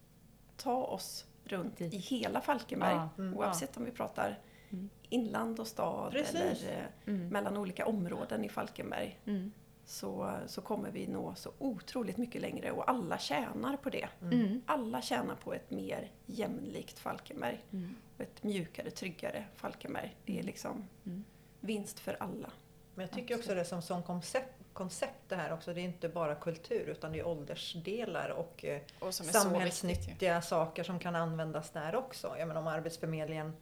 ta 0.57 0.83
oss 0.83 1.25
runt 1.43 1.77
Dit. 1.77 1.93
i 1.93 1.97
hela 1.97 2.41
Falkenberg. 2.41 2.93
Ja, 2.95 3.09
mm, 3.17 3.37
oavsett 3.37 3.77
om 3.77 3.85
vi 3.85 3.91
pratar 3.91 4.39
Mm. 4.69 4.89
inland 5.09 5.59
och 5.59 5.67
stad 5.67 6.11
Precis. 6.11 6.35
eller 6.35 6.77
eh, 7.05 7.13
Mm. 7.13 7.27
mellan 7.27 7.57
olika 7.57 7.85
områden 7.85 8.43
i 8.45 8.49
Falkenberg 8.49 9.19
Mm. 9.25 9.51
Så, 9.85 10.37
så 10.47 10.61
kommer 10.61 10.91
vi 10.91 11.07
nå 11.07 11.35
så 11.35 11.51
otroligt 11.57 12.17
mycket 12.17 12.41
längre 12.41 12.71
och 12.71 12.89
alla 12.89 13.17
tjänar 13.17 13.77
på 13.77 13.89
det. 13.89 14.07
Mm. 14.21 14.61
Alla 14.65 15.01
tjänar 15.01 15.35
på 15.35 15.53
ett 15.53 15.71
mer 15.71 16.11
jämlikt 16.25 16.99
Falkenberg 16.99 17.65
Mm. 17.71 17.95
och 18.15 18.21
ett 18.21 18.43
mjukare, 18.43 18.91
tryggare 18.91 19.45
Falkenberg. 19.55 20.15
Det 20.25 20.39
är 20.39 20.43
liksom 20.43 20.87
Mm. 21.05 21.23
vinst 21.59 21.99
för 21.99 22.17
alla. 22.19 22.51
Men 22.95 23.05
jag 23.05 23.11
tycker 23.15 23.37
också 23.37 23.55
det 23.55 23.65
som, 23.65 23.81
som 23.81 24.03
koncept, 24.03 24.53
koncept 24.73 25.19
det 25.27 25.35
här 25.35 25.53
också, 25.53 25.73
det 25.73 25.81
är 25.81 25.85
inte 25.85 26.09
bara 26.09 26.35
kultur 26.35 26.89
utan 26.89 27.11
det 27.11 27.19
är 27.19 27.27
åldersdelar 27.27 28.29
och 28.29 28.65
eh, 28.65 28.81
Och 28.99 29.13
som 29.13 29.27
är 29.27 29.31
så 29.31 29.39
viktigt 29.39 29.41
samhällsnyttiga 29.41 30.41
saker 30.41 30.83
som 30.83 30.99
kan 30.99 31.15
användas 31.15 31.69
där 31.71 31.95
också. 31.95 32.35
Jag 32.37 32.47
menar 32.47 32.61
om 32.61 32.67
Arbetsförmedlingen, 32.67 33.53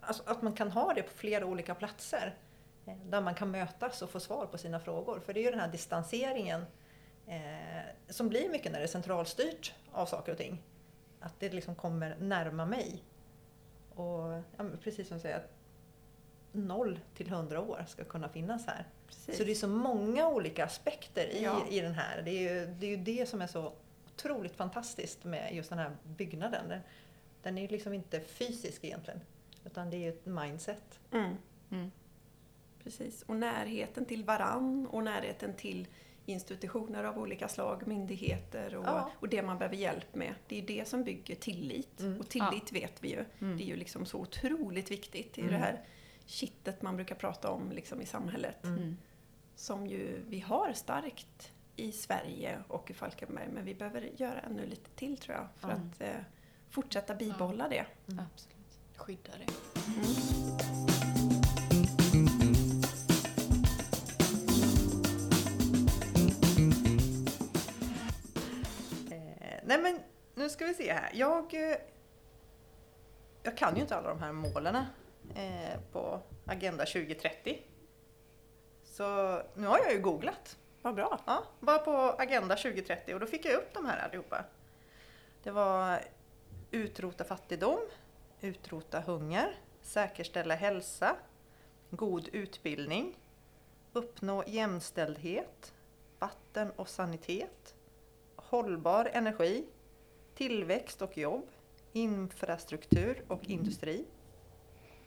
alltså 0.00 0.22
att 0.26 0.42
man 0.42 0.52
kan 0.52 0.70
ha 0.70 0.94
det 0.94 1.02
på 1.02 1.10
flera 1.14 1.46
olika 1.46 1.74
platser. 1.74 2.34
Eh, 2.86 2.94
Där 3.06 3.20
man 3.20 3.34
kan 3.34 3.50
mötas 3.50 4.02
och 4.02 4.10
få 4.10 4.20
svar 4.20 4.46
på 4.46 4.58
sina 4.58 4.80
frågor. 4.80 5.20
För 5.20 5.32
det 5.34 5.40
är 5.40 5.44
ju 5.44 5.50
den 5.50 5.60
här 5.60 5.68
distanseringen 5.72 6.64
eh, 7.26 7.84
som 8.08 8.28
blir 8.28 8.48
mycket 8.48 8.72
när 8.72 8.78
det 8.78 8.84
är 8.84 8.88
centralstyrt 8.88 9.74
av 9.92 10.06
saker 10.06 10.32
och 10.32 10.38
ting. 10.38 10.62
Att 11.20 11.40
det 11.40 11.52
liksom 11.52 11.74
kommer 11.74 12.16
närma 12.20 12.66
mig. 12.66 13.04
Och 13.94 14.42
ja, 14.56 14.64
precis 14.82 15.08
som 15.08 15.16
du 15.16 15.20
säger, 15.20 15.36
att 15.36 15.50
noll 16.52 17.00
till 17.14 17.30
hundra 17.30 17.60
år 17.60 17.84
ska 17.88 18.04
kunna 18.04 18.28
finnas 18.28 18.66
här. 18.66 18.88
Precis. 19.06 19.38
Så 19.38 19.44
det 19.44 19.50
är 19.50 19.54
så 19.54 19.68
många 19.68 20.28
olika 20.28 20.64
aspekter 20.64 21.26
i, 21.26 21.44
Ja. 21.44 21.62
i 21.70 21.80
den 21.80 21.94
här. 21.94 22.22
Det 22.22 22.30
är, 22.30 22.54
ju, 22.54 22.66
det 22.66 22.86
är 22.86 22.90
ju 22.90 22.96
det 22.96 23.28
som 23.28 23.42
är 23.42 23.46
så 23.46 23.72
otroligt 24.06 24.56
fantastiskt 24.56 25.24
med 25.24 25.54
just 25.54 25.68
den 25.70 25.78
här 25.78 25.96
byggnaden. 26.02 26.68
Den, 26.68 26.80
den 27.42 27.58
är 27.58 27.62
ju 27.62 27.68
liksom 27.68 27.92
inte 27.92 28.20
fysisk 28.20 28.84
egentligen. 28.84 29.20
Utan 29.64 29.90
det 29.90 29.96
är 29.96 29.98
ju 29.98 30.08
ett 30.08 30.26
mindset. 30.26 31.00
Mm. 31.12 31.36
Mm. 31.70 31.90
Precis. 32.84 33.22
Och 33.22 33.36
närheten 33.36 34.04
till 34.04 34.24
varann 34.24 34.86
och 34.86 35.04
närheten 35.04 35.54
till 35.56 35.86
institutioner 36.26 37.04
av 37.04 37.18
olika 37.18 37.48
slag, 37.48 37.86
myndigheter 37.86 38.76
och, 38.76 38.84
Ja. 38.84 39.10
och 39.20 39.28
det 39.28 39.42
man 39.42 39.58
behöver 39.58 39.76
hjälp 39.76 40.14
med. 40.14 40.34
Det 40.48 40.58
är 40.58 40.66
det 40.66 40.88
som 40.88 41.04
bygger 41.04 41.34
tillit. 41.34 42.00
Mm. 42.00 42.20
Och 42.20 42.28
tillit 42.28 42.72
vet 42.72 43.04
vi 43.04 43.08
ju. 43.10 43.24
Mm. 43.40 43.56
Det 43.56 43.62
är 43.64 43.66
ju 43.66 43.76
liksom 43.76 44.06
så 44.06 44.18
otroligt 44.18 44.90
viktigt. 44.90 45.38
Ju 45.38 45.42
Mm. 45.42 45.52
det 45.54 45.58
här 45.58 45.80
kittet 46.26 46.82
man 46.82 46.96
brukar 46.96 47.14
prata 47.14 47.50
om 47.50 47.72
liksom 47.72 48.00
i 48.00 48.06
samhället. 48.06 48.64
Mm. 48.64 48.96
Som 49.56 49.86
ju 49.86 50.20
vi 50.28 50.40
har 50.40 50.72
starkt 50.72 51.52
i 51.76 51.92
Sverige 51.92 52.58
och 52.68 52.90
i 52.90 52.94
Falkenberg. 52.94 53.48
Men 53.52 53.64
vi 53.64 53.74
behöver 53.74 54.10
göra 54.16 54.40
ännu 54.40 54.66
lite 54.66 54.90
till 54.90 55.16
tror 55.16 55.36
jag. 55.36 55.46
För 55.56 55.68
Ja. 55.68 55.74
att 55.74 56.00
eh, 56.00 56.22
fortsätta 56.70 57.14
bibehålla 57.14 57.68
det. 57.68 57.86
Absolut. 58.06 58.78
Skydda 58.96 59.32
det. 59.38 59.52
Nej 69.64 69.78
men 69.78 70.00
nu 70.34 70.48
ska 70.48 70.64
vi 70.64 70.74
se 70.74 70.92
här. 70.92 71.10
Jag, 71.14 71.54
eh, 71.54 71.76
jag 73.42 73.56
kan 73.56 73.74
ju 73.74 73.80
inte 73.80 73.96
alla 73.96 74.08
de 74.08 74.20
här 74.20 74.32
målen 74.32 74.76
eh, 75.34 75.80
på 75.92 76.20
Agenda 76.46 76.84
2030. 76.84 77.62
Så 78.84 79.04
nu 79.54 79.66
har 79.66 79.78
jag 79.78 79.92
ju 79.92 80.00
googlat. 80.00 80.58
Vad 80.82 80.94
bra. 80.94 81.20
Ja, 81.26 81.44
var 81.60 81.78
på 81.78 81.92
Agenda 82.18 82.56
2030 82.56 83.14
och 83.14 83.20
då 83.20 83.26
fick 83.26 83.44
jag 83.44 83.54
upp 83.54 83.74
de 83.74 83.86
här 83.86 83.98
allihopa. 83.98 84.44
Det 85.42 85.50
var 85.50 86.00
utrota 86.70 87.24
fattigdom, 87.24 87.80
utrota 88.40 89.00
hunger, 89.00 89.58
säkerställa 89.82 90.54
hälsa, 90.54 91.16
god 91.90 92.28
utbildning, 92.32 93.18
uppnå 93.92 94.44
jämställdhet, 94.46 95.74
vatten 96.18 96.70
och 96.70 96.88
sanitet, 96.88 97.74
hållbar 98.54 99.10
energi, 99.12 99.64
tillväxt 100.34 101.02
och 101.02 101.18
jobb, 101.18 101.46
infrastruktur 101.92 103.24
och 103.28 103.44
industri, 103.50 104.04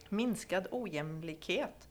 minskad 0.09 0.67
ojämlikhet, 0.71 1.89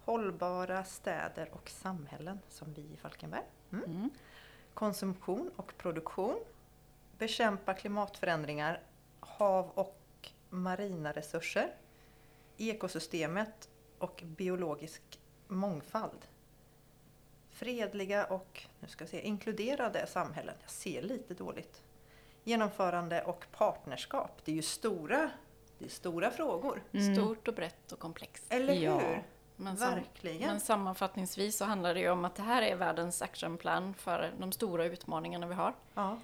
hållbara 0.00 0.84
städer 0.84 1.48
och 1.52 1.70
samhällen 1.70 2.38
som 2.48 2.74
vi 2.74 2.82
i 2.82 2.96
Falkenberg. 2.96 3.42
Mm. 3.72 3.84
Mm. 3.84 4.10
Konsumtion 4.74 5.50
och 5.56 5.74
produktion, 5.78 6.38
bekämpa 7.18 7.74
klimatförändringar, 7.74 8.82
hav 9.20 9.70
och 9.74 10.30
marina 10.50 11.12
resurser, 11.12 11.74
ekosystemet 12.58 13.70
och 13.98 14.22
biologisk 14.26 15.20
mångfald. 15.48 16.26
Fredliga 17.62 18.24
och 18.24 18.62
nu 18.80 18.88
ska 18.88 19.02
jag 19.02 19.08
se, 19.08 19.20
inkluderade 19.26 20.06
samhällen. 20.06 20.54
Jag 20.62 20.70
ser 20.70 21.02
lite 21.02 21.34
dåligt. 21.34 21.82
Genomförande 22.44 23.22
och 23.22 23.46
partnerskap. 23.52 24.40
Det 24.44 24.52
är 24.52 24.56
ju 24.56 24.62
stora, 24.62 25.30
det 25.78 25.84
är 25.84 25.88
stora 25.88 26.30
frågor. 26.30 26.82
Stort 27.16 27.48
och 27.48 27.54
brett 27.54 27.92
och 27.92 27.98
komplext. 27.98 28.44
Eller 28.48 28.72
Ja. 28.74 28.98
hur? 28.98 29.22
Men, 29.56 29.76
sam- 29.76 29.94
Verkligen. 29.94 30.50
men 30.50 30.60
sammanfattningsvis 30.60 31.56
så 31.56 31.64
handlar 31.64 31.94
det 31.94 32.00
ju 32.00 32.10
om 32.10 32.24
att 32.24 32.34
det 32.34 32.42
här 32.42 32.62
är 32.62 32.76
världens 32.76 33.22
actionplan 33.22 33.94
för 33.94 34.32
de 34.38 34.52
stora 34.52 34.84
utmaningarna 34.84 35.46
vi 35.46 35.54
har. 35.54 35.74
Ja. 35.94 36.18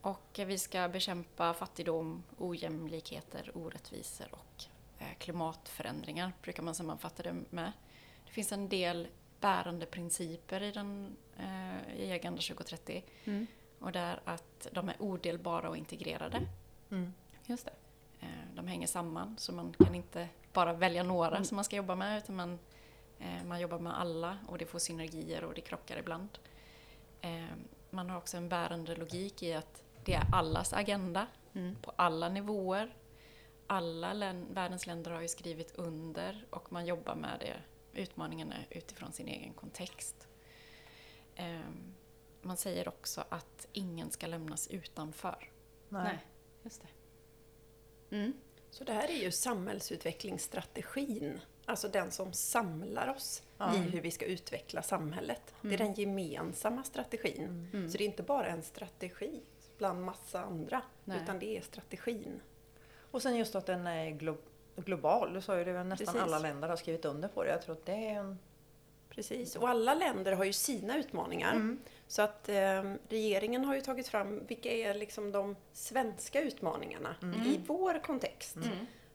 Och 0.00 0.40
vi 0.46 0.58
ska 0.58 0.88
bekämpa 0.88 1.54
fattigdom, 1.54 2.22
ojämlikheter, 2.38 3.50
orättvisor 3.54 4.26
och 4.30 4.64
eh, 4.98 5.06
klimatförändringar, 5.18 6.32
brukar 6.42 6.62
man 6.62 6.74
sammanfatta 6.74 7.22
det 7.22 7.34
med. 7.50 7.72
Det 8.26 8.30
finns 8.32 8.52
en 8.52 8.68
del 8.68 9.08
bärande 9.44 9.86
principer 9.86 10.62
i, 10.62 10.70
den, 10.72 11.16
eh, 11.38 12.00
i 12.00 12.12
Agenda 12.12 12.40
2030. 12.42 13.04
Mm. 13.24 13.46
Och 13.78 13.92
det 13.92 13.98
är 13.98 14.20
att 14.24 14.66
de 14.72 14.88
är 14.88 14.96
odelbara 15.02 15.68
och 15.68 15.76
integrerade. 15.76 16.40
Mm. 16.90 17.12
Just 17.46 17.64
det. 17.64 17.72
Eh, 18.20 18.54
De 18.56 18.66
hänger 18.66 18.86
samman 18.86 19.36
så 19.38 19.52
man 19.52 19.72
kan 19.78 19.94
inte 19.94 20.28
bara 20.52 20.72
välja 20.72 21.02
några 21.02 21.44
som 21.44 21.54
man 21.56 21.64
ska 21.64 21.76
jobba 21.76 21.94
med 21.94 22.18
utan 22.18 22.36
man, 22.36 22.58
eh, 23.18 23.44
man 23.44 23.60
jobbar 23.60 23.78
med 23.78 24.00
alla 24.00 24.38
och 24.48 24.58
det 24.58 24.66
får 24.66 24.78
synergier 24.78 25.44
och 25.44 25.54
det 25.54 25.60
krockar 25.60 25.96
ibland. 25.98 26.28
Eh, 27.20 27.44
Man 27.90 28.10
har 28.10 28.16
också 28.18 28.36
en 28.36 28.48
bärande 28.48 28.96
logik 28.96 29.42
i 29.42 29.52
att 29.54 29.82
det 30.04 30.14
är 30.14 30.24
allas 30.32 30.72
agenda 30.72 31.26
Mm. 31.56 31.76
på 31.82 31.92
alla 31.96 32.28
nivåer. 32.28 32.94
Alla 33.66 34.12
län, 34.12 34.46
världens 34.50 34.86
länder 34.86 35.10
har 35.10 35.20
ju 35.20 35.28
skrivit 35.28 35.74
under 35.76 36.44
och 36.50 36.72
man 36.72 36.86
jobbar 36.86 37.14
med 37.14 37.36
det, 37.40 37.56
utmaningarna 37.96 38.56
utifrån 38.70 39.12
sin 39.12 39.28
egen 39.28 39.54
kontext. 39.54 40.28
Eh, 41.34 41.60
Man 42.42 42.56
säger 42.56 42.88
också 42.88 43.24
att 43.28 43.66
ingen 43.72 44.10
ska 44.10 44.26
lämnas 44.26 44.68
utanför. 44.68 45.50
Nej. 45.88 46.04
Nej, 46.04 46.18
just 46.62 46.82
det. 46.82 46.88
Mm. 48.16 48.32
Så 48.70 48.84
det 48.84 48.92
här 48.92 49.08
är 49.10 49.22
ju 49.22 49.30
samhällsutvecklingsstrategin. 49.30 51.40
Alltså 51.64 51.88
den 51.88 52.10
som 52.10 52.32
samlar 52.32 53.08
oss 53.08 53.42
i 53.76 53.78
hur 53.78 54.00
vi 54.00 54.10
ska 54.10 54.24
utveckla 54.24 54.82
samhället. 54.82 55.54
Det 55.62 55.74
är 55.74 55.78
den 55.78 55.94
gemensamma 55.94 56.84
strategin. 56.84 57.68
Så 57.90 57.98
det 57.98 58.04
är 58.04 58.08
inte 58.08 58.22
bara 58.22 58.46
en 58.46 58.62
strategi 58.62 59.42
bland 59.78 60.04
massa 60.04 60.42
andra. 60.44 60.82
Nej. 61.04 61.22
Utan 61.22 61.38
det 61.38 61.56
är 61.56 61.60
strategin. 61.60 62.40
Och 63.10 63.22
sen 63.22 63.36
just 63.36 63.54
att 63.54 63.66
den 63.66 63.86
är 63.86 64.10
glo- 64.10 64.38
global. 64.76 65.32
Du 65.32 65.40
sa 65.40 65.58
ju 65.58 65.64
det, 65.64 65.84
nästan 65.84 66.06
Precis. 66.06 66.22
alla 66.22 66.38
länder 66.38 66.68
har 66.68 66.76
skrivit 66.76 67.04
under 67.04 67.28
på 67.28 67.44
det. 67.44 67.50
Jag 67.50 67.62
tror 67.62 67.72
att 67.72 67.86
det 67.86 67.92
är 67.92 68.18
en... 68.18 68.38
Precis, 69.10 69.56
och 69.56 69.68
alla 69.68 69.94
länder 69.94 70.32
har 70.32 70.44
ju 70.44 70.52
sina 70.52 70.98
utmaningar. 70.98 71.76
Så 72.06 72.22
att 72.22 72.48
eh, 72.48 72.82
regeringen 73.08 73.64
har 73.64 73.74
ju 73.74 73.80
tagit 73.80 74.08
fram 74.08 74.46
vilka 74.46 74.72
är 74.72 74.94
liksom 74.94 75.32
de 75.32 75.56
svenska 75.72 76.40
utmaningarna 76.42 77.16
i 77.46 77.60
vår 77.66 78.02
kontext. 78.02 78.56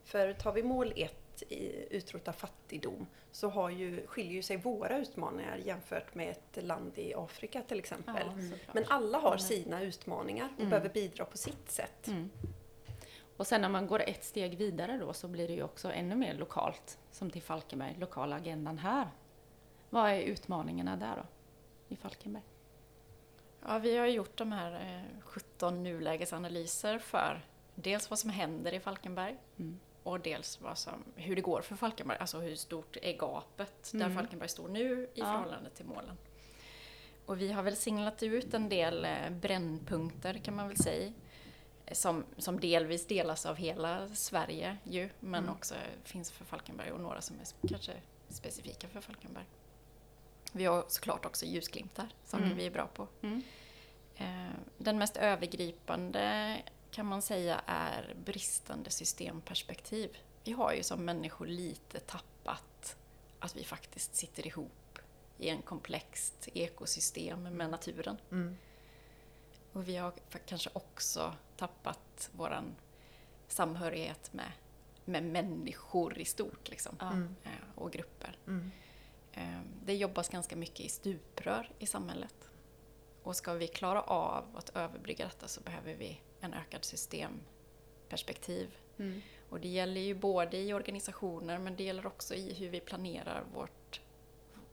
För 0.04 0.34
tar 0.34 0.52
vi 0.54 0.63
mål 0.63 0.93
ett 0.95 1.43
i 1.48 1.88
utrota 1.89 2.34
fattigdom 2.34 3.08
så 3.32 3.50
har 3.50 3.69
ju, 3.69 4.08
skiljer 4.08 4.34
ju 4.34 4.41
sig 4.41 4.58
våra 4.58 4.98
utmaningar 4.98 5.58
jämfört 5.58 6.15
med 6.15 6.30
ett 6.30 6.63
land 6.63 6.91
i 6.95 7.13
Afrika 7.13 7.62
till 7.67 7.80
exempel. 7.80 8.28
Men 8.74 8.84
alla 8.88 9.17
har 9.17 9.38
sina 9.38 9.82
utmaningar 9.82 10.50
och 10.60 10.65
behöver 10.65 10.89
bidra 10.89 11.26
på 11.26 11.38
sitt 11.38 11.72
sätt. 11.72 12.08
Och 13.39 13.47
sen 13.47 13.62
när 13.62 13.69
man 13.69 13.88
går 13.88 14.02
ett 14.10 14.23
steg 14.23 14.58
vidare 14.58 14.97
då 14.97 15.13
så 15.13 15.28
blir 15.28 15.47
det 15.47 15.54
ju 15.54 15.63
också 15.63 15.91
ännu 15.91 16.15
mer 16.15 16.34
lokalt. 16.34 16.97
Som 17.12 17.30
till 17.32 17.41
Falkenberg, 17.41 17.95
lokala 17.99 18.36
agendan 18.36 18.78
här. 18.78 19.08
Vad 19.89 20.10
är 20.12 20.21
utmaningarna 20.21 20.95
där 20.95 21.15
då? 21.15 21.23
I 21.93 21.95
Falkenberg? 21.95 22.43
Ja, 23.67 23.78
vi 23.80 23.97
har 23.97 24.08
gjort 24.08 24.38
de 24.38 24.52
här 24.52 24.71
eh, 24.73 25.21
17 25.21 25.84
nulägesanalyser 25.84 26.99
för 26.99 27.41
dels 27.75 28.10
vad 28.10 28.19
som 28.19 28.30
händer 28.30 28.73
i 28.73 28.80
Falkenberg 28.80 29.38
Mm. 29.58 29.80
och 30.04 30.19
dels 30.19 30.62
vad 30.62 30.78
som, 30.78 31.04
hur 31.15 31.36
det 31.36 31.41
går 31.41 31.62
för 31.62 31.75
Falkenberg, 31.75 32.17
alltså 32.17 32.38
hur 32.39 32.56
stort 32.56 32.97
är 33.02 33.13
gapet 33.17 33.89
där 33.93 34.06
Mm. 34.06 34.15
Falkenberg 34.17 34.49
står 34.49 34.67
nu 34.67 35.04
i 35.04 35.08
Ja. 35.19 35.25
förhållande 35.25 35.69
till 35.69 35.86
målen. 35.86 36.17
Och 37.25 37.41
vi 37.41 37.52
har 37.52 37.63
väl 37.63 37.75
singlat 37.75 38.23
ut 38.23 38.54
en 38.54 38.69
del 38.69 39.06
eh, 39.06 39.30
brännpunkter 39.30 40.34
kan 40.34 40.56
man 40.56 40.67
väl 40.67 40.78
säga 40.78 41.06
eh, 41.08 41.12
som, 41.91 42.25
som 42.38 42.60
delvis 42.60 43.08
delas 43.08 43.45
av 43.45 43.56
hela 43.56 44.08
Sverige 44.15 44.78
ju, 44.84 45.10
men 45.19 45.43
Mm. 45.43 45.56
också 45.56 45.75
finns 46.04 46.32
för 46.32 46.45
Falkenberg 46.45 46.91
och 46.91 46.99
några 46.99 47.21
som 47.21 47.36
är 47.39 47.67
kanske 47.69 47.93
specifika 48.30 48.88
för 48.88 49.02
Falkenberg. 49.02 49.45
Vi 50.52 50.65
har 50.65 50.86
såklart 50.88 51.25
också 51.25 51.45
ljusglimtar 51.45 52.08
som 52.25 52.43
Mm. 52.43 52.58
vi 52.58 52.65
är 52.65 52.71
bra 52.71 52.88
på. 52.88 53.08
Mm. 53.21 53.43
Eh, 54.15 54.54
Den 54.78 54.97
mest 54.97 55.17
övergripande 55.17 56.58
kan 56.91 57.06
man 57.06 57.21
säga 57.21 57.62
är 57.65 58.15
bristande 58.25 58.89
systemperspektiv. 58.89 60.17
Vi 60.43 60.52
har 60.52 60.73
ju 60.73 60.84
som 60.84 61.06
människor 61.06 61.45
lite 61.47 61.99
tappat 61.99 62.97
att 63.39 63.56
vi 63.56 63.63
faktiskt 63.63 64.15
sitter 64.15 64.47
ihop 64.47 64.99
i 65.38 65.49
en 65.49 65.62
komplext 65.62 66.47
ekosystem 66.54 67.43
med 67.43 67.69
naturen. 67.69 68.17
Mm. 68.32 68.58
Och 69.73 69.88
vi 69.88 69.95
har 69.97 70.13
kanske 70.45 70.69
också 70.73 71.34
tappat 71.60 72.30
våran 72.34 72.76
samhörighet 73.48 74.34
med, 74.34 74.52
med 75.06 75.24
människor 75.24 76.17
i 76.17 76.26
stort 76.26 76.69
liksom. 76.69 76.98
Mm. 77.02 77.36
eh, 77.43 77.52
och 77.76 77.91
grupper. 77.91 78.38
Mm. 78.48 78.72
Eh, 79.34 79.62
Det 79.86 79.95
jobbas 79.95 80.30
ganska 80.30 80.56
mycket 80.56 80.80
i 80.80 80.89
stuprör 80.89 81.72
i 81.80 81.86
samhället. 81.86 82.50
Och 83.24 83.36
ska 83.36 83.54
vi 83.54 83.67
klara 83.67 84.02
av 84.02 84.58
att 84.58 84.69
överbrygga 84.69 85.26
detta 85.26 85.48
så 85.48 85.62
behöver 85.62 85.93
vi 85.93 86.22
en 86.39 86.54
ökad 86.54 86.86
systemperspektiv. 86.86 88.78
Mm. 88.98 89.22
Och 89.50 89.60
det 89.60 89.67
gäller 89.67 90.02
ju 90.02 90.15
både 90.15 90.58
i 90.58 90.74
organisationer 90.74 91.58
men 91.58 91.76
det 91.76 91.84
gäller 91.84 92.08
också 92.08 92.36
i 92.36 92.54
hur 92.54 92.69
vi 92.69 92.80
planerar 92.80 93.43
vårt, 93.54 94.02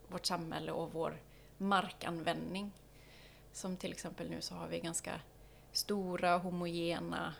vårt 0.08 0.26
samhälle 0.26 0.72
och 0.72 0.92
vår 0.92 1.22
markanvändning. 1.58 2.72
Som 3.52 3.76
till 3.76 3.92
exempel 3.92 4.30
nu 4.30 4.40
så 4.40 4.54
har 4.54 4.68
vi 4.68 4.80
ganska 4.80 5.20
stora 5.76 6.38
homogena 6.38 7.34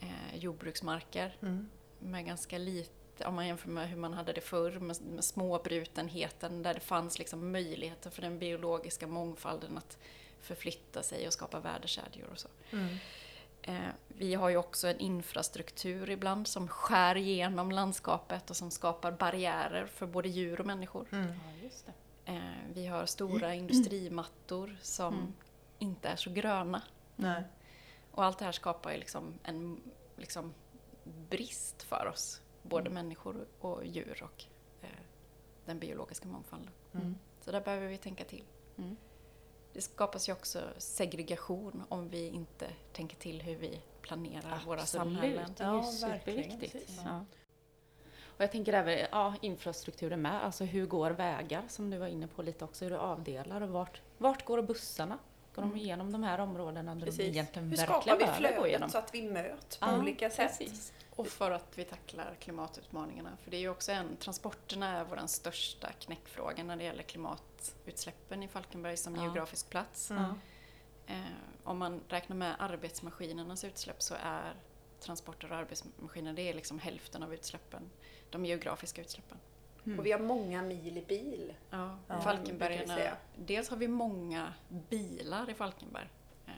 eh, 0.00 0.36
jordbruksmarker 0.36 1.36
Mm. 1.42 1.68
med 1.98 2.26
ganska 2.26 2.58
lite, 2.58 3.24
om 3.26 3.34
man 3.34 3.46
jämför 3.46 3.68
med 3.68 3.88
hur 3.88 3.96
man 3.96 4.12
hade 4.14 4.32
det 4.32 4.40
förr, 4.40 4.70
med, 4.78 4.96
med 5.02 5.24
småbrutenheten 5.24 6.62
där 6.62 6.74
det 6.74 6.80
fanns 6.80 7.18
liksom 7.18 7.52
möjligheter 7.52 8.10
för 8.10 8.22
den 8.22 8.38
biologiska 8.38 9.06
mångfalden 9.06 9.78
att 9.78 9.98
förflytta 10.40 11.02
sig 11.02 11.26
och 11.26 11.32
skapa 11.32 11.60
värdekedjor 11.60 12.28
och 12.32 12.38
så. 12.38 12.48
Mm. 12.70 12.96
Eh, 13.62 13.90
vi 14.08 14.34
har 14.34 14.48
ju 14.48 14.56
också 14.56 14.88
en 14.88 14.98
infrastruktur 15.00 16.10
ibland 16.10 16.48
som 16.48 16.68
skär 16.68 17.16
igenom 17.16 17.72
landskapet 17.72 18.50
och 18.50 18.56
som 18.56 18.70
skapar 18.70 19.12
barriärer 19.12 19.86
för 19.86 20.06
både 20.06 20.28
djur 20.28 20.60
och 20.60 20.66
människor. 20.66 21.06
Mm. 21.12 21.26
Ja, 21.26 21.62
just 21.62 21.86
det. 21.86 21.92
Eh, 22.32 22.40
vi 22.74 22.86
har 22.86 23.06
stora 23.06 23.54
industrimattor 23.64 24.76
som 24.82 25.14
Mm. 25.14 25.32
inte 25.78 26.08
är 26.08 26.16
så 26.16 26.30
gröna. 26.30 26.82
Nej. 27.16 27.42
Och 28.14 28.24
allt 28.24 28.38
det 28.38 28.44
här 28.44 28.52
skapar 28.52 28.92
ju 28.92 28.98
liksom 28.98 29.38
en 29.42 29.80
liksom 30.16 30.54
brist 31.04 31.82
för 31.82 32.06
oss, 32.06 32.40
både 32.62 32.90
människor 32.90 33.46
och 33.60 33.86
djur 33.86 34.22
och 34.22 34.44
eh, 34.82 34.88
den 35.64 35.78
biologiska 35.78 36.28
mångfalden. 36.28 36.70
Mm. 36.92 37.14
Så 37.40 37.52
där 37.52 37.60
behöver 37.60 37.86
vi 37.86 37.98
tänka 37.98 38.24
till. 38.24 38.44
Mm. 38.76 38.96
Det 39.72 39.80
skapas 39.80 40.28
ju 40.28 40.32
också 40.32 40.68
segregation 40.78 41.82
om 41.88 42.08
vi 42.08 42.28
inte 42.28 42.66
tänker 42.92 43.16
till 43.16 43.42
hur 43.42 43.56
vi 43.56 43.80
planerar 44.00 44.62
våra 44.66 44.86
samhällen. 44.86 45.54
Det 45.56 45.64
är 45.64 45.72
ju 45.72 45.76
Ja, 45.76 45.82
superviktigt. 45.92 46.90
Ja. 47.04 47.24
Och 48.36 48.40
jag 48.40 48.52
tänker 48.52 48.72
även 48.72 49.06
ja, 49.12 49.34
infrastrukturen 49.40 50.22
med, 50.22 50.44
alltså 50.44 50.64
hur 50.64 50.86
går 50.86 51.10
vägar 51.10 51.64
som 51.68 51.90
du 51.90 51.98
var 51.98 52.06
inne 52.06 52.26
på 52.26 52.42
lite 52.42 52.64
också, 52.64 52.84
hur 52.84 52.90
du 52.90 52.96
avdelar 52.96 53.60
och 53.60 53.68
vart, 53.68 54.00
vart 54.18 54.44
går 54.44 54.62
bussarna? 54.62 55.18
Går 55.54 55.62
de 55.62 55.76
igenom 55.76 56.12
de 56.12 56.22
här 56.22 56.38
områdena 56.38 56.94
där 56.94 57.06
de 57.06 57.22
egentligen 57.22 57.68
Hur 57.70 57.76
verkligen 57.76 58.02
skapar 58.02 58.18
vi 58.18 58.24
behöver 58.24 58.58
gå 58.60 58.66
igenom? 58.66 58.90
flödet 58.90 58.92
så 58.92 58.98
att 58.98 59.14
vi 59.14 59.22
möts 59.30 59.76
på 59.76 59.86
Ja, 59.86 59.98
olika 59.98 60.30
sätt? 60.30 60.58
precis. 60.58 60.92
Och 61.16 61.26
för 61.26 61.50
att 61.50 61.78
vi 61.78 61.84
tacklar 61.84 62.34
klimatutmaningarna. 62.40 63.36
För 63.42 63.50
det 63.50 63.56
är 63.56 63.60
ju 63.60 63.68
också 63.68 63.92
en, 63.92 64.16
transporterna 64.16 64.88
är 64.88 65.04
vår 65.04 65.26
största 65.26 65.92
knäckfråga 65.92 66.64
när 66.64 66.76
det 66.76 66.84
gäller 66.84 67.02
klimatutsläppen 67.02 68.42
i 68.42 68.48
Falkenberg 68.48 68.96
som 68.96 69.16
Ja. 69.16 69.22
geografisk 69.22 69.70
plats. 69.70 70.10
Ja. 70.10 70.34
Eh, 71.06 71.20
om 71.64 71.78
man 71.78 72.00
räknar 72.08 72.36
med 72.36 72.54
arbetsmaskinernas 72.58 73.64
utsläpp 73.64 74.02
så 74.02 74.14
är 74.22 74.54
transporter 75.00 75.52
och 75.52 75.58
arbetsmaskiner 75.58 76.32
det 76.32 76.42
är 76.42 76.54
liksom 76.54 76.78
hälften 76.78 77.22
av 77.22 77.34
utsläppen. 77.34 77.90
De 78.30 78.44
geografiska 78.44 79.00
utsläppen. 79.02 79.38
Och 79.98 80.06
vi 80.06 80.12
har 80.12 80.18
många 80.18 80.62
mil 80.62 80.98
i 80.98 81.02
bil. 81.02 81.54
Ja, 81.70 81.98
Ja, 82.08 82.20
Falkenbergarna. 82.20 83.16
Dels 83.36 83.68
har 83.68 83.76
vi 83.76 83.88
många 83.88 84.54
bilar 84.68 85.50
i 85.50 85.54
Falkenberg 85.54 86.08
eh, 86.46 86.52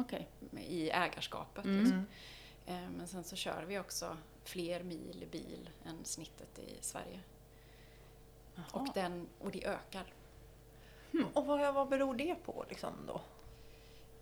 Okej. 0.00 0.28
i 0.58 0.90
ägarskapet. 0.90 1.64
Mm. 1.64 1.78
Liksom. 1.78 2.06
Eh, 2.66 2.90
men 2.96 3.08
sen 3.08 3.24
så 3.24 3.36
kör 3.36 3.64
vi 3.64 3.78
också 3.78 4.16
fler 4.44 4.82
mil 4.82 5.22
i 5.22 5.26
bil 5.26 5.70
än 5.84 6.04
snittet 6.04 6.58
i 6.58 6.76
Sverige. 6.80 7.20
Och, 8.72 8.88
den, 8.94 9.26
och 9.38 9.50
det 9.50 9.66
ökar. 9.66 10.12
Och 11.34 11.46
vad, 11.46 11.74
vad 11.74 11.88
beror 11.88 12.14
det 12.14 12.34
på 12.34 12.64
liksom 12.68 12.92
då? 13.06 13.20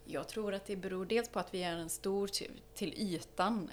Jag 0.05 0.29
tror 0.29 0.55
att 0.55 0.67
det 0.67 0.77
beror 0.77 1.07
dels 1.07 1.29
på 1.29 1.39
att 1.39 1.55
vi 1.55 1.63
är 1.63 1.77
en 1.77 1.89
stor 1.89 2.29
till, 2.29 2.61
till 2.75 2.95
ytan 2.95 3.71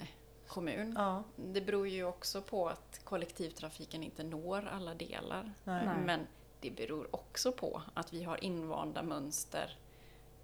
kommun. 0.52 0.94
Ja, 0.98 1.22
Det 1.36 1.60
beror 1.60 1.88
ju 1.88 2.04
också 2.04 2.42
på 2.42 2.68
att 2.68 3.00
kollektivtrafiken 3.04 4.02
inte 4.02 4.22
når 4.24 4.66
alla 4.66 4.94
delar. 4.94 5.52
nej. 5.64 5.86
Men 6.06 6.26
det 6.60 6.70
beror 6.70 7.14
också 7.14 7.52
på 7.52 7.82
att 7.94 8.12
vi 8.12 8.22
har 8.22 8.44
invanda 8.44 9.02
mönster 9.02 9.76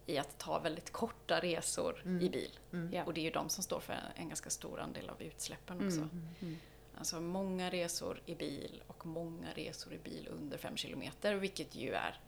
i 0.06 0.18
att 0.18 0.38
ta 0.38 0.58
väldigt 0.58 0.92
korta 0.92 1.40
resor 1.40 2.02
i 2.22 2.28
bil. 2.28 2.58
Ja. 2.92 3.04
Och 3.04 3.14
det 3.14 3.20
är 3.20 3.22
ju 3.22 3.30
de 3.30 3.48
som 3.48 3.62
står 3.64 3.80
för 3.80 3.96
en 4.16 4.28
ganska 4.28 4.50
stor 4.50 4.80
andel 4.80 5.08
av 5.10 5.22
utsläppen 5.22 5.86
också. 5.86 6.00
Mm. 6.40 6.56
Alltså 6.98 7.20
många 7.20 7.70
resor 7.70 8.20
i 8.26 8.34
bil 8.34 8.82
och 8.86 9.06
många 9.06 9.46
resor 9.54 9.92
i 9.92 9.98
bil 9.98 10.28
under 10.30 10.58
5 10.58 10.76
kilometer, 10.76 11.34
vilket 11.34 11.74
ju 11.74 11.92
är 11.92 12.20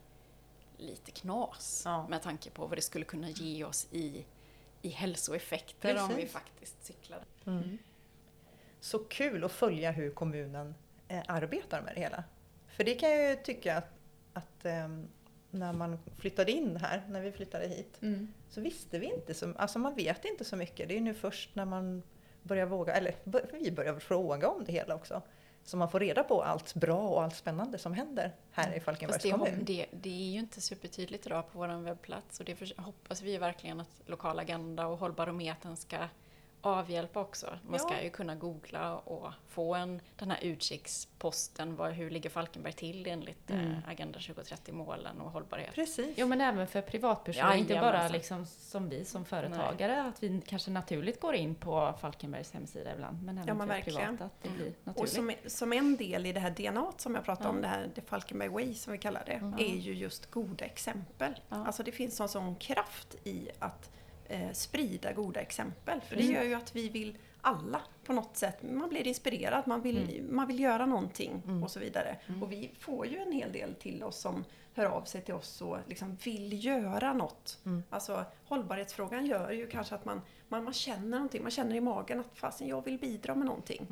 lite 0.76 1.10
knas 1.10 1.82
Ja. 1.84 2.08
med 2.08 2.22
tanke 2.22 2.50
på 2.50 2.66
vad 2.66 2.78
det 2.78 2.82
skulle 2.82 3.04
kunna 3.04 3.30
ge 3.30 3.64
oss 3.64 3.88
i, 3.90 4.24
i 4.82 4.88
hälsoeffekter 4.88 6.02
om 6.02 6.08
vi 6.08 6.14
Precis. 6.14 6.32
faktiskt 6.32 6.84
cyklar. 6.84 7.24
Mm. 7.46 7.78
Så 8.80 8.98
kul 8.98 9.44
att 9.44 9.52
följa 9.52 9.90
hur 9.90 10.10
kommunen 10.10 10.74
eh, 11.08 11.22
arbetar 11.28 11.82
med 11.82 11.94
det 11.94 12.00
hela. 12.00 12.24
För 12.66 12.84
det 12.84 12.94
kan 12.94 13.10
jag 13.10 13.30
ju 13.30 13.36
tycka 13.36 13.76
att, 13.76 13.90
att 14.32 14.64
ehm, 14.64 15.08
när 15.50 15.72
man 15.72 15.98
flyttade 16.18 16.52
in 16.52 16.76
här, 16.76 17.02
när 17.08 17.20
vi 17.20 17.32
flyttade 17.32 17.68
hit, 17.68 17.98
Mm. 18.02 18.32
så 18.48 18.60
visste 18.60 18.98
vi 18.98 19.06
inte 19.06 19.34
så 19.34 19.54
Alltså 19.56 19.78
man 19.78 19.94
vet 19.94 20.24
inte 20.24 20.44
så 20.44 20.56
mycket. 20.56 20.88
Det 20.88 20.96
är 20.96 21.00
nu 21.00 21.14
först 21.14 21.54
när 21.54 21.64
man 21.64 22.02
börjar 22.42 22.66
våga, 22.66 22.94
eller 22.94 23.14
vi 23.52 23.72
börjar 23.72 23.98
fråga 23.98 24.48
om 24.48 24.64
det 24.64 24.72
hela 24.72 24.94
också. 24.94 25.22
Så 25.64 25.76
man 25.76 25.90
får 25.90 26.00
reda 26.00 26.24
på 26.24 26.42
allt 26.42 26.74
bra 26.74 27.08
och 27.08 27.22
allt 27.22 27.36
spännande 27.36 27.78
som 27.78 27.92
händer 27.92 28.32
här 28.50 28.76
i 28.76 28.80
Falkenbergs 28.80 29.14
Fast 29.14 29.22
det, 29.22 29.30
kommun. 29.30 29.64
det, 29.64 29.86
det 29.90 30.08
är 30.08 30.32
ju 30.32 30.38
inte 30.38 30.60
supertydligt 30.60 31.26
idag 31.26 31.52
på 31.52 31.58
vår 31.58 31.82
webbplats 31.82 32.40
och 32.40 32.46
det 32.46 32.56
för, 32.56 32.82
hoppas 32.82 33.22
vi 33.22 33.38
verkligen 33.38 33.80
att 33.80 34.00
Lokal 34.06 34.38
Agenda 34.38 34.86
och 34.86 34.98
Hållbarometern 34.98 35.76
ska 35.76 35.96
avhjälpa 36.62 37.20
också. 37.20 37.46
Man 37.46 37.72
Ja. 37.72 37.78
ska 37.78 38.02
ju 38.02 38.10
kunna 38.10 38.34
googla 38.34 38.96
och 38.98 39.32
få 39.48 39.74
en, 39.74 40.00
den 40.16 40.30
här 40.30 40.38
utkiksposten, 40.42 41.76
vad, 41.76 41.92
hur 41.92 42.10
ligger 42.10 42.30
Falkenberg 42.30 42.72
till 42.72 43.06
enligt 43.06 43.50
Mm. 43.50 43.70
eh, 43.70 43.88
Agenda 43.88 44.18
2030-målen 44.18 45.20
och 45.20 45.30
hållbarhet. 45.30 45.74
Precis. 45.74 46.14
Jo 46.18 46.26
men 46.26 46.40
även 46.40 46.66
för 46.66 46.80
privatpersoner, 46.82 47.54
inte 47.56 47.74
bara 47.74 47.82
Jajamensan. 47.84 48.12
liksom 48.12 48.46
som 48.46 48.88
vi 48.88 49.04
som 49.04 49.24
företagare, 49.24 50.02
att 50.02 50.22
vi 50.22 50.40
kanske 50.46 50.70
naturligt 50.70 51.20
går 51.20 51.34
in 51.34 51.54
på 51.54 51.94
Falkenbergs 52.00 52.52
hemsida 52.52 52.94
ibland, 52.94 53.22
men 53.22 53.38
även 53.38 53.48
Ja, 53.48 53.54
men 53.54 53.66
för 53.68 53.74
verkligen. 53.74 53.98
privata, 54.16 54.24
att 54.24 54.42
det 54.42 54.48
blir 54.48 54.68
Och 54.68 54.74
naturligt. 54.86 55.12
som, 55.12 55.32
som 55.46 55.72
en 55.72 55.96
del 55.96 56.26
i 56.26 56.32
det 56.32 56.40
här 56.40 56.50
DNA 56.50 56.92
som 56.96 57.14
jag 57.14 57.24
pratade 57.24 57.48
om, 57.48 57.56
Ja. 57.56 57.62
det 57.62 57.68
här 57.68 57.88
The 57.94 58.00
Falkenberg 58.00 58.48
Way 58.48 58.74
som 58.74 58.92
vi 58.92 58.98
kallar 58.98 59.22
det, 59.26 59.64
är 59.64 59.76
ju 59.76 59.94
just 59.94 60.30
goda 60.30 60.64
exempel. 60.64 61.40
Ja. 61.48 61.66
Alltså 61.66 61.82
det 61.82 61.92
finns 61.92 62.20
en 62.20 62.28
sån 62.28 62.56
kraft 62.56 63.16
i 63.24 63.48
att 63.58 63.90
eh, 64.30 64.52
sprida 64.52 65.12
goda 65.12 65.40
exempel. 65.40 66.00
För 66.00 66.16
det 66.16 66.22
Mm. 66.22 66.34
gör 66.34 66.42
ju 66.42 66.54
att 66.54 66.76
vi 66.76 66.88
vill 66.88 67.18
alla 67.40 67.80
på 68.04 68.12
något 68.12 68.36
sätt, 68.36 68.62
man 68.62 68.88
blir 68.88 69.06
inspirerad, 69.06 69.62
man 69.66 69.82
vill, 69.82 70.22
man 70.30 70.46
vill 70.46 70.60
göra 70.60 70.86
någonting 70.86 71.42
och 71.64 71.70
så 71.70 71.80
vidare. 71.80 72.16
Och 72.42 72.52
vi 72.52 72.70
får 72.78 73.06
ju 73.06 73.18
en 73.18 73.32
hel 73.32 73.52
del 73.52 73.74
till 73.74 74.02
oss 74.02 74.20
som 74.20 74.44
hör 74.74 74.84
av 74.86 75.02
sig 75.04 75.22
till 75.22 75.34
oss 75.34 75.62
och 75.62 75.78
liksom 75.86 76.16
vill 76.24 76.64
göra 76.64 77.12
något. 77.12 77.58
Alltså 77.90 78.24
hållbarhetsfrågan 78.48 79.26
gör 79.26 79.50
ju 79.50 79.66
kanske 79.66 79.94
att 79.94 80.04
man, 80.04 80.20
man, 80.48 80.64
man 80.64 80.72
känner 80.72 81.08
någonting, 81.18 81.42
man 81.42 81.50
känner 81.50 81.76
i 81.76 81.80
magen 81.80 82.20
att 82.20 82.26
fasen 82.38 82.68
jag 82.68 82.84
vill 82.84 82.98
bidra 82.98 83.34
med 83.34 83.46
någonting. 83.46 83.86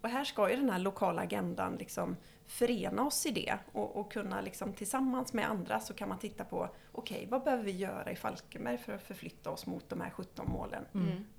Och 0.00 0.08
här 0.08 0.24
ska 0.24 0.50
ju 0.50 0.56
den 0.56 0.70
här 0.70 0.78
lokala 0.78 1.22
agendan 1.22 1.76
liksom 1.76 2.16
förena 2.46 3.06
oss 3.06 3.26
i 3.26 3.30
det 3.30 3.58
och, 3.72 3.96
och 3.96 4.12
kunna 4.12 4.40
liksom 4.40 4.72
tillsammans 4.72 5.32
med 5.32 5.50
andra 5.50 5.80
så 5.80 5.94
kan 5.94 6.08
man 6.08 6.18
titta 6.18 6.44
på 6.44 6.68
okej, 6.92 7.26
vad 7.30 7.44
behöver 7.44 7.64
vi 7.64 7.72
göra 7.76 8.10
i 8.12 8.16
Falkenberg 8.16 8.78
för 8.78 8.92
att 8.92 9.02
förflytta 9.02 9.50
oss 9.50 9.66
mot 9.66 9.88
de 9.88 10.00
här 10.00 10.10
17 10.10 10.50
målen? 10.50 10.84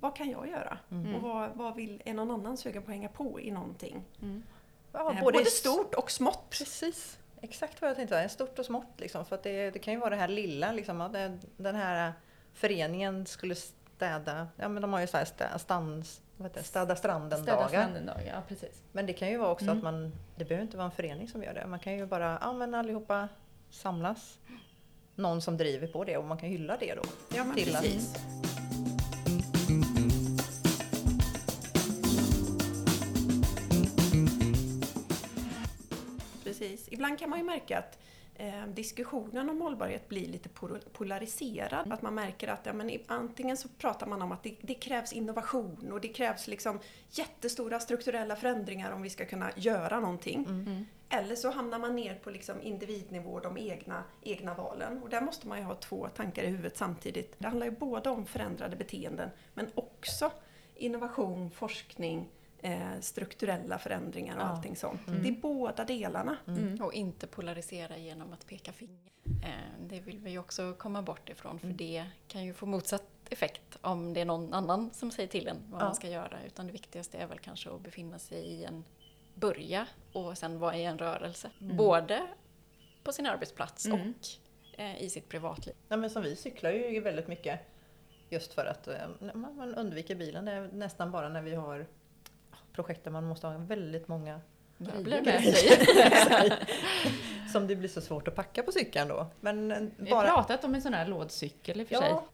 Vad 0.00 0.16
kan 0.16 0.30
jag 0.30 0.48
göra? 0.48 0.78
Och 1.16 1.22
vad, 1.22 1.50
vad 1.54 1.74
vill, 1.76 2.02
är 2.04 2.14
någon 2.14 2.30
annan 2.30 2.56
sugen 2.56 2.82
på 2.82 2.90
att 2.90 2.94
hänga 2.94 3.08
på 3.08 3.40
i 3.40 3.50
någonting? 3.50 4.04
Ja, 4.92 5.12
Eh, 5.14 5.22
både, 5.22 5.44
stort 5.44 5.94
och 5.94 6.10
smått. 6.10 6.50
Precis, 6.50 7.18
exakt 7.40 7.80
vad 7.80 7.90
jag 7.90 7.96
tänkte. 7.96 8.28
Stort 8.28 8.58
och 8.58 8.66
smått 8.66 9.00
liksom. 9.00 9.24
För 9.24 9.34
att 9.36 9.42
det, 9.42 9.70
det 9.70 9.78
kan 9.78 9.94
ju 9.94 10.00
vara 10.00 10.10
det 10.10 10.16
här 10.16 10.28
lilla 10.28 10.72
liksom. 10.72 11.00
Att 11.00 11.12
det, 11.12 11.38
den 11.56 11.74
här 11.74 12.12
föreningen 12.54 13.26
skulle 13.26 13.54
städa, 13.54 14.48
ja 14.56 14.68
men 14.68 14.82
de 14.82 14.92
har 14.92 15.00
ju 15.00 15.06
så 15.06 15.16
här 15.16 15.24
stä, 15.24 15.58
stans, 15.58 16.20
vad 16.36 16.48
heter 16.48 16.60
det, 16.60 16.66
städa 16.66 16.96
stranden 16.96 17.42
Städa 17.42 17.56
dagar. 17.56 17.68
stranden 17.68 18.10
ja 18.26 18.42
precis. 18.48 18.82
Men 18.92 19.06
det 19.06 19.12
kan 19.12 19.28
ju 19.28 19.36
vara 19.38 19.50
också 19.50 19.70
att 19.70 19.82
man, 19.82 20.12
det 20.36 20.44
behöver 20.44 20.62
inte 20.64 20.76
vara 20.76 20.84
en 20.84 20.90
förening 20.92 21.28
som 21.28 21.42
gör 21.42 21.54
det. 21.54 21.66
Man 21.66 21.78
kan 21.78 21.92
ju 21.96 22.06
bara, 22.06 22.38
ja 22.40 22.52
men 22.52 22.74
allihopa 22.74 23.28
samlas. 23.70 24.38
Någon 25.14 25.42
som 25.42 25.56
driver 25.56 25.86
på 25.86 26.04
det 26.04 26.16
och 26.16 26.24
man 26.24 26.38
kan 26.38 26.48
hylla 26.48 26.76
det 26.80 26.94
då. 26.94 27.02
Ja, 27.36 27.44
men 27.44 27.54
till 27.56 27.76
att- 27.76 27.82
precis. 36.60 36.88
Ibland 36.92 37.18
kan 37.18 37.30
man 37.30 37.38
ju 37.38 37.44
märka 37.44 37.78
att 37.78 37.98
eh, 38.34 38.66
diskussionen 38.66 39.50
om 39.50 39.60
hållbarhet 39.60 40.08
blir 40.08 40.26
lite 40.26 40.48
pol- 40.48 40.84
polariserad. 40.92 41.92
Att 41.92 42.02
man 42.02 42.14
märker 42.14 42.48
att 42.48 42.66
ja, 42.66 42.72
men 42.72 42.98
antingen 43.06 43.56
så 43.56 43.68
pratar 43.68 44.06
man 44.06 44.22
om 44.22 44.32
att 44.32 44.42
det, 44.42 44.54
det 44.60 44.74
krävs 44.74 45.12
innovation 45.12 45.92
och 45.92 46.00
det 46.00 46.08
krävs 46.08 46.48
liksom 46.48 46.78
jättestora 47.10 47.80
strukturella 47.80 48.36
förändringar 48.36 48.92
om 48.92 49.02
vi 49.02 49.10
ska 49.10 49.24
kunna 49.24 49.50
göra 49.56 50.00
någonting. 50.00 50.46
Eller 51.08 51.34
så 51.36 51.50
hamnar 51.50 51.78
man 51.78 51.96
ner 51.96 52.14
på 52.14 52.30
liksom 52.30 52.62
individnivå, 52.62 53.40
de 53.40 53.58
egna, 53.58 54.04
egna 54.22 54.54
valen. 54.54 55.02
Och 55.02 55.08
där 55.08 55.20
måste 55.20 55.48
man 55.48 55.58
ju 55.58 55.64
ha 55.64 55.74
två 55.74 56.08
tankar 56.08 56.42
i 56.42 56.46
huvudet 56.46 56.76
samtidigt. 56.76 57.34
Det 57.38 57.48
handlar 57.48 57.66
ju 57.66 57.72
både 57.72 58.10
om 58.10 58.26
förändrade 58.26 58.76
beteenden 58.76 59.30
men 59.54 59.66
också 59.74 60.30
innovation, 60.76 61.50
forskning, 61.50 62.28
eh, 62.62 63.00
strukturella 63.00 63.78
förändringar 63.78 64.36
och 64.36 64.42
Ja. 64.42 64.46
allting 64.46 64.76
sånt. 64.76 65.00
Det 65.22 65.28
är 65.28 65.32
båda 65.40 65.84
delarna. 65.84 66.36
Och 66.80 66.92
inte 66.92 67.26
polarisera 67.26 67.96
genom 67.98 68.32
att 68.32 68.46
peka 68.46 68.72
finger. 68.72 69.10
Eh, 69.44 69.50
Det 69.88 70.00
vill 70.00 70.18
vi 70.18 70.30
ju 70.30 70.38
också 70.38 70.74
komma 70.78 71.02
bort 71.02 71.28
ifrån 71.28 71.58
för 71.58 71.68
det 71.68 72.06
kan 72.28 72.44
ju 72.44 72.54
få 72.54 72.66
motsatt 72.66 73.02
effekt 73.30 73.78
om 73.80 74.12
det 74.14 74.20
är 74.20 74.24
någon 74.24 74.54
annan 74.54 74.90
som 74.92 75.10
säger 75.10 75.28
till 75.28 75.48
en 75.48 75.56
vad 75.70 75.80
Ja. 75.80 75.84
man 75.84 75.94
ska 75.94 76.08
göra. 76.08 76.38
Utan 76.46 76.66
det 76.66 76.72
viktigaste 76.72 77.18
är 77.18 77.26
väl 77.26 77.38
kanske 77.38 77.70
att 77.70 77.80
befinna 77.80 78.18
sig 78.18 78.38
i 78.38 78.64
en 78.64 78.84
börja 79.34 79.86
och 80.12 80.38
sen 80.38 80.58
vara 80.58 80.76
i 80.76 80.84
en 80.84 80.98
rörelse. 80.98 81.50
Både 81.58 82.26
på 83.02 83.12
sin 83.12 83.26
arbetsplats 83.26 83.86
och 83.86 84.78
eh, 84.80 85.02
i 85.02 85.10
sitt 85.10 85.28
privatliv. 85.28 85.74
Ja, 85.88 85.96
men 85.96 86.10
som 86.10 86.22
vi 86.22 86.36
cyklar 86.36 86.70
ju 86.70 87.00
väldigt 87.00 87.28
mycket 87.28 87.60
just 88.28 88.52
för 88.54 88.66
att 88.66 88.88
eh, 88.88 89.08
man 89.32 89.56
man 89.56 89.74
undviker 89.74 90.14
bilen. 90.14 90.44
Det 90.44 90.52
är 90.52 90.68
nästan 90.72 91.10
bara 91.10 91.28
när 91.28 91.42
vi 91.42 91.54
har 91.54 91.86
projekt 92.72 93.04
där 93.04 93.10
man 93.10 93.24
måste 93.24 93.46
ha 93.46 93.58
väldigt 93.58 94.08
många 94.08 94.40
Blir 94.78 95.22
med 95.22 95.42
det? 95.42 96.58
som 97.52 97.66
det 97.66 97.76
blir 97.76 97.88
så 97.88 98.00
svårt 98.00 98.28
att 98.28 98.34
packa 98.34 98.62
på 98.62 98.72
cykeln 98.72 99.08
då. 99.08 99.26
Men 99.40 99.72
eh, 99.72 99.78
Vi 99.96 100.10
har 100.10 100.22
bara... 100.22 100.34
pratat 100.34 100.64
om 100.64 100.74
en 100.74 100.82
sån 100.82 100.94
här 100.94 101.06
lådcykel 101.06 101.80
i 101.80 101.84
och 101.84 101.88
för 101.88 101.94
sig. 101.96 102.08
Ja, 102.08 102.24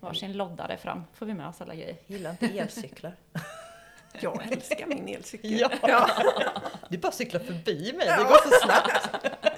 Varsin 0.00 0.32
loddare 0.32 0.76
fram, 0.76 1.04
får 1.14 1.26
vi 1.26 1.34
med 1.34 1.48
oss 1.48 1.60
alla 1.60 1.74
grejer. 1.74 1.96
gillar 2.06 2.30
inte 2.30 2.46
elcyklar. 2.58 3.16
Jag 4.20 4.52
älskar 4.52 4.86
min 4.86 5.08
elcykel. 5.08 5.58
Ja. 5.82 6.08
Du 6.88 6.98
bara 6.98 7.12
cyklar 7.12 7.40
förbi 7.40 7.92
mig, 7.92 8.06
det 8.06 8.24
går 8.24 8.50
så 8.50 8.66
snabbt. 8.66 9.51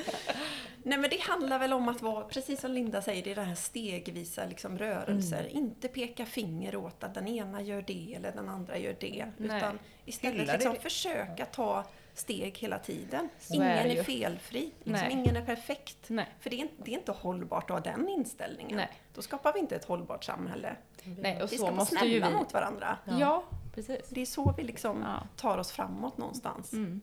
Nej 0.87 0.99
men 0.99 1.11
det 1.11 1.21
handlar 1.21 1.59
väl 1.59 1.73
om 1.73 1.89
att 1.89 2.03
vara, 2.03 2.25
precis 2.25 2.61
som 2.61 2.71
Linda 2.71 3.03
säger, 3.03 3.25
det 3.25 3.31
är 3.31 3.35
det 3.35 3.43
här 3.43 3.55
stegvisa 3.55 4.45
liksom, 4.47 4.79
rörelser. 4.79 5.47
Inte 5.47 5.89
peka 5.89 6.27
finger 6.27 6.77
åt 6.77 7.05
att 7.05 7.15
den 7.15 7.29
ena 7.29 7.63
gör 7.63 7.83
det 7.83 8.15
eller 8.15 8.33
den 8.33 8.49
andra 8.49 8.79
gör 8.79 8.97
det. 9.01 9.27
Nej. 9.37 9.57
Utan 9.59 9.79
istället 10.05 10.49
liksom 10.49 10.75
det. 10.75 10.81
försöka 10.81 11.47
ta 11.47 11.85
steg 12.15 12.59
hela 12.59 12.79
tiden. 12.79 13.29
Så 13.39 13.55
ingen 13.55 13.67
är 13.69 13.87
är, 13.97 14.03
felfri, 14.05 14.73
liksom, 14.83 15.11
ingen 15.11 15.37
är 15.37 15.45
perfekt. 15.45 15.99
Nej. 16.09 16.27
För 16.41 16.51
det 16.51 16.57
är, 16.57 16.61
inte- 16.61 16.83
det 16.85 16.91
är 16.91 16.99
inte 16.99 17.13
hållbart 17.13 17.71
att 17.71 17.85
ha 17.85 17.93
den 17.93 18.09
inställningen. 18.09 18.77
Nej. 18.77 18.91
Då 19.15 19.23
skapar 19.23 19.53
vi 19.53 19.59
inte 19.59 19.77
ett 19.77 19.85
hållbart 19.85 20.25
samhälle. 20.25 20.77
Nej, 21.05 21.43
och 21.43 21.53
vi 21.53 21.57
ska 21.57 21.71
vara 21.71 21.85
snälla 21.87 22.29
vi... 22.29 22.35
mot 22.35 22.53
varandra. 22.53 22.99
Ja, 23.21 23.45
precis. 23.75 24.09
Det 24.09 24.21
är 24.21 24.27
så 24.27 24.55
vi 24.57 24.63
liksom 24.63 25.03
Ja. 25.03 25.29
tar 25.37 25.59
oss 25.59 25.73
framåt 25.73 26.19
någonstans. 26.19 26.73
Mm. 26.73 27.01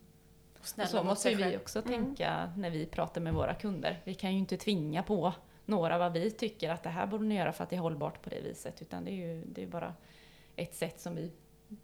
Och 0.62 0.88
så 0.88 1.04
måste 1.04 1.30
vi 1.30 1.44
själv. 1.44 1.62
också 1.62 1.82
tänka 1.82 2.54
när 2.58 2.70
vi 2.70 2.86
pratar 2.86 3.22
med 3.22 3.34
våra 3.34 3.54
kunder. 3.54 4.02
Vi 4.04 4.14
kan 4.14 4.32
ju 4.32 4.38
inte 4.38 4.58
tvinga 4.58 5.04
på 5.04 5.34
några 5.66 5.98
vad 5.98 6.14
vi 6.14 6.32
tycker 6.32 6.70
att 6.70 6.84
det 6.84 6.90
här 6.90 7.08
borde 7.08 7.24
ni 7.24 7.36
göra 7.36 7.54
för 7.54 7.64
att 7.64 7.70
det 7.70 7.76
är 7.76 7.80
hållbart 7.80 8.22
på 8.22 8.30
det 8.30 8.42
viset. 8.42 8.82
Utan 8.82 9.06
det 9.06 9.12
är 9.12 9.16
ju 9.16 9.44
det 9.46 9.64
är 9.64 9.68
bara 9.68 9.94
ett 10.56 10.76
sätt 10.76 11.00
som 11.00 11.16
vi, 11.16 11.32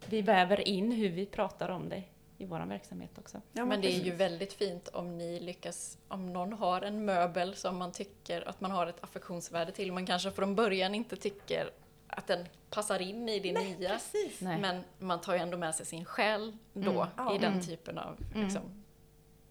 vi 0.06 0.22
väver 0.22 0.68
in 0.68 0.92
hur 0.92 1.08
vi 1.08 1.26
pratar 1.26 1.68
om 1.68 1.88
det 1.88 2.02
i 2.38 2.44
vår 2.44 2.66
verksamhet 2.66 3.18
också. 3.18 3.40
Ja, 3.52 3.64
Men 3.64 3.80
det 3.80 3.96
är 3.96 4.04
ju 4.04 4.10
väldigt 4.10 4.52
fint 4.52 4.88
om 4.88 5.18
ni 5.18 5.40
lyckas, 5.40 5.98
om 6.08 6.32
någon 6.32 6.52
har 6.52 6.82
en 6.82 7.04
möbel 7.04 7.54
som 7.54 7.76
man 7.76 7.92
tycker 7.92 8.48
att 8.48 8.60
man 8.60 8.70
har 8.70 8.86
ett 8.86 9.04
affektionsvärde 9.04 9.72
till, 9.72 9.92
man 9.92 10.06
kanske 10.06 10.30
från 10.30 10.54
början 10.54 10.94
inte 10.94 11.16
tycker 11.16 11.70
att 12.08 12.26
den 12.26 12.46
passar 12.70 13.02
in 13.02 13.28
i 13.28 13.40
det 13.40 13.52
nya. 13.52 13.88
Precis. 13.90 14.40
Nej. 14.40 14.60
Men 14.60 14.82
man 14.98 15.20
tar 15.20 15.34
ju 15.34 15.40
ändå 15.40 15.56
med 15.58 15.74
sig 15.74 15.86
sin 15.86 16.04
själ 16.04 16.56
då 16.72 16.90
Mm. 16.90 17.08
Ja. 17.16 17.34
i 17.34 17.38
den 17.38 17.52
Mm. 17.52 17.64
typen 17.64 17.98
av 17.98 18.16
Mm. 18.34 18.44
liksom, 18.44 18.84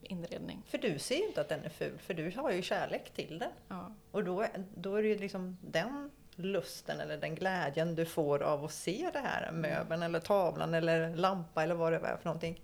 inredning. 0.02 0.64
För 0.68 0.78
du 0.78 1.00
ser 1.00 1.16
ju 1.16 1.28
inte 1.28 1.42
att 1.42 1.50
den 1.50 1.64
är 1.64 1.70
ful, 1.70 1.98
för 1.98 2.14
du 2.14 2.32
har 2.38 2.52
ju 2.52 2.62
kärlek 2.62 3.10
till 3.14 3.40
den. 3.40 3.52
Ja. 3.68 3.92
Och 4.12 4.24
då, 4.24 4.42
är- 4.42 4.64
då 4.76 4.96
är 4.96 5.02
det 5.02 5.08
ju 5.08 5.18
liksom 5.18 5.58
den 5.62 6.12
lusten 6.36 7.00
eller 7.00 7.18
den 7.18 7.36
glädjen 7.36 7.96
du 7.96 8.06
får 8.06 8.44
av 8.44 8.66
att 8.66 8.72
se 8.72 9.10
det 9.14 9.20
här 9.20 9.52
möbeln 9.52 10.04
eller 10.04 10.20
tavlan 10.20 10.74
eller 10.74 11.16
lampa 11.16 11.64
eller 11.64 11.76
vad 11.76 11.92
det 11.94 11.98
är 11.98 12.18
för 12.18 12.26
någonting. 12.26 12.62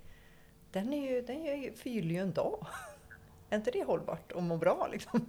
Den, 0.72 0.94
är 0.94 1.12
ju, 1.12 1.22
den 1.22 1.46
är 1.46 1.56
ju, 1.56 1.74
förgyller 1.74 2.16
ju 2.16 2.22
en 2.22 2.34
dag. 2.34 2.68
är 3.50 3.56
inte 3.56 3.72
det 3.72 3.84
hållbart 3.84 4.32
och 4.32 4.44
må 4.44 4.58
bra 4.58 4.88
liksom? 4.92 5.26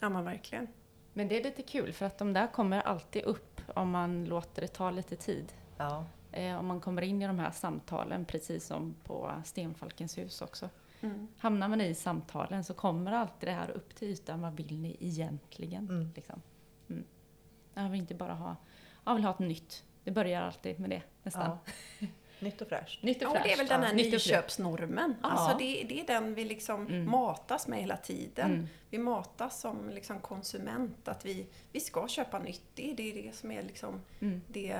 Ja, 0.00 0.08
men 0.08 0.24
verkligen. 0.24 0.68
Men 1.12 1.28
det 1.28 1.40
är 1.40 1.44
lite 1.44 1.62
kul 1.62 1.92
för 1.92 2.06
att 2.06 2.18
de 2.18 2.32
där 2.32 2.46
kommer 2.46 2.80
alltid 2.80 3.22
upp 3.24 3.53
om 3.74 3.90
man 3.90 4.24
låter 4.24 4.62
det 4.62 4.68
ta 4.68 4.90
lite 4.90 5.16
tid. 5.16 5.52
Ja. 5.76 6.04
Eh, 6.32 6.58
om 6.58 6.66
man 6.66 6.80
kommer 6.80 7.02
in 7.02 7.22
i 7.22 7.26
de 7.26 7.38
här 7.38 7.50
samtalen, 7.50 8.24
precis 8.24 8.66
som 8.66 8.94
på 9.04 9.32
Stenfalkens 9.44 10.18
hus 10.18 10.42
också. 10.42 10.68
Mm. 11.00 11.28
Hamnar 11.38 11.68
man 11.68 11.80
i 11.80 11.94
samtalen 11.94 12.64
så 12.64 12.74
kommer 12.74 13.12
alltid 13.12 13.48
det 13.48 13.52
här 13.52 13.70
upp 13.70 13.94
till 13.94 14.08
ytan. 14.08 14.40
Vad 14.40 14.56
vill 14.56 14.78
ni 14.78 14.96
egentligen? 15.00 15.88
Mm. 15.88 16.10
Liksom. 16.14 16.42
Mm. 16.88 17.04
Jag 17.74 17.90
vill 17.90 18.00
inte 18.00 18.14
bara 18.14 18.34
ha, 18.34 18.56
jag 19.04 19.14
vill 19.14 19.24
ha 19.24 19.30
ett 19.30 19.38
nytt. 19.38 19.84
Det 20.04 20.10
börjar 20.10 20.42
alltid 20.42 20.80
med 20.80 20.90
det 20.90 21.02
nästan. 21.22 21.58
ja. 21.98 22.06
Nytt 22.44 22.60
och 22.62 22.68
fräscht. 22.68 23.02
Nytt 23.02 23.22
Ja, 23.22 23.28
och 23.28 23.34
det 23.44 23.52
är 23.52 23.56
väl 23.56 23.66
den 23.66 23.82
här 23.82 23.90
fräscht. 23.94 24.12
nyköpsnormen. 24.12 25.14
Ja. 25.22 25.28
Alltså 25.30 25.58
det, 25.58 25.84
det 25.88 26.00
är 26.00 26.06
den 26.06 26.34
vi 26.34 26.44
liksom 26.44 26.86
Mm. 26.86 27.10
matas 27.10 27.68
med 27.68 27.80
hela 27.80 27.96
tiden. 27.96 28.50
Mm. 28.52 28.66
Vi 28.90 28.98
matas 28.98 29.60
som 29.60 29.90
liksom 29.90 30.20
konsument 30.20 31.08
att 31.08 31.24
vi, 31.24 31.46
vi 31.72 31.80
ska 31.80 32.08
köpa 32.08 32.38
nytt. 32.38 32.62
Det 32.74 32.90
är 32.90 32.94
det, 32.94 33.34
som 33.36 33.50
är 33.50 33.62
liksom 33.62 34.00
Mm. 34.20 34.40
det, 34.48 34.76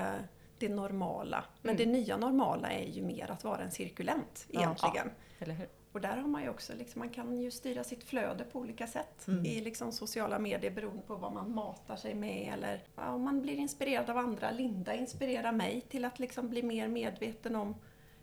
det 0.57 0.69
normala. 0.69 1.43
Men 1.61 1.75
Mm. 1.75 1.85
det 1.91 1.97
nya 1.99 2.17
normala 2.17 2.71
är 2.71 2.87
ju 2.87 3.01
mer 3.01 3.31
att 3.31 3.43
vara 3.43 3.61
en 3.61 3.71
cirkulent 3.71 4.45
Ja. 4.51 4.59
egentligen. 4.61 5.11
Eller 5.39 5.53
hur? 5.53 5.67
Och 5.95 6.01
där 6.01 6.17
har 6.17 6.27
man 6.27 6.43
ju 6.43 6.49
också, 6.49 6.73
liksom, 6.75 6.99
man 6.99 7.09
kan 7.09 7.37
ju 7.37 7.51
styra 7.51 7.83
sitt 7.83 8.03
flöde 8.03 8.43
på 8.43 8.59
olika 8.59 8.87
sätt 8.87 9.27
Mm. 9.27 9.45
i 9.45 9.61
liksom 9.61 9.91
sociala 9.91 10.39
medier 10.39 10.71
beroende 10.71 11.01
på 11.01 11.15
vad 11.15 11.33
man 11.33 11.55
matar 11.55 11.95
sig 11.95 12.15
med 12.15 12.53
eller 12.53 12.83
ja, 12.95 13.09
om 13.09 13.21
man 13.21 13.41
blir 13.41 13.55
inspirerad 13.55 14.09
av 14.09 14.17
andra. 14.17 14.51
Linda 14.51 14.93
inspirerar 14.93 15.51
mig 15.51 15.81
till 15.81 16.05
att 16.05 16.19
liksom 16.19 16.49
bli 16.49 16.63
mer 16.63 16.87
medveten 16.87 17.55
om 17.55 17.75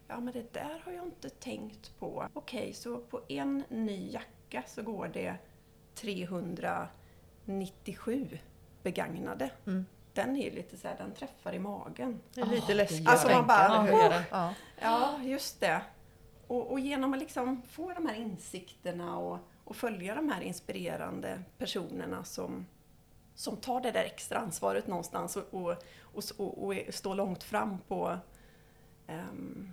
Ja 0.08 0.20
men 0.20 0.32
det 0.32 0.52
där 0.52 0.82
har 0.84 0.92
jag 0.92 1.04
inte 1.04 1.30
tänkt 1.30 1.98
på. 1.98 2.26
Okej, 2.32 2.72
så 2.72 2.98
på 2.98 3.20
en 3.28 3.64
ny 3.68 4.10
jacka 4.10 4.62
så 4.66 4.82
går 4.82 5.08
det 5.08 5.36
397 5.94 8.38
begagnade. 8.82 9.50
Mm. 9.66 9.86
Den 10.12 10.36
är 10.36 10.44
ju 10.44 10.50
lite 10.50 10.76
så 10.76 10.88
här, 10.88 10.96
den 10.98 11.14
träffar 11.14 11.52
i 11.52 11.58
magen. 11.58 12.20
Det 12.34 12.40
är 12.40 12.46
lite 12.46 12.66
det 12.66 12.74
läskigt 12.74 13.08
Alltså 13.08 13.28
man 13.28 13.36
tänka, 13.36 13.92
bara! 13.92 14.22
Ja. 14.30 14.54
Ja, 14.80 15.20
just 15.22 15.60
det. 15.60 15.82
Och, 16.53 16.70
och 16.70 16.80
genom 16.80 17.12
att 17.12 17.18
liksom 17.18 17.62
få 17.62 17.92
de 17.92 18.07
här 18.07 18.14
insikterna 18.14 19.18
och, 19.18 19.38
och 19.64 19.76
följa 19.76 20.14
de 20.14 20.28
här 20.28 20.40
inspirerande 20.40 21.42
personerna 21.59 22.24
som, 22.24 22.66
som 23.34 23.57
tar 23.57 23.80
det 23.80 23.90
där 23.90 24.05
extra 24.05 24.38
ansvaret 24.38 24.86
någonstans 24.86 25.36
och, 25.36 25.76
och, 26.12 26.74
står 26.88 27.14
långt 27.14 27.42
fram 27.42 27.78
på 27.88 28.18
ehm, 29.07 29.72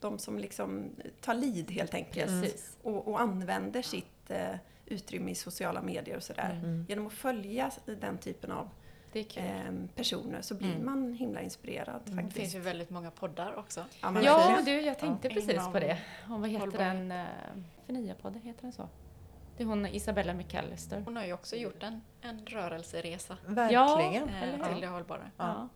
de 0.00 0.18
som 0.18 0.38
liksom 0.38 0.90
tar 1.20 1.34
lid 1.34 1.70
helt 1.70 1.94
enkelt 1.94 2.42
Precis. 2.42 2.76
och, 2.82 3.20
använder 3.20 3.82
sitt 3.82 4.30
eh, 4.30 4.56
utrymme 4.86 5.30
i 5.30 5.34
sociala 5.34 5.82
medier 5.82 6.16
och 6.16 6.22
sådär. 6.22 6.60
Mm. 6.64 6.86
Genom 6.88 7.06
att 7.06 7.12
följa 7.12 7.70
den 7.84 8.18
typen 8.18 8.52
av 8.52 8.68
Det 9.24 9.40
ehm, 9.40 9.88
personer 9.94 10.40
så 10.42 10.54
blir 10.54 10.72
Mm. 10.74 10.84
man 10.86 11.12
himla 11.14 11.40
inspirerad 11.42 12.00
Det 12.04 12.12
faktiskt. 12.12 12.36
finns 12.36 12.54
ju 12.54 12.58
väldigt 12.60 12.90
många 12.90 13.10
poddar 13.10 13.54
också. 13.56 13.84
Ja, 14.02 14.22
Ja, 14.22 14.58
du, 14.64 14.80
jag 14.80 14.98
tänkte 14.98 15.28
Ja. 15.28 15.34
precis 15.34 15.66
på 15.72 15.80
det. 15.80 15.98
Och 16.30 16.40
vad 16.40 16.50
heter 16.50 16.78
den? 16.78 17.12
eh, 17.12 17.26
Förnya-podden, 17.86 18.42
heter 18.42 18.62
den 18.62 18.72
så? 18.72 18.88
Det 19.56 19.62
är 19.62 19.66
hon 19.66 19.86
Isabella 19.86 20.34
McAllister. 20.34 21.00
Hon 21.04 21.16
har 21.16 21.24
ju 21.24 21.32
också 21.32 21.56
gjort 21.56 21.82
en, 21.82 22.00
en 22.20 22.46
rörelseresa 22.46 23.36
Verkligen. 23.46 24.28
eh, 24.28 24.42
eller 24.42 24.58
hur? 24.64 24.72
till 24.72 24.80
det 24.80 24.86
hållbara. 24.86 25.30
Ja. 25.36 25.68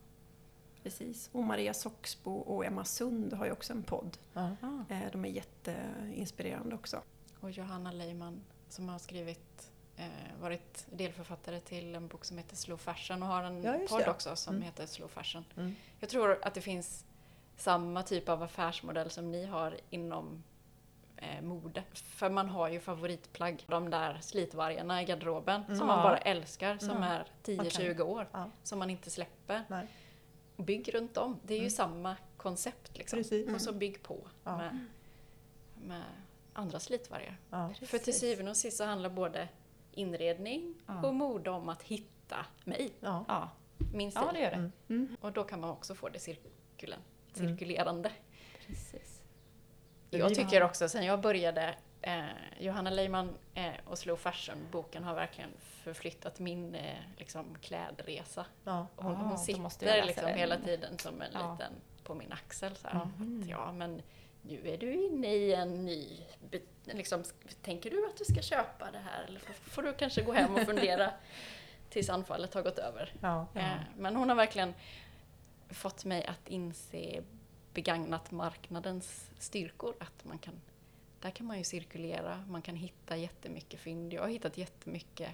Precis. 0.83 1.31
Och 1.33 1.45
Maria 1.45 1.75
Soxbo 1.75 2.33
och 2.33 2.65
Emma 2.65 2.85
Sund 2.85 3.33
har 3.33 3.47
ju 3.47 3.53
också 3.53 3.73
en 3.73 3.83
podd. 3.83 4.17
Ja. 4.33 4.51
Ah. 4.61 4.95
Eh, 4.95 5.01
De 5.13 5.25
är 5.25 5.29
jätteinspirerande 5.29 6.75
också. 6.75 7.03
Och 7.41 7.51
Johanna 7.51 7.93
Leiman 7.93 8.41
som 8.69 8.89
har 8.89 8.99
skrivit, 8.99 9.39
eh, 9.63 9.80
varit 10.41 10.87
delförfattare 10.91 11.61
till 11.61 11.95
en 11.95 12.09
bok 12.09 12.25
som 12.25 12.39
heter 12.39 12.57
Slow 12.57 12.77
Fashion 12.77 13.23
och 13.23 13.29
har 13.29 13.43
en 13.43 13.63
Ja, 13.63 13.79
podd 13.89 14.01
det. 14.01 14.11
också 14.11 14.37
som 14.37 14.55
Mm. 14.55 14.65
heter 14.67 14.87
Slow 14.87 15.09
Fashion. 15.09 15.45
Mm. 15.57 15.77
Jag 16.01 16.09
tror 16.09 16.39
att 16.43 16.55
det 16.55 16.61
finns 16.61 17.05
samma 17.57 18.03
typ 18.03 18.29
av 18.29 18.43
affärsmodell 18.43 19.11
som 19.11 19.33
ni 19.33 19.47
har 19.47 19.77
inom 19.91 20.43
eh, 21.17 21.43
mode. 21.43 21.83
För 21.93 22.31
man 22.31 22.49
har 22.49 22.69
ju 22.69 22.81
favoritplagg, 22.81 23.65
de 23.67 23.91
där 23.91 24.19
slitvargarna 24.21 25.03
i 25.03 25.05
garderoben 25.05 25.65
som 25.79 25.87
man 25.87 26.03
bara 26.03 26.19
älskar, 26.19 26.79
som 26.79 26.91
Mm. 26.91 27.03
är 27.03 27.27
10-20 27.43 28.01
år, 28.03 28.29
Ja. 28.33 28.51
som 28.63 28.79
man 28.79 28.91
inte 28.91 29.11
släpper. 29.11 29.65
Nej. 29.69 29.87
Bygg 30.57 30.95
runt 30.95 31.17
om, 31.17 31.41
det 31.43 31.55
är 31.55 31.59
ju 31.59 31.63
Mm. 31.63 31.71
samma 31.71 32.17
koncept 32.37 32.99
liksom. 32.99 33.25
Och 33.55 33.61
så 33.61 33.73
bygg 33.73 34.03
på 34.03 34.19
Ja. 34.45 34.57
med, 34.59 34.87
med 35.75 36.03
andra 36.53 36.81
slitvargar. 36.81 37.37
För 37.87 37.99
till 37.99 38.19
syvende 38.19 38.51
och 38.51 38.57
sist 38.57 38.77
så 38.77 38.85
handlar 38.85 39.11
både 39.11 39.49
inredning 39.93 40.75
Ja. 40.87 41.07
och 41.07 41.15
mode 41.15 41.51
om 41.51 41.69
att 41.69 41.83
hitta 41.83 42.47
mig, 42.65 42.91
Ja. 43.01 43.25
Ja. 43.29 43.49
min 43.93 44.11
stil. 44.11 44.23
ja, 44.27 44.33
det 44.33 44.41
gör 44.41 44.51
det. 44.51 44.57
Mm. 44.57 44.73
Mm. 44.89 45.17
Och 45.21 45.33
då 45.33 45.45
kan 45.45 45.61
man 45.61 45.71
också 45.71 45.95
få 45.95 46.09
det 46.09 46.19
cirkulen, 46.19 47.01
Mm. 47.37 47.49
cirkulerande. 47.57 48.13
Precis. 48.67 49.23
Men 50.11 50.21
Jag 50.21 50.35
tycker 50.35 50.63
också, 50.63 50.89
sen 50.89 51.05
jag 51.05 51.21
började, 51.21 51.75
eh, 52.03 52.25
Johanna 52.59 52.91
Leiman 52.91 53.35
eh, 53.55 53.73
och 53.85 53.99
Slow 53.99 54.17
Fashion-boken 54.17 55.05
har 55.05 55.15
verkligen 55.15 55.51
förflyttat 55.61 56.39
min 56.39 56.75
eh, 56.75 56.99
liksom, 57.17 57.57
klädresa. 57.61 58.47
Ja. 58.65 58.87
Hon, 58.97 59.13
Ah, 59.13 59.17
hon 59.17 59.39
sitter 59.39 60.07
liksom 60.07 60.25
den. 60.27 60.39
hela 60.39 60.57
tiden 60.57 60.99
som 60.99 61.23
en 61.23 61.31
Ja. 61.33 61.53
liten 61.53 61.73
på 62.05 62.15
min 62.15 62.33
axel. 62.33 62.77
Så 62.77 62.89
här. 62.89 62.95
Mhm. 63.19 63.41
Att, 63.43 63.49
ja, 63.49 63.73
men 63.73 64.03
nu 64.43 64.69
är 64.69 64.79
du 64.79 64.93
inne 65.07 65.35
i 65.35 65.55
en 65.55 65.85
ny... 65.85 66.27
Liksom, 66.85 67.25
tänker 67.63 67.91
du 67.91 68.07
att 68.07 68.17
du 68.17 68.25
ska 68.25 68.43
köpa 68.43 68.91
det 68.91 68.99
här? 68.99 69.25
Eller 69.29 69.41
får, 69.41 69.83
du 69.83 69.95
kanske 69.95 70.23
gå 70.23 70.33
hem 70.33 70.55
och 70.55 70.61
fundera 70.61 71.11
tills 71.91 72.11
anfallet 72.11 72.55
har 72.55 72.63
gått 72.63 72.79
över? 72.79 73.15
Ja. 73.21 73.47
Eh, 73.55 73.77
Men 73.99 74.17
hon 74.17 74.29
har 74.29 74.37
verkligen 74.37 74.75
fått 75.69 76.05
mig 76.05 76.25
att 76.25 76.49
inse 76.49 77.23
begagnat 77.75 78.31
marknadens 78.31 79.31
styrkor. 79.39 79.95
Att 80.01 80.25
man 80.25 80.39
kan, 80.39 80.55
där 81.21 81.31
kan 81.31 81.47
man 81.47 81.59
ju 81.59 81.65
cirkulera, 81.65 82.45
man 82.49 82.63
kan 82.63 82.77
hitta 82.77 83.17
jättemycket 83.17 83.81
fynd. 83.81 84.13
Jag 84.13 84.23
har 84.23 84.29
hittat 84.29 84.59
jättemycket 84.59 85.31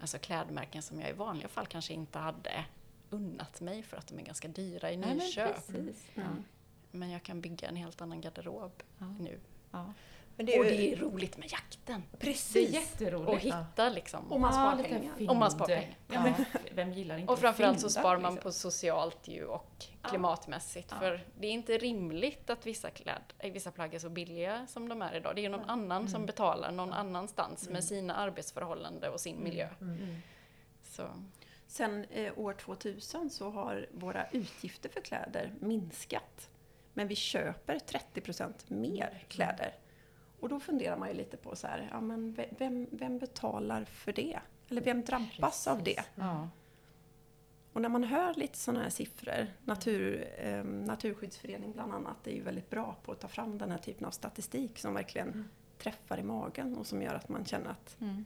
alltså 0.00 0.18
klädmärken 0.18 0.82
som 0.82 1.00
jag 1.00 1.10
i 1.10 1.12
vanliga 1.12 1.48
fall 1.48 1.66
kanske 1.66 1.92
inte 1.92 2.18
hade 2.18 2.64
unnat 3.10 3.60
mig 3.60 3.82
för 3.82 3.96
att 3.96 4.06
de 4.06 4.18
är 4.18 4.22
ganska 4.22 4.48
dyra 4.48 4.92
i 4.92 4.96
Nej, 4.96 5.08
men 5.08 5.18
nyköp. 5.18 5.54
precis. 5.54 6.06
Ja. 6.90 6.96
Mm. 6.96 7.00
Men 7.00 7.10
jag 7.10 7.22
kan 7.22 7.40
bygga 7.40 7.68
en 7.68 7.76
helt 7.76 8.00
annan 8.02 8.20
garderob 8.20 8.82
Ja. 8.98 9.06
nu. 9.20 9.40
Ja. 9.70 9.92
Men 10.36 10.46
det 10.46 10.54
är 10.54 10.60
och 10.60 10.64
ju- 10.66 10.70
det 10.70 10.92
är 10.92 10.96
roligt 10.96 11.36
med 11.38 11.52
jakten. 11.52 12.02
Det 12.10 12.16
är 12.16 12.20
Precis. 12.20 12.70
jätteroligt. 12.70 13.28
Och 13.30 13.38
hitta 13.38 13.88
liksom. 13.88 14.32
Och 14.32 14.40
man 14.40 14.52
sparar 14.52 14.76
lite 14.76 14.88
pengar. 14.88 15.30
Och 15.30 15.36
man 15.36 15.50
sparar 15.50 15.66
pengar. 15.66 15.96
Ja, 16.08 16.22
men 16.22 16.34
vem 16.74 16.92
gillar 16.92 17.18
inte 17.18 17.32
Och 17.32 17.38
framförallt 17.38 17.80
så 17.80 17.88
sparar 17.90 18.18
man 18.18 18.34
liksom? 18.34 18.48
på 18.48 18.52
socialt 18.52 19.28
ju 19.28 19.44
och 19.44 19.84
Ja. 20.02 20.08
klimatmässigt. 20.08 20.88
Ja. 20.90 20.98
För 20.98 21.24
det 21.40 21.46
är 21.46 21.50
inte 21.50 21.78
rimligt 21.78 22.50
att 22.50 22.66
vissa, 22.66 22.90
kläd, 22.90 23.22
eh, 23.38 23.52
vissa 23.52 23.70
plagg 23.70 23.94
är 23.94 23.98
så 23.98 24.08
billiga 24.08 24.66
som 24.66 24.88
de 24.88 25.02
är 25.02 25.14
idag. 25.16 25.34
Det 25.34 25.40
är 25.40 25.42
ju 25.42 25.48
någon 25.48 25.70
annan 25.70 26.08
som 26.08 26.26
betalar 26.26 26.72
någon 26.72 26.92
annanstans 26.92 27.68
med 27.68 27.84
sina 27.84 28.14
arbetsförhållanden 28.14 29.12
och 29.12 29.20
sin 29.20 29.42
miljö. 29.42 29.68
Mm. 29.80 30.16
Så, 30.82 31.06
Sen 31.66 32.04
eh, 32.04 32.38
år 32.38 32.52
2000 32.52 33.30
så 33.30 33.50
har 33.50 33.86
våra 33.92 34.26
utgifter 34.30 34.88
för 34.88 35.00
kläder 35.00 35.54
minskat. 35.60 36.48
Men 36.98 37.08
vi 37.08 37.14
köper 37.16 37.78
30% 37.78 38.52
mer 38.68 39.24
kläder. 39.28 39.74
Och 40.40 40.48
då 40.48 40.60
funderar 40.60 40.96
man 40.96 41.08
ju 41.08 41.14
lite 41.14 41.36
på 41.36 41.56
så 41.56 41.66
här, 41.66 41.88
ja 41.92 42.00
men 42.00 42.32
ve- 42.32 42.48
vem, 42.58 42.86
vem 42.90 43.18
betalar 43.18 43.84
för 43.84 44.12
det? 44.12 44.38
Eller 44.68 44.80
vem 44.82 45.02
drabbas 45.04 45.66
av 45.66 45.82
det? 45.82 46.02
Ja. 46.14 46.48
Och 47.72 47.82
när 47.82 47.88
man 47.88 48.04
hör 48.04 48.34
lite 48.34 48.58
sådana 48.58 48.82
här 48.82 48.90
siffror, 48.90 49.46
natur, 49.64 50.28
eh, 50.38 50.64
Naturskyddsförening 50.64 51.72
bland 51.72 51.94
annat 51.94 52.26
är 52.26 52.30
ju 52.32 52.42
väldigt 52.42 52.70
bra 52.70 52.96
på 53.04 53.12
att 53.12 53.20
ta 53.20 53.28
fram 53.28 53.58
den 53.58 53.70
här 53.70 53.78
typen 53.78 54.06
av 54.06 54.10
statistik 54.10 54.78
som 54.78 54.94
verkligen 54.94 55.48
träffar 55.78 56.18
i 56.18 56.22
magen 56.22 56.76
och 56.76 56.86
som 56.86 57.02
gör 57.02 57.14
att 57.14 57.28
man 57.28 57.44
känner 57.44 57.70
att 57.70 57.96
Mm. 58.00 58.24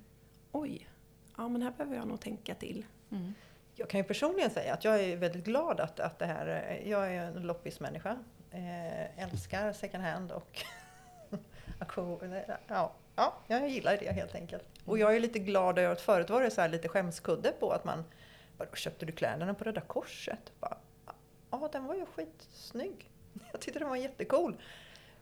oj, 0.53 0.89
ja 1.37 1.49
men 1.49 1.63
här 1.63 1.71
behöver 1.77 1.97
jag 1.97 2.09
nog 2.09 2.21
tänka 2.21 2.55
till. 2.55 2.87
Mm. 3.11 3.35
Jag 3.75 3.89
kan 3.91 4.01
ju 4.01 4.05
personligen 4.05 4.51
säga 4.51 4.75
att 4.75 4.85
jag 4.85 5.01
är 5.05 5.17
väldigt 5.17 5.45
glad 5.45 5.81
att, 5.81 6.01
att 6.01 6.19
det 6.19 6.27
här, 6.27 6.47
eh, 6.81 6.91
jag 6.91 7.15
är 7.15 7.23
en 7.27 7.43
loppismänniska. 7.43 8.19
Eh, 8.53 9.23
älskar 9.25 9.73
second 9.73 10.05
hand 10.05 10.33
och. 10.33 10.65
Ja, 12.69 12.93
ja, 13.17 13.35
jag 13.47 13.69
gillar 13.69 13.97
det 13.97 14.13
helt 14.13 14.35
enkelt. 14.35 14.65
Och 14.85 14.99
jag 14.99 15.17
är 15.17 15.21
lite 15.21 15.39
glad 15.39 15.79
över 15.79 15.93
att 15.93 16.01
förut 16.01 16.31
var 16.31 16.43
det 16.43 16.51
så 16.51 16.61
här 16.61 16.69
lite 16.69 16.89
skämskudde 16.89 17.53
på 17.61 17.71
att 17.71 17.85
man, 17.85 18.05
vadå 18.57 18.75
köpte 18.75 19.07
du 19.07 19.13
kläderna 19.13 19.55
på 19.55 19.65
Röda 19.65 19.81
Korset? 19.81 20.53
Bara, 20.61 20.77
Ja, 21.51 21.69
den 21.73 21.85
var 21.85 21.95
ju 21.95 22.07
skitsnygg. 22.07 23.11
Jag 23.53 23.61
tyckte 23.61 23.79
den 23.79 23.89
var 23.89 23.97
jättecool. 23.97 24.57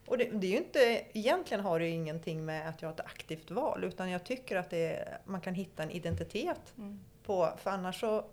Och 0.07 0.17
det, 0.17 0.23
det 0.33 0.47
är 0.47 0.51
ju 0.51 0.57
inte, 0.57 0.79
egentligen 1.13 1.63
har 1.63 1.79
det 1.79 1.85
ju 1.85 1.91
ingenting 1.91 2.45
med 2.45 2.69
att 2.69 2.81
jag 2.81 2.89
har 2.89 2.93
ett 2.93 2.99
aktivt 2.99 3.51
val 3.51 3.83
utan 3.83 4.09
jag 4.09 4.23
tycker 4.23 4.55
att 4.57 4.69
det, 4.69 5.07
man 5.25 5.41
kan 5.41 5.53
hitta 5.53 5.83
en 5.83 5.91
identitet 5.91 6.73
Mm. 6.77 6.99
på, 7.23 7.49
för 7.57 7.69
annars 7.71 7.99
så 7.99 8.25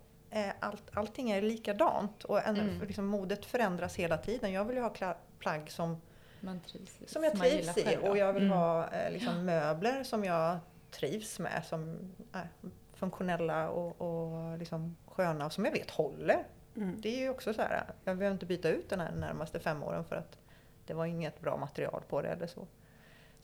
allt, 0.60 0.82
allting 0.96 1.30
är 1.30 1.42
likadant 1.42 2.24
och 2.24 2.46
en, 2.46 2.56
Mm. 2.56 2.80
liksom, 2.86 3.06
modet 3.06 3.44
förändras 3.44 3.96
hela 3.96 4.18
tiden. 4.18 4.52
Jag 4.52 4.64
vill 4.64 4.76
ju 4.76 4.82
ha 4.82 5.14
plagg 5.38 5.70
som, 5.70 6.00
Man 6.40 6.60
trivs 6.60 6.98
som 7.06 7.24
jag 7.24 7.38
trivs 7.38 7.78
i 7.78 7.96
och 8.02 8.18
jag 8.18 8.32
vill 8.32 8.42
Mm. 8.42 8.58
ha 8.58 8.88
eh, 8.88 9.12
liksom, 9.12 9.44
möbler 9.44 10.04
som 10.04 10.24
jag 10.24 10.58
trivs 10.90 11.38
med 11.38 11.64
som 11.66 12.12
är 12.32 12.48
funktionella 12.94 13.68
och, 13.70 14.00
och 14.00 14.58
liksom, 14.58 14.96
sköna 15.06 15.46
och 15.46 15.52
som 15.52 15.64
jag 15.64 15.72
vet 15.72 15.90
håller. 15.90 16.44
Mm. 16.76 17.00
Det 17.00 17.08
är 17.08 17.18
ju 17.18 17.30
också 17.30 17.54
så 17.54 17.62
här, 17.62 17.84
jag 18.04 18.16
behöver 18.16 18.34
inte 18.34 18.46
byta 18.46 18.68
ut 18.68 18.88
den 18.90 19.00
här 19.00 19.12
närmaste 19.12 19.60
fem 19.60 19.82
åren 19.82 20.04
för 20.04 20.16
att 20.16 20.38
det 20.86 20.94
var 20.94 21.06
inget 21.06 21.40
bra 21.40 21.56
material 21.56 22.02
på 22.08 22.22
det 22.22 22.28
eller 22.28 22.46
så. 22.46 22.66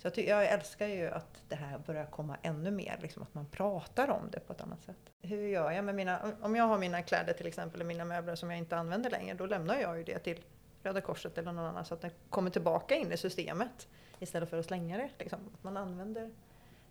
Så 0.05 0.21
jag, 0.21 0.27
jag 0.27 0.47
älskar 0.47 0.87
ju 0.87 1.11
att 1.11 1.43
det 1.49 1.55
här 1.55 1.79
börjar 1.79 2.07
komma 2.07 2.37
ännu 2.43 2.71
mer, 2.71 2.99
liksom 3.03 3.23
att 3.23 3.35
man 3.35 3.47
pratar 3.47 4.09
om 4.09 4.31
det 4.31 4.41
på 4.41 4.53
ett 4.53 4.61
annat 4.61 4.83
sätt. 4.83 4.97
Hur 5.23 5.47
gör 5.47 5.71
jag 5.71 5.85
med 5.85 5.95
mina, 5.95 6.33
om 6.41 6.57
jag 6.57 6.65
har 6.65 6.79
mina 6.79 7.03
kläder 7.03 7.33
till 7.33 7.47
exempel, 7.47 7.81
eller 7.81 7.89
mina 7.89 8.05
möbler 8.05 8.35
som 8.35 8.51
jag 8.51 8.59
inte 8.59 8.77
använder 8.77 9.11
längre, 9.11 9.35
då 9.35 9.47
lämnar 9.47 9.77
jag 9.77 9.99
ju 9.99 10.05
det 10.05 10.19
till 10.19 10.41
Röda 10.83 11.01
Korset 11.01 11.39
eller 11.39 11.53
någon 11.53 11.65
annan 11.65 11.85
så 11.85 11.95
att 11.95 12.01
det 12.01 12.11
kommer 12.31 12.51
tillbaka 12.51 12.95
in 12.95 13.13
i 13.13 13.17
systemet 13.17 13.89
istället 14.19 14.51
för 14.51 14.59
att 14.59 14.67
slänga 14.67 14.97
det. 14.97 15.11
Liksom. 15.19 15.39
Att 15.55 15.65
man 15.65 15.77
använder 15.77 16.31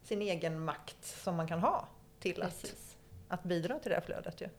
sin 0.03 0.21
egen 0.21 0.59
makt 0.59 1.05
som 1.05 1.35
man 1.35 1.47
kan 1.47 1.59
ha 1.59 1.87
till 2.19 2.41
att, 2.43 2.61
Precis. 2.61 2.97
att 3.27 3.43
bidra 3.43 3.79
till 3.79 3.89
det 3.89 3.95
här 3.95 4.03
flödet. 4.03 4.41
Ju. 4.41 4.49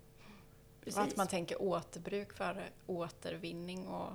Och 0.87 0.99
Att 0.99 1.17
man 1.17 1.27
tänker 1.27 1.63
återbruk 1.63 2.33
före 2.33 2.65
återvinning 2.87 3.87
och, 3.87 4.13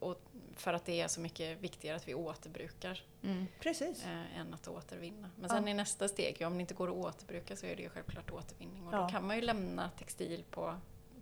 och 0.00 0.20
för 0.56 0.72
att 0.72 0.84
det 0.84 1.00
är 1.00 1.08
så 1.08 1.20
mycket 1.20 1.58
viktigare 1.60 1.96
att 1.96 2.08
vi 2.08 2.14
återbrukar 2.14 3.02
Mm. 3.22 3.46
Precis. 3.60 4.04
eh, 4.04 4.38
än 4.40 4.54
att 4.54 4.68
återvinna. 4.68 5.30
Men 5.36 5.42
Ja. 5.42 5.48
sen 5.48 5.68
i 5.68 5.74
nästa 5.74 6.08
steg, 6.08 6.36
ja, 6.38 6.46
om 6.46 6.54
det 6.54 6.60
inte 6.60 6.74
går 6.74 6.88
att 6.88 6.94
återbruka 7.14 7.56
så 7.56 7.66
är 7.66 7.76
det 7.76 7.82
ju 7.82 7.88
självklart 7.88 8.30
återvinning 8.30 8.86
och 8.86 8.94
Ja. 8.94 8.98
då 9.02 9.08
kan 9.08 9.26
man 9.26 9.36
ju 9.36 9.42
lämna 9.42 9.90
textil 9.98 10.44
på, 10.50 10.74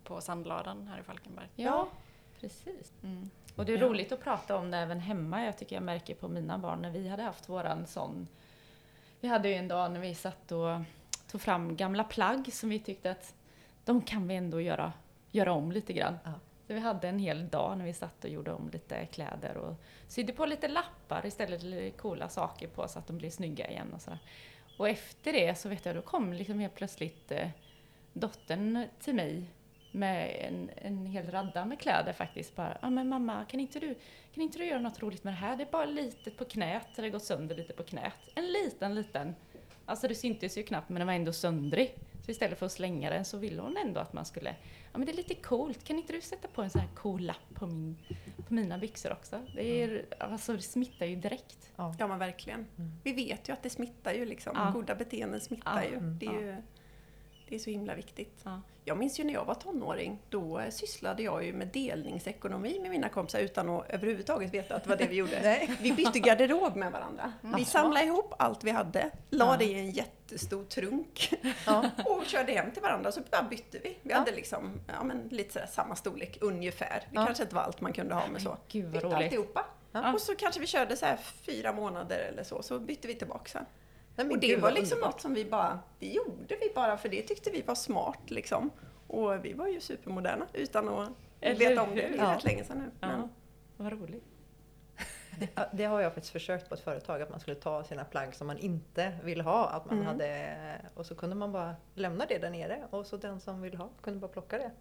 på 0.03 0.21
sandladan 0.21 0.87
här 0.87 0.99
i 0.99 1.03
Falkenberg. 1.03 1.47
Ja, 1.55 1.87
precis. 2.39 2.93
Mm. 3.03 3.29
Och 3.55 3.65
det 3.65 3.73
är 3.73 3.77
roligt 3.77 4.11
att 4.11 4.23
prata 4.23 4.57
om 4.57 4.71
det 4.71 4.77
även 4.77 4.99
hemma. 4.99 5.45
Jag 5.45 5.57
tycker 5.57 5.75
jag 5.75 5.83
märker 5.83 6.15
på 6.15 6.27
mina 6.27 6.57
barn 6.57 6.81
när 6.81 6.91
vi 6.91 7.07
hade 7.07 7.23
haft 7.23 7.49
våran 7.49 7.87
sån. 7.87 8.27
Vi 9.19 9.27
hade 9.27 9.49
ju 9.49 9.55
en 9.55 9.67
dag 9.67 9.91
när 9.91 9.99
vi 9.99 10.15
satt 10.15 10.51
och 10.51 10.79
tog 11.31 11.41
fram 11.41 11.75
gamla 11.75 12.03
plagg 12.03 12.53
som 12.53 12.69
vi 12.69 12.79
tyckte 12.79 13.11
att 13.11 13.33
de 13.85 14.01
kan 14.01 14.27
vi 14.27 14.35
ändå 14.35 14.61
göra, 14.61 14.93
göra 15.31 15.51
om 15.53 15.71
lite 15.71 15.93
grann. 15.93 16.17
Ja. 16.23 16.31
Så 16.69 16.73
vi 16.73 16.79
hade 16.79 17.09
en 17.09 17.19
hel 17.19 17.49
dag 17.49 17.77
när 17.77 17.85
vi 17.85 17.93
satt 17.93 18.23
och 18.23 18.29
gjorde 18.29 18.53
om 18.53 18.69
lite 18.69 19.05
kläder 19.05 19.57
och 19.57 19.75
sydde 20.07 20.33
på 20.33 20.45
lite 20.45 20.67
lappar 20.67 21.25
istället 21.25 21.61
för 21.61 21.89
coola 21.89 22.29
saker 22.29 22.67
på 22.67 22.87
så 22.87 22.99
att 22.99 23.07
de 23.07 23.17
blev 23.17 23.29
snygga 23.29 23.69
igen 23.69 23.93
och 23.93 24.01
sådär. 24.01 24.19
Och 24.77 24.89
efter 24.89 25.33
det 25.33 25.55
så 25.55 25.69
vet 25.69 25.85
jag, 25.85 25.95
då 25.95 26.01
kom 26.01 26.33
liksom 26.33 26.59
helt 26.59 26.75
plötsligt 26.75 27.31
eh, 27.31 27.49
dottern 28.13 28.85
till 28.99 29.15
mig 29.15 29.45
med 29.91 30.45
en, 30.47 30.69
en 30.75 31.05
hel 31.05 31.31
radda 31.31 31.65
med 31.65 31.79
kläder 31.79 32.13
faktiskt. 32.13 32.55
Bara, 32.55 32.77
ja 32.81 32.89
men 32.89 33.09
mamma, 33.09 33.45
kan 33.45 33.59
inte, 33.59 33.79
du, 33.79 33.95
kan 34.33 34.43
inte 34.43 34.57
du 34.57 34.65
göra 34.65 34.79
något 34.79 35.01
roligt 35.01 35.23
med 35.23 35.33
det 35.33 35.37
här? 35.37 35.57
Det 35.57 35.63
är 35.63 35.71
bara 35.71 35.85
litet 35.85 36.37
på 36.37 36.45
knät, 36.45 36.87
det 36.95 37.01
har 37.01 37.09
gått 37.09 37.23
sönder 37.23 37.55
lite 37.55 37.73
på 37.73 37.83
knät. 37.83 38.13
En 38.35 38.51
liten, 38.51 38.95
liten. 38.95 39.35
Alltså 39.85 40.07
det 40.07 40.15
syntes 40.15 40.57
ju 40.57 40.63
knappt 40.63 40.89
men 40.89 40.99
den 40.99 41.07
var 41.07 41.13
ändå 41.13 41.33
söndrig. 41.33 41.95
Så 42.29 42.31
istället 42.31 42.59
för 42.59 42.65
att 42.65 42.71
slänga 42.71 43.09
den 43.09 43.25
så 43.25 43.37
ville 43.37 43.61
hon 43.61 43.77
ändå 43.77 43.99
att 43.99 44.13
man 44.13 44.25
skulle, 44.25 44.49
ja 44.91 44.97
men 44.97 45.05
det 45.05 45.11
är 45.11 45.15
lite 45.15 45.35
coolt, 45.35 45.83
kan 45.83 45.97
inte 45.97 46.13
du 46.13 46.21
sätta 46.21 46.47
på 46.47 46.61
en 46.61 46.69
sån 46.69 46.81
här 46.81 46.89
cool 46.95 47.21
lapp 47.21 47.53
på, 47.53 47.67
min, 47.67 47.97
på 48.47 48.53
mina 48.53 48.77
byxor 48.77 49.11
också? 49.11 49.45
Det, 49.55 49.83
är, 49.83 50.05
alltså, 50.19 50.53
det 50.53 50.61
smittar 50.61 51.05
ju 51.05 51.15
direkt. 51.15 51.71
Ja 51.75 52.07
men 52.07 52.19
verkligen. 52.19 52.59
Mm. 52.77 52.91
Vi 53.03 53.13
vet 53.13 53.49
ju 53.49 53.53
att 53.53 53.63
det 53.63 53.69
smittar 53.69 54.13
ju 54.13 54.25
liksom. 54.25 54.53
Ja. 54.55 54.71
Goda 54.71 54.95
beteenden 54.95 55.41
smittar 55.41 55.83
Ja. 55.83 55.89
ju. 55.89 55.95
Mm. 55.97 56.17
Det 56.19 56.25
är 56.25 56.41
ju 56.41 56.55
det 57.49 57.55
är 57.55 57.59
så 57.59 57.69
himla 57.69 57.95
viktigt. 57.95 58.41
Ja. 58.43 58.61
Jag 58.85 58.97
minns 58.97 59.19
ju 59.19 59.23
när 59.23 59.33
jag 59.33 59.45
var 59.45 59.53
tonåring, 59.55 60.19
då 60.29 60.61
sysslade 60.69 61.23
jag 61.23 61.45
ju 61.45 61.53
med 61.53 61.67
delningsekonomi 61.67 62.79
med 62.81 62.91
mina 62.91 63.09
kompisar 63.09 63.39
utan 63.39 63.69
att 63.69 63.89
överhuvudtaget 63.89 64.53
veta 64.53 64.75
att 64.75 64.83
det 64.83 64.89
var 64.89 64.97
det 64.97 65.07
vi 65.07 65.15
gjorde. 65.15 65.67
Vi 65.81 65.91
bytte 65.93 66.19
garderob 66.19 66.75
med 66.75 66.91
varandra. 66.91 67.33
Vi 67.41 67.49
Jaha. 67.51 67.65
samlade 67.65 68.05
ihop 68.05 68.33
allt 68.39 68.63
vi 68.63 68.71
hade, 68.71 69.11
la 69.29 69.45
Ja. 69.53 69.57
det 69.57 69.65
i 69.65 69.73
en 69.79 69.91
jättestor 69.91 70.63
trunk 70.63 71.33
Ja. 71.65 71.89
och 72.05 72.25
körde 72.25 72.51
hem 72.51 72.71
till 72.71 72.81
varandra 72.81 73.11
så 73.11 73.21
bara 73.31 73.43
bytte 73.43 73.79
vi. 73.83 73.97
Vi 74.01 74.13
hade 74.13 74.31
liksom 74.31 74.79
ja, 74.87 75.03
men 75.03 75.27
lite 75.31 75.53
sådär 75.53 75.67
samma 75.71 75.95
storlek 75.95 76.37
ungefär. 76.41 77.03
Det 77.09 77.15
kanske 77.15 77.43
inte 77.43 77.55
var 77.55 77.61
allt 77.61 77.81
man 77.81 77.93
kunde 77.93 78.15
ha 78.15 78.27
med 78.27 78.41
så. 78.41 78.57
Gud 78.67 78.83
vad 78.83 78.93
Bytte 78.93 79.05
roligt. 79.05 79.15
alltihopa. 79.23 79.65
Ja. 79.91 80.13
Och 80.13 80.21
så 80.21 80.35
kanske 80.35 80.61
vi 80.61 80.67
körde 80.67 80.97
så 80.97 81.05
här 81.05 81.17
fyra 81.17 81.73
månader 81.73 82.17
eller 82.19 82.43
så, 82.43 82.61
så 82.61 82.79
bytte 82.79 83.07
vi 83.07 83.15
tillbaka 83.15 83.49
sen. 83.49 83.65
Nej, 84.19 84.27
men 84.27 84.35
Och 84.35 84.41
det 84.41 84.55
var 84.55 84.71
liksom 84.71 84.95
underbart. 84.97 85.13
något 85.15 85.21
som 85.21 85.33
vi 85.33 85.45
bara, 85.45 85.79
det 85.99 86.07
gjorde 86.07 86.55
vi 86.61 86.71
bara 86.75 86.97
för 86.97 87.09
det 87.09 87.21
tyckte 87.21 87.49
vi 87.51 87.61
var 87.61 87.75
smart 87.75 88.19
liksom. 88.31 88.69
Och 89.07 89.45
vi 89.45 89.53
var 89.53 89.67
ju 89.67 89.81
supermoderna 89.81 90.45
utan 90.53 90.89
att 90.89 91.09
Eller 91.41 91.69
veta 91.69 91.81
om 91.83 91.95
det. 91.95 92.01
hur? 92.01 92.09
Det 92.09 92.17
är 92.17 92.23
Ja. 92.23 92.35
rätt 92.35 92.43
länge 92.43 92.63
sedan 92.63 92.77
nu. 92.77 92.91
Men, 92.99 93.19
Ja, 93.21 93.29
vad 93.77 93.91
roligt. 93.93 94.23
Ja, 95.55 95.65
Det 95.73 95.85
har 95.85 96.01
jag 96.01 96.13
faktiskt 96.13 96.33
försökt 96.33 96.69
på 96.69 96.75
ett 96.75 96.81
företag, 96.81 97.21
att 97.21 97.29
man 97.29 97.39
skulle 97.39 97.55
ta 97.55 97.83
sina 97.83 98.05
plagg 98.05 98.35
som 98.35 98.47
man 98.47 98.57
inte 98.57 99.17
vill 99.23 99.41
ha. 99.41 99.67
Att 99.69 99.85
man 99.85 99.93
Mm. 99.95 100.07
hade, 100.07 100.55
och 100.93 101.05
så 101.05 101.15
kunde 101.15 101.35
man 101.35 101.51
bara 101.51 101.75
lämna 101.93 102.25
det 102.25 102.37
där 102.37 102.49
nere 102.49 102.87
och 102.89 103.05
så 103.07 103.17
den 103.17 103.39
som 103.39 103.61
vill 103.61 103.75
ha 103.75 103.89
kunde 104.01 104.19
bara 104.19 104.31
plocka 104.31 104.57
det. 104.57 104.71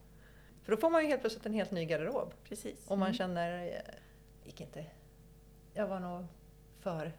För 0.62 0.72
då 0.72 0.78
får 0.78 0.90
man 0.90 1.02
ju 1.02 1.08
helt 1.08 1.20
plötsligt 1.20 1.46
en 1.46 1.54
helt 1.54 1.70
ny 1.70 1.84
garderob. 1.84 2.32
precis. 2.44 2.86
Och 2.90 2.98
man 2.98 3.14
känner, 3.14 3.66
eh, 3.66 3.94
gick 4.44 4.60
inte, 4.60 4.84
jag 5.74 5.86
var 5.86 6.00
nog 6.00 6.26
för. 6.80 7.12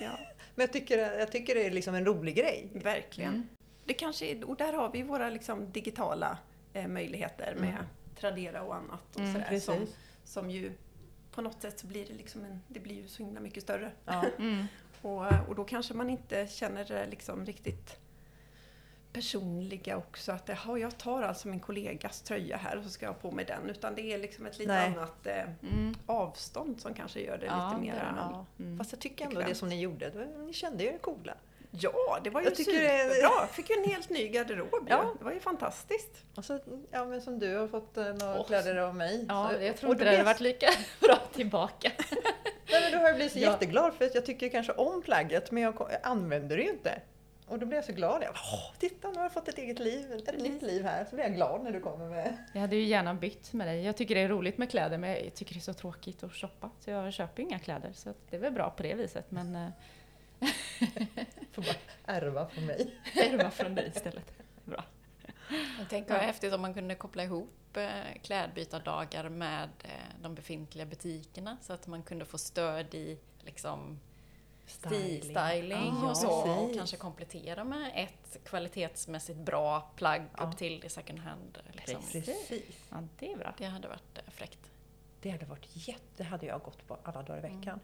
Ja, 0.00 0.10
Men 0.56 0.62
jag 0.64 0.72
tycker, 0.72 1.18
jag 1.18 1.32
tycker 1.32 1.54
det 1.54 1.66
är 1.66 1.70
liksom 1.70 1.94
en 1.94 2.04
rolig 2.04 2.36
grej. 2.36 2.68
verkligen. 2.74 3.34
Mm. 3.34 3.48
Det 3.84 3.94
kanske 3.94 4.26
är, 4.26 4.44
och 4.44 4.56
där 4.56 4.72
har 4.72 4.90
vi 4.92 5.02
våra 5.02 5.30
liksom 5.30 5.72
digitala 5.72 6.38
eh, 6.72 6.88
möjligheter 6.88 7.54
med 7.54 7.68
Mm. 7.70 7.84
Tradera 8.20 8.62
och 8.62 8.74
annat. 8.74 9.00
Och 9.14 9.20
Mm, 9.20 9.32
sådär, 9.32 9.46
precis. 9.48 9.64
som, 9.64 9.86
som 10.24 10.50
ju 10.50 10.72
på 11.32 11.42
något 11.42 11.62
sätt 11.62 11.78
så 11.78 11.86
blir 11.86 12.06
det 12.06 12.12
liksom 12.14 12.44
en, 12.44 12.60
det 12.68 12.80
blir 12.80 12.94
ju 12.94 13.08
så 13.08 13.22
himla 13.22 13.40
mycket 13.40 13.62
större. 13.62 13.90
Ja. 14.04 14.24
Mm. 14.38 14.64
Och, 15.02 15.48
och 15.48 15.54
då 15.54 15.64
kanske 15.64 15.94
man 15.94 16.10
inte 16.10 16.46
känner 16.46 16.84
det 16.84 17.06
liksom 17.10 17.46
riktigt 17.46 17.96
personliga 19.16 19.96
också. 19.96 20.32
Att 20.32 20.48
jaha, 20.48 20.78
jag 20.78 20.98
tar 20.98 21.22
alltså 21.22 21.48
min 21.48 21.60
kollegas 21.60 22.20
tröja 22.22 22.56
här 22.56 22.76
och 22.78 22.84
så 22.84 22.90
ska 22.90 23.06
jag 23.06 23.12
ha 23.12 23.20
på 23.20 23.30
mig 23.30 23.44
den. 23.44 23.70
Utan 23.70 23.94
det 23.94 24.12
är 24.12 24.18
liksom 24.18 24.46
ett 24.46 24.58
lite 24.58 24.72
Nej. 24.72 24.86
annat 24.96 25.26
eh, 25.26 25.42
Mm. 25.62 25.94
avstånd 26.06 26.80
som 26.80 26.94
kanske 26.94 27.20
gör 27.20 27.38
det 27.38 27.46
Ja, 27.46 27.68
lite 27.68 27.80
mer... 27.80 27.92
det 27.94 27.98
det. 28.00 28.14
Ja. 28.16 28.46
Mm. 28.58 28.78
Fast 28.78 28.92
jag 28.92 29.00
tycker 29.00 29.24
ändå 29.24 29.40
det 29.40 29.54
som 29.54 29.68
ni 29.68 29.80
gjorde, 29.80 30.10
då, 30.10 30.42
ni 30.42 30.52
kände 30.52 30.84
ju 30.84 30.88
er 30.90 30.98
coola. 30.98 31.34
ja, 31.70 32.18
det 32.24 32.30
var 32.30 32.40
ju 32.40 32.46
Jag 32.46 32.56
det 32.56 32.64
superbra! 32.64 33.46
Fick 33.46 33.70
ju 33.70 33.76
en 33.76 33.90
helt 33.90 34.10
ny 34.10 34.28
garderob. 34.28 34.86
Ja. 34.88 35.14
Det 35.18 35.24
var 35.24 35.32
ju 35.32 35.40
fantastiskt. 35.40 36.24
Och 36.34 36.44
så, 36.44 36.58
ja 36.90 37.04
men 37.04 37.20
som 37.20 37.38
du 37.38 37.56
har 37.56 37.68
fått 37.68 37.96
eh, 37.96 38.04
några 38.04 38.40
Åh. 38.40 38.46
kläder 38.46 38.76
av 38.76 38.94
mig. 38.94 39.24
Ja, 39.28 39.50
så, 39.58 39.64
jag 39.64 39.76
tror 39.76 39.92
inte 39.92 40.04
det 40.04 40.10
hade 40.10 40.18
blir- 40.22 40.24
varit 40.32 40.40
lika 40.40 40.66
bra 41.00 41.16
tillbaka. 41.34 41.90
Nej, 42.72 42.82
men 42.82 42.92
då 42.92 42.98
har 42.98 43.06
jag 43.06 43.14
blivit 43.16 43.32
så 43.32 43.38
Ja. 43.38 43.50
jätteglad 43.50 43.94
för 43.94 44.04
att 44.04 44.14
jag 44.14 44.26
tycker 44.26 44.48
kanske 44.48 44.72
om 44.72 45.02
plagget 45.02 45.50
men 45.50 45.62
jag, 45.62 45.74
jag 45.78 46.00
använder 46.02 46.56
det 46.56 46.62
ju 46.62 46.70
inte. 46.70 47.00
Och 47.46 47.58
då 47.58 47.66
blir 47.66 47.78
jag 47.78 47.84
så 47.84 47.92
glad. 47.92 48.22
Jag 48.22 48.34
bara, 48.34 48.78
titta 48.78 49.08
nu 49.10 49.16
har 49.16 49.22
jag 49.22 49.32
fått 49.32 49.48
ett 49.48 49.58
eget 49.58 49.78
liv, 49.78 50.12
ett 50.12 50.38
nytt 50.40 50.62
liv 50.62 50.84
här. 50.84 51.04
Så 51.04 51.14
blir 51.14 51.24
jag 51.24 51.34
glad 51.34 51.64
när 51.64 51.72
du 51.72 51.80
kommer 51.80 52.08
med. 52.08 52.36
Jag 52.52 52.60
hade 52.60 52.76
ju 52.76 52.82
gärna 52.82 53.14
bytt 53.14 53.52
med 53.52 53.66
dig. 53.66 53.84
Jag 53.84 53.96
tycker 53.96 54.14
det 54.14 54.20
är 54.20 54.28
roligt 54.28 54.58
med 54.58 54.70
kläder 54.70 54.98
men 54.98 55.10
jag 55.10 55.34
tycker 55.34 55.54
det 55.54 55.58
är 55.58 55.62
så 55.62 55.74
tråkigt 55.74 56.22
att 56.22 56.32
shoppa. 56.32 56.70
Så 56.80 56.90
jag 56.90 57.12
köper 57.12 57.42
ju 57.42 57.48
inga 57.48 57.58
kläder. 57.58 57.92
Så 57.92 58.14
det 58.30 58.36
är 58.36 58.40
väl 58.40 58.52
bra 58.52 58.70
på 58.70 58.82
det 58.82 58.94
viset. 58.94 59.30
Men 59.30 59.56
eh, 59.56 59.68
Får 61.52 61.62
bara 61.62 61.76
ärva 62.04 62.48
från 62.48 62.66
mig. 62.66 62.94
ärva 63.14 63.50
från 63.50 63.74
dig 63.74 63.88
istället. 63.88 64.32
Bra. 64.64 64.84
Jag 65.78 65.88
tänker 65.88 66.14
vad 66.14 66.22
häftigt 66.22 66.54
om 66.54 66.60
man 66.60 66.74
kunde 66.74 66.94
koppla 66.94 67.24
ihop 67.24 67.76
eh, 67.76 68.20
klädbytardagar 68.22 69.28
med 69.28 69.70
eh, 69.84 70.22
de 70.22 70.34
befintliga 70.34 70.86
butikerna 70.86 71.56
så 71.62 71.72
att 71.72 71.86
man 71.86 72.02
kunde 72.02 72.24
få 72.24 72.38
stöd 72.38 72.94
i 72.94 73.18
liksom 73.38 74.00
styling, 74.66 75.22
Styling. 75.22 75.96
och 75.96 76.10
Ja, 76.10 76.14
så. 76.14 76.50
Och 76.50 76.74
kanske 76.74 76.96
komplettera 76.96 77.64
med 77.64 77.92
ett 77.94 78.44
kvalitetsmässigt 78.44 79.38
bra 79.38 79.80
plagg 79.96 80.22
Ja. 80.38 80.44
upp 80.44 80.56
till 80.56 80.80
det 80.80 80.88
second 80.88 81.18
hand. 81.18 81.58
Liksom. 81.72 82.00
Precis. 82.12 82.88
Ja, 82.90 82.96
det 83.18 83.32
är 83.32 83.36
bra. 83.36 83.54
Det 83.58 83.64
hade 83.64 83.88
varit 83.88 84.18
eh, 84.18 84.22
fräckt. 84.30 84.70
Det 85.20 85.30
hade 85.30 85.46
varit 85.46 85.68
jätte... 85.88 86.02
Det 86.16 86.24
hade 86.24 86.46
jag 86.46 86.60
gått 86.62 86.86
på 86.86 86.96
alla 87.02 87.22
dagar 87.22 87.36
i 87.44 87.46
Mm. 87.46 87.58
veckan. 87.60 87.80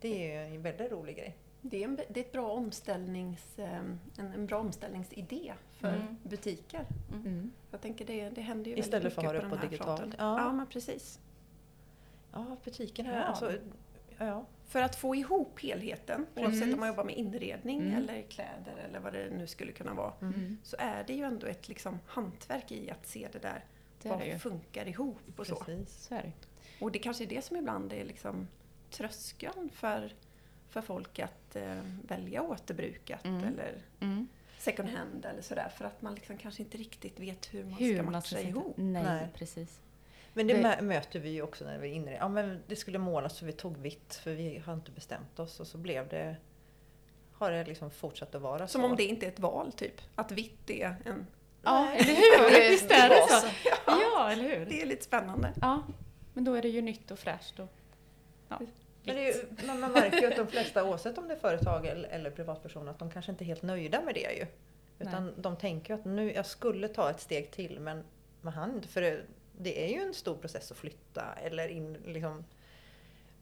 Det 0.00 0.32
är 0.36 0.48
ju 0.48 0.54
en 0.56 0.62
väldigt 0.62 0.92
rolig 0.92 1.16
grej. 1.16 1.36
Det 1.60 1.80
är, 1.82 1.84
en, 1.84 1.96
det 1.96 2.20
är 2.20 2.24
ett 2.24 2.32
bra 2.32 2.50
omställnings, 2.52 3.58
eh, 3.58 3.76
en, 3.78 4.00
en 4.16 4.46
bra 4.46 4.58
omställningsidé 4.58 5.54
för 5.72 5.94
Mm. 5.94 6.16
butiker. 6.22 6.84
Mm. 7.12 7.52
Jag 7.70 7.80
tänker 7.80 8.04
det, 8.04 8.30
det 8.30 8.40
händer 8.40 8.70
ju 8.70 8.76
Istället 8.76 8.94
väldigt 8.94 9.14
för 9.14 9.22
att 9.22 9.26
ha 9.26 9.32
mycket 9.32 9.70
det 9.70 9.78
på 9.78 9.84
på 9.84 9.92
digitalt. 9.96 10.14
Ja. 10.18 10.38
Ja, 10.38 10.52
men 10.52 10.66
precis. 10.66 11.20
Ja, 12.32 12.56
butikerna. 12.64 13.14
Ja. 13.16 13.22
Alltså, 13.22 13.52
ja. 14.18 14.44
För 14.68 14.82
att 14.82 14.96
få 14.96 15.14
ihop 15.14 15.60
helheten, 15.62 16.26
oavsett 16.34 16.52
Precis. 16.60 16.74
om 16.74 16.80
man 16.80 16.88
jobbar 16.88 17.04
med 17.04 17.14
inredning 17.16 17.80
Mm. 17.80 17.94
eller 17.94 18.22
kläder 18.22 18.76
eller 18.88 19.00
vad 19.00 19.12
det 19.12 19.30
nu 19.30 19.46
skulle 19.46 19.72
kunna 19.72 19.94
vara, 19.94 20.12
Mm. 20.20 20.58
så 20.62 20.76
är 20.78 21.04
det 21.04 21.12
ju 21.14 21.24
ändå 21.24 21.46
ett 21.46 21.68
liksom, 21.68 21.98
hantverk 22.06 22.72
i 22.72 22.90
att 22.90 23.06
se 23.06 23.28
det 23.32 23.38
där, 23.38 23.64
Det 24.02 24.08
det 24.08 24.14
vad 24.14 24.26
ju. 24.26 24.38
funkar 24.38 24.88
ihop 24.88 25.18
och 25.36 25.46
så. 25.46 25.56
Precis. 25.56 26.06
Så 26.08 26.14
är 26.14 26.22
det. 26.22 26.32
Och 26.84 26.92
det 26.92 26.98
kanske 26.98 27.24
är 27.24 27.28
det 27.28 27.44
som 27.44 27.56
ibland 27.56 27.92
är 27.92 28.04
liksom 28.04 28.48
tröskeln 28.90 29.70
för, 29.72 30.12
för 30.68 30.80
folk 30.82 31.18
att 31.18 31.56
eh, 31.56 31.78
välja 32.08 32.42
återbrukat 32.42 33.24
Mm. 33.24 33.44
eller 33.44 33.74
Mm. 34.00 34.28
second 34.58 34.88
hand 34.88 35.24
eller 35.26 35.42
sådär. 35.42 35.68
För 35.76 35.84
att 35.84 36.02
man 36.02 36.14
liksom 36.14 36.36
kanske 36.38 36.62
inte 36.62 36.78
riktigt 36.78 37.20
vet 37.20 37.54
hur 37.54 37.64
man 37.64 37.72
Hur 37.72 37.94
ska 37.94 38.02
man 38.02 38.12
matcha 38.12 38.26
ska 38.26 38.36
sätta- 38.36 38.48
ihop. 38.48 38.74
Nej, 38.76 39.02
Nej. 39.02 39.28
precis. 39.34 39.80
Men 40.36 40.46
det, 40.46 40.54
Det- 40.54 40.62
mö- 40.62 40.82
möter 40.82 41.20
vi 41.20 41.30
ju 41.30 41.42
också 41.42 41.64
när 41.64 41.78
vi 41.78 41.88
är 41.88 41.92
inne 41.92 42.10
i 42.10 42.14
det. 42.14 42.18
Ja, 42.20 42.28
men 42.28 42.62
det 42.66 42.76
skulle 42.76 42.98
målas 42.98 43.36
så 43.36 43.44
vi 43.44 43.52
tog 43.52 43.76
vitt 43.76 44.14
för 44.24 44.30
vi 44.34 44.62
har 44.66 44.74
inte 44.74 44.90
bestämt 44.90 45.38
oss 45.38 45.60
och 45.60 45.66
så 45.66 45.78
blev 45.78 46.08
det 46.08 46.36
har 47.32 47.50
det 47.50 47.64
liksom 47.64 47.90
fortsatt 47.90 48.34
att 48.34 48.42
vara 48.42 48.68
Som 48.68 48.80
så. 48.82 48.86
om 48.88 48.96
det 48.96 49.04
inte 49.04 49.26
är 49.26 49.30
ett 49.30 49.40
val, 49.40 49.72
typ. 49.72 50.00
Att 50.14 50.32
vitt 50.32 50.70
är 50.70 50.96
en... 51.04 51.26
Ja, 51.62 51.84
Nej. 51.84 51.98
eller 52.00 52.14
hur? 52.14 52.70
Visst 52.70 52.90
är 52.90 53.08
det 53.08 53.26
så? 53.28 53.46
Ja, 53.64 53.72
Ja, 53.86 54.30
eller 54.32 54.42
hur? 54.58 54.66
det 54.66 54.82
är 54.82 54.86
lite 54.86 55.04
spännande. 55.04 55.52
Ja, 55.60 55.82
men 56.34 56.44
då 56.44 56.54
är 56.54 56.62
det 56.62 56.68
ju 56.68 56.82
nytt 56.82 57.10
och 57.10 57.18
fräscht 57.18 57.58
och 57.60 57.68
ja, 58.48 58.60
Men 59.04 59.16
ju, 59.24 59.32
man, 59.66 59.80
man 59.80 59.92
märker 59.92 60.20
ju 60.20 60.26
att 60.26 60.36
de 60.36 60.46
flesta, 60.46 60.84
oavsett 60.84 61.18
om 61.18 61.28
det 61.28 61.34
är 61.34 61.38
företag 61.38 61.86
eller, 61.86 62.08
eller 62.08 62.30
privatpersoner, 62.30 62.90
att 62.90 62.98
de 62.98 63.10
kanske 63.10 63.30
inte 63.32 63.44
är 63.44 63.46
helt 63.46 63.62
nöjda 63.62 64.00
med 64.02 64.14
det 64.14 64.32
ju. 64.32 64.46
Utan 64.98 65.32
de 65.36 65.56
tänker 65.56 65.94
ju 65.94 66.00
att 66.00 66.04
nu, 66.06 66.32
jag 66.32 66.46
skulle 66.46 66.88
ta 66.88 67.10
ett 67.10 67.20
steg 67.20 67.50
till 67.50 67.80
men 67.80 68.04
man 68.40 68.52
hann 68.52 68.74
inte. 68.74 68.88
För 68.88 69.00
det, 69.00 69.20
det 69.58 69.84
är 69.84 69.88
ju 69.94 70.00
en 70.08 70.14
stor 70.14 70.36
process 70.36 70.70
att 70.70 70.76
flytta 70.76 71.32
eller 71.42 71.68
in, 71.68 71.92
liksom, 72.06 72.44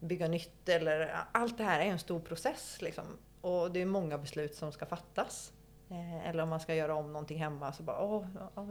bygga 0.01 0.29
nytt. 0.29 0.69
Eller, 0.69 1.15
allt 1.33 1.59
det 1.59 1.65
här 1.65 1.81
är 1.81 1.85
en 1.87 1.99
stor 1.99 2.21
process. 2.21 2.79
Liksom. 2.83 3.05
Och 3.41 3.71
det 3.71 3.83
är 3.83 3.87
många 3.87 4.19
beslut 4.19 4.55
som 4.55 4.73
ska 4.73 4.87
fattas. 4.87 5.53
Eh, 5.91 6.29
eller 6.29 6.43
om 6.43 6.49
man 6.49 6.61
ska 6.61 6.75
göra 6.75 6.95
om 6.95 7.12
någonting 7.12 7.39
hemma 7.39 7.73
så 7.73 7.83
bara, 7.83 8.01
åh, 8.05 8.27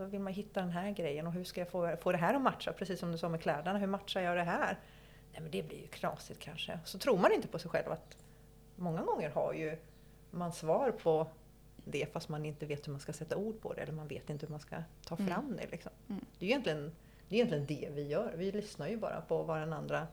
vill 0.10 0.20
man 0.20 0.34
hitta 0.34 0.60
den 0.60 0.70
här 0.70 0.92
grejen 0.92 1.28
och 1.28 1.34
hur 1.34 1.44
ska 1.44 1.62
jag 1.62 1.70
få, 1.70 1.96
få 2.02 2.12
det 2.12 2.18
här 2.18 2.34
att 2.34 2.42
matcha? 2.42 2.74
Precis 2.74 3.00
som 3.00 3.12
du 3.12 3.18
sa 3.18 3.30
med 3.30 3.42
kläderna, 3.42 3.80
hur 3.80 3.88
matchar 3.88 4.22
jag 4.22 4.38
det 4.38 4.44
här? 4.44 4.80
Nej 5.32 5.42
men 5.42 5.52
det 5.52 5.64
blir 5.64 5.82
ju 5.82 5.88
knasigt 5.88 6.40
kanske. 6.40 6.80
Så 6.86 6.98
tror 7.00 7.18
man 7.18 7.32
inte 7.32 7.48
på 7.48 7.60
sig 7.60 7.72
själv 7.72 7.92
att 7.92 8.18
många 8.76 9.02
gånger 9.02 9.30
har 9.30 9.54
ju 9.54 9.78
man 10.32 10.54
svar 10.54 10.92
på 10.92 11.28
det 11.86 12.14
fast 12.14 12.30
man 12.30 12.46
inte 12.46 12.66
vet 12.66 12.88
hur 12.88 12.92
man 12.92 13.02
ska 13.02 13.14
sätta 13.14 13.36
ord 13.38 13.62
på 13.62 13.74
det 13.74 13.82
eller 13.82 13.94
man 13.94 14.08
vet 14.08 14.30
inte 14.30 14.46
hur 14.46 14.52
man 14.52 14.60
ska 14.60 14.76
ta 15.06 15.16
Mm. 15.16 15.28
fram 15.28 15.56
det. 15.58 15.72
Liksom. 15.72 15.92
Mm. 16.10 16.26
Det 16.40 16.46
är 16.46 16.48
ju 16.48 16.52
egentligen 16.52 16.92
det, 17.34 17.38
är 17.38 17.46
egentligen 17.46 17.66
det 17.66 18.02
vi 18.02 18.08
gör. 18.08 18.34
Vi 18.38 18.52
lyssnar 18.52 18.88
ju 18.88 18.98
bara 18.98 19.22
på 19.22 19.44
vad 19.44 19.60
den 19.60 19.74
andra... 19.74 20.08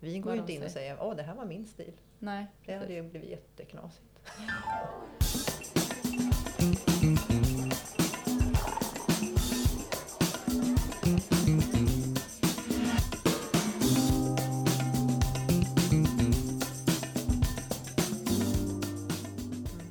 Vi 0.00 0.18
går 0.18 0.34
ju 0.34 0.40
inte 0.40 0.52
in 0.52 0.62
och 0.62 0.70
säger. 0.70 0.96
åh 1.00 1.16
det 1.16 1.22
här 1.22 1.34
var 1.34 1.44
min 1.44 1.66
stil. 1.66 1.92
nej. 2.18 2.46
Det 2.66 2.74
hade 2.74 2.92
ju 2.92 3.02
blivit 3.02 3.30
jätteknasigt. 3.30 4.04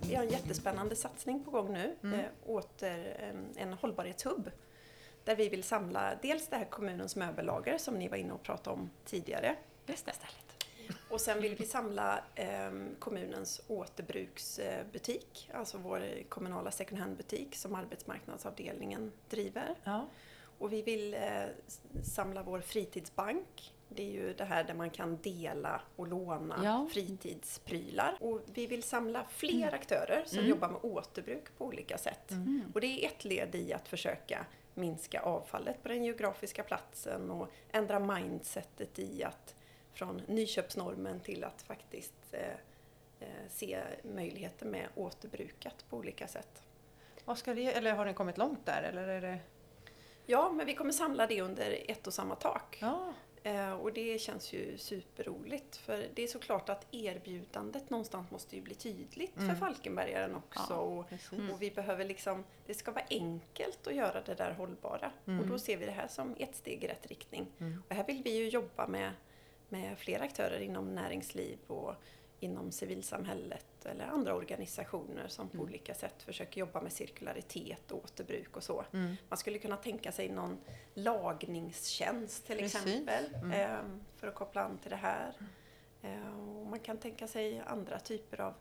Vi 0.07 0.15
har 0.15 0.23
en 0.23 0.29
jättespännande 0.29 0.95
satsning 0.95 1.43
på 1.43 1.51
gång 1.51 1.73
nu. 1.73 1.95
Mm. 2.03 2.19
Eh, 2.19 2.25
åter 2.45 3.17
eh, 3.19 3.63
en 3.63 3.73
hållbarhetshubb. 3.73 4.51
Där 5.27 5.35
vi 5.35 5.49
vill 5.49 5.63
samla 5.63 6.15
dels 6.21 6.47
det 6.47 6.55
här 6.55 6.65
kommunens 6.65 7.15
möbellager 7.15 7.77
som 7.77 7.99
ni 7.99 8.07
var 8.07 8.17
inne 8.17 8.33
och 8.33 8.43
pratade 8.43 8.73
om 8.73 8.89
tidigare. 9.05 9.55
Just 9.87 10.05
det. 10.05 10.13
Och 11.09 11.21
sen 11.21 11.41
vill 11.41 11.55
vi 11.55 11.65
samla 11.65 12.23
eh, 12.35 12.71
kommunens 12.99 13.61
återbruksbutik, 13.67 15.49
alltså 15.53 15.77
vår 15.77 16.23
kommunala 16.29 16.71
second 16.71 16.99
hand-butik 17.01 17.55
som 17.55 17.75
arbetsmarknadsavdelningen 17.75 19.11
driver. 19.29 19.75
Ja. 19.83 20.05
Och 20.59 20.73
vi 20.73 20.81
vill 20.81 21.13
eh, 21.13 21.43
samla 22.03 22.43
vår 22.43 22.61
fritidsbank. 22.61 23.73
Det 23.89 24.03
är 24.03 24.11
ju 24.11 24.33
det 24.33 24.45
här 24.45 24.63
där 24.63 24.73
man 24.73 24.89
kan 24.89 25.17
dela 25.17 25.81
och 25.95 26.07
låna 26.07 26.59
Ja. 26.63 26.87
fritidsprylar. 26.93 28.17
Och 28.21 28.41
vi 28.53 28.67
vill 28.67 28.83
samla 28.83 29.23
fler 29.29 29.73
aktörer 29.73 30.23
som 30.25 30.37
Mm. 30.39 30.49
jobbar 30.49 30.69
med 30.69 30.79
återbruk 30.83 31.57
på 31.57 31.65
olika 31.65 31.97
sätt. 31.97 32.31
Mm. 32.31 32.61
Och 32.73 32.81
det 32.81 32.87
är 32.87 33.07
ett 33.07 33.25
led 33.25 33.55
i 33.55 33.73
att 33.73 33.87
försöka 33.87 34.45
minska 34.77 35.21
avfallet 35.21 35.83
på 35.83 35.89
den 35.89 36.03
geografiska 36.03 36.63
platsen 36.63 37.31
och 37.31 37.47
ändra 37.71 37.99
mindsetet 37.99 38.99
i 38.99 39.23
att 39.23 39.55
från 39.93 40.21
nyköpsnormen 40.27 41.19
till 41.19 41.43
att 41.43 41.61
faktiskt 41.61 42.13
eh, 42.31 42.53
eh, 43.19 43.49
se 43.49 43.79
möjligheter 44.03 44.65
med 44.65 44.87
återbrukat 44.95 45.85
på 45.89 45.97
olika 45.97 46.27
sätt. 46.27 46.63
Vad 47.25 47.37
ska 47.37 47.53
det, 47.53 47.73
eller 47.73 47.93
har 47.93 48.05
ni 48.05 48.13
kommit 48.13 48.37
långt 48.37 48.65
där 48.65 48.83
eller 48.83 49.07
är 49.07 49.21
det... 49.21 49.39
Ja, 50.25 50.51
men 50.51 50.65
vi 50.65 50.75
kommer 50.75 50.91
samla 50.91 51.27
det 51.27 51.41
under 51.41 51.77
ett 51.87 52.07
och 52.07 52.13
samma 52.13 52.35
tak. 52.35 52.77
Ja. 52.81 53.13
Eh, 53.47 53.73
och 53.73 53.93
det 53.93 54.21
känns 54.21 54.53
ju 54.53 54.77
superroligt 54.77 55.75
för 55.77 56.07
det 56.13 56.23
är 56.23 56.27
såklart 56.27 56.69
att 56.69 56.87
erbjudandet 56.91 57.89
någonstans 57.89 58.31
måste 58.31 58.55
ju 58.55 58.61
bli 58.61 58.75
tydligt 58.75 59.37
Mm. 59.37 59.49
för 59.49 59.55
Falkenbergaren 59.55 60.35
också. 60.35 60.65
Ja, 60.69 60.75
och, 60.75 61.05
och 61.53 61.61
vi 61.61 61.71
behöver 61.71 62.05
liksom, 62.05 62.43
det 62.65 62.73
ska 62.73 62.91
vara 62.91 63.05
enkelt 63.09 63.87
att 63.87 63.95
göra 63.95 64.21
det 64.21 64.35
där 64.35 64.51
hållbara. 64.51 65.11
Mm. 65.27 65.39
Och 65.39 65.47
då 65.47 65.59
ser 65.59 65.77
vi 65.77 65.85
det 65.85 65.91
här 65.91 66.07
som 66.07 66.35
ett 66.39 66.55
steg 66.55 66.83
i 66.83 66.87
rätt 66.87 67.07
riktning. 67.07 67.47
Mm. 67.59 67.83
Och 67.89 67.95
här 67.95 68.03
vill 68.03 68.23
vi 68.23 68.37
ju 68.37 68.49
jobba 68.49 68.87
med, 68.87 69.11
med 69.69 69.97
flera 69.97 70.23
aktörer 70.23 70.59
inom 70.59 70.95
näringsliv 70.95 71.57
och 71.67 71.93
inom 72.39 72.71
civilsamhället 72.71 73.85
eller 73.85 74.05
andra 74.05 74.33
organisationer 74.35 75.27
som 75.27 75.49
på 75.49 75.57
Mm. 75.57 75.65
olika 75.69 75.93
sätt 75.93 76.23
försöker 76.23 76.59
jobba 76.59 76.81
med 76.81 76.91
cirkularitet 76.91 77.91
och 77.91 78.03
återbruk 78.03 78.57
och 78.57 78.63
så. 78.63 78.85
Mm. 78.93 79.15
Man 79.29 79.37
skulle 79.37 79.59
kunna 79.59 79.77
tänka 79.77 80.11
sig 80.11 80.29
någon 80.29 80.57
lagningstjänst 80.93 82.45
till 82.47 82.57
Precis. 82.57 82.75
exempel 82.85 83.35
Mm. 83.35 83.51
ehm, 83.51 84.03
för 84.17 84.27
att 84.27 84.35
koppla 84.35 84.61
an 84.63 84.77
till 84.77 84.89
det 84.91 84.95
här. 84.97 85.33
Eh, 86.01 86.39
och 86.39 86.65
man 86.65 86.79
kan 86.79 86.97
tänka 86.97 87.27
sig 87.27 87.61
andra 87.67 87.99
typer 87.99 88.41
av 88.41 88.53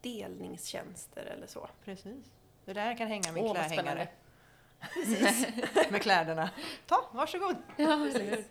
delningstjänster 0.00 1.22
eller 1.22 1.46
så. 1.46 1.68
Precis. 1.84 2.24
Det 2.64 2.72
där 2.72 2.96
kan 2.96 3.08
hänga 3.08 3.32
med 3.32 3.42
vad 3.42 3.56
klädhängare. 3.56 4.08
med 5.90 6.02
kläderna. 6.02 6.50
Ta, 6.86 7.10
varsågod! 7.12 7.56
Ja, 7.76 8.08
precis. 8.12 8.46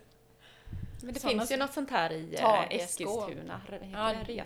Men 1.02 1.14
det 1.14 1.20
finns 1.20 1.52
ju 1.52 1.56
något 1.56 1.72
sånt 1.72 1.90
här 1.90 2.12
i 2.12 2.34
eh. 2.34 2.62
Eskilstuna. 2.76 3.60
Ja, 3.92 4.14
det, 4.26 4.44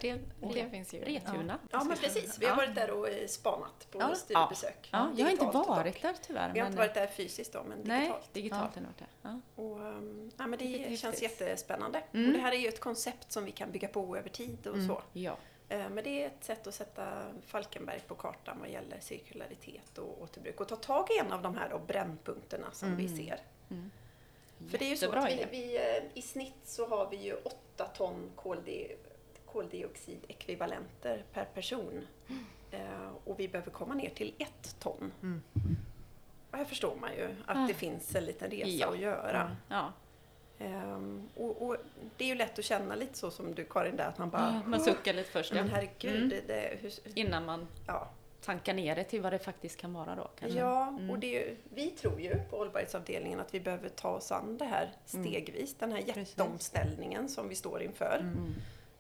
det 0.55 0.71
finns 0.71 0.95
ju. 0.95 1.01
Retuna. 1.05 1.59
Ja 1.71 1.85
men 1.85 1.97
precis, 1.97 2.39
vi 2.39 2.45
har 2.47 2.53
Ja. 2.53 2.57
varit 2.57 2.75
där 2.75 2.91
och 2.91 3.09
eh, 3.09 3.27
spanat 3.27 3.87
på 3.91 3.99
Ja. 4.01 4.15
studiebesök. 4.15 4.89
Ja, 4.93 4.99
jag 5.17 5.25
har 5.25 5.31
inte 5.31 5.45
Digitalt 5.45 5.69
varit 5.69 5.95
dock. 5.95 6.03
där 6.03 6.15
tyvärr. 6.27 6.53
Vi 6.53 6.61
har 6.61 6.67
inte 6.67 6.79
varit 6.79 6.95
där 6.95 7.07
fysiskt 7.07 7.53
då, 7.53 7.63
men 7.69 7.79
Nej, 7.85 8.01
digitalt. 8.01 8.35
digitalt 8.35 8.75
har 8.75 8.83
jag 8.83 8.87
varit 8.87 8.99
där. 8.99 9.09
Ja. 9.23 9.41
Och, 9.63 9.81
um, 9.81 10.31
ja, 10.39 10.47
men 10.47 10.59
Det 10.59 10.89
det 10.89 10.97
känns 10.97 11.23
jättespännande. 11.23 12.03
Mm. 12.13 12.27
Och 12.27 12.33
det 12.33 12.39
här 12.39 12.53
är 12.53 12.57
ju 12.59 12.69
ett 12.69 12.81
koncept 12.81 13.33
som 13.33 13.45
vi 13.45 13.51
kan 13.53 13.71
bygga 13.73 13.89
på 13.89 14.17
över 14.17 14.29
tid 14.29 14.67
och 14.67 14.75
Mm. 14.75 14.89
så. 14.89 15.03
Ja. 15.13 15.37
Eh, 15.69 15.89
Men 15.89 16.05
det 16.05 16.23
är 16.23 16.27
ett 16.27 16.45
sätt 16.45 16.67
att 16.67 16.75
sätta 16.75 17.23
Falkenberg 17.47 18.01
på 18.09 18.15
kartan 18.15 18.57
vad 18.61 18.71
gäller 18.71 19.01
cirkularitet 19.01 19.99
och 19.99 20.23
återbruk 20.23 20.61
och 20.61 20.69
ta 20.69 20.77
tag 20.77 21.09
i 21.11 21.19
en 21.19 21.33
av 21.33 21.43
de 21.43 21.57
här 21.57 21.69
då 21.69 21.79
brännpunkterna 21.79 22.67
som 22.73 22.97
vi 22.97 23.07
Mm. 23.07 23.17
ser. 23.17 23.41
Mm. 23.71 23.91
För 24.71 24.79
det 24.79 24.85
är 24.85 24.91
ju 24.91 24.97
så 24.97 25.13
att 25.13 25.29
vi, 25.33 25.47
vi, 25.51 25.77
eh, 25.77 26.05
i 26.15 26.23
snitt 26.23 26.55
så 26.65 26.87
har 26.89 27.11
vi 27.11 27.17
ju 27.17 27.35
8 27.35 27.85
ton 27.85 28.31
koldi, 28.37 28.97
koldioxidekvivalenter 29.47 31.25
per 31.33 31.45
person. 31.45 32.07
Eh, 32.71 33.11
och 33.25 33.41
vi 33.41 33.49
behöver 33.49 33.71
komma 33.71 33.95
ner 33.95 34.11
till 34.11 34.35
ett 34.39 34.77
ton. 34.81 35.13
Mm. 35.23 35.43
Och 36.51 36.59
här 36.59 36.65
förstår 36.65 36.95
man 37.01 37.15
ju 37.15 37.25
att 37.47 37.57
Ah. 37.57 37.67
det 37.67 37.75
finns 37.75 38.15
en 38.15 38.25
liten 38.25 38.51
resa 38.51 38.69
Ja. 38.69 38.91
att 38.91 38.99
göra. 38.99 39.41
Mm. 39.43 39.53
Ja. 39.69 39.93
Ehm, 40.59 41.29
och, 41.37 41.63
och 41.63 41.77
det 42.17 42.25
är 42.25 42.29
ju 42.29 42.35
lätt 42.35 42.59
att 42.59 42.65
känna 42.65 42.95
lite 42.95 43.19
så 43.19 43.31
som 43.31 43.55
du 43.55 43.65
Karin 43.65 43.97
där, 43.97 44.07
att 44.09 44.19
man 44.19 44.31
bara... 44.31 44.63
Ja, 44.65 44.69
man 44.71 44.81
suckar 44.81 45.13
lite 45.15 45.31
först. 45.31 45.53
Men 45.53 45.69
herregud, 45.69 46.17
Mm. 46.17 46.29
det, 46.29 46.41
det, 46.47 46.79
hur, 46.81 46.93
Innan 47.19 47.45
man 47.45 47.67
ja. 47.87 48.11
Tankar 48.43 48.75
ner 48.75 48.97
det 48.97 49.05
till 49.05 49.23
vad 49.23 49.33
det 49.33 49.39
faktiskt 49.39 49.77
kan 49.81 49.93
vara 49.93 50.15
då. 50.15 50.31
Kanske. 50.39 50.59
Ja, 50.59 50.89
Mm. 50.89 51.11
och 51.11 51.19
det 51.19 51.57
vi 51.75 51.91
tror 51.91 52.21
ju 52.21 52.35
på 52.51 52.57
hållbarhetsavdelningen 52.57 53.41
att 53.41 53.55
vi 53.55 53.61
behöver 53.61 53.89
ta 53.89 54.09
oss 54.11 54.33
an 54.33 54.59
det 54.59 54.65
här 54.65 54.83
Mm. 55.15 55.27
stegvis. 55.27 55.75
Den 55.75 55.93
här 55.93 55.99
jätteomställningen 55.99 57.29
som 57.29 57.49
vi 57.49 57.55
står 57.55 57.83
inför. 57.83 58.19
Mm. 58.21 58.55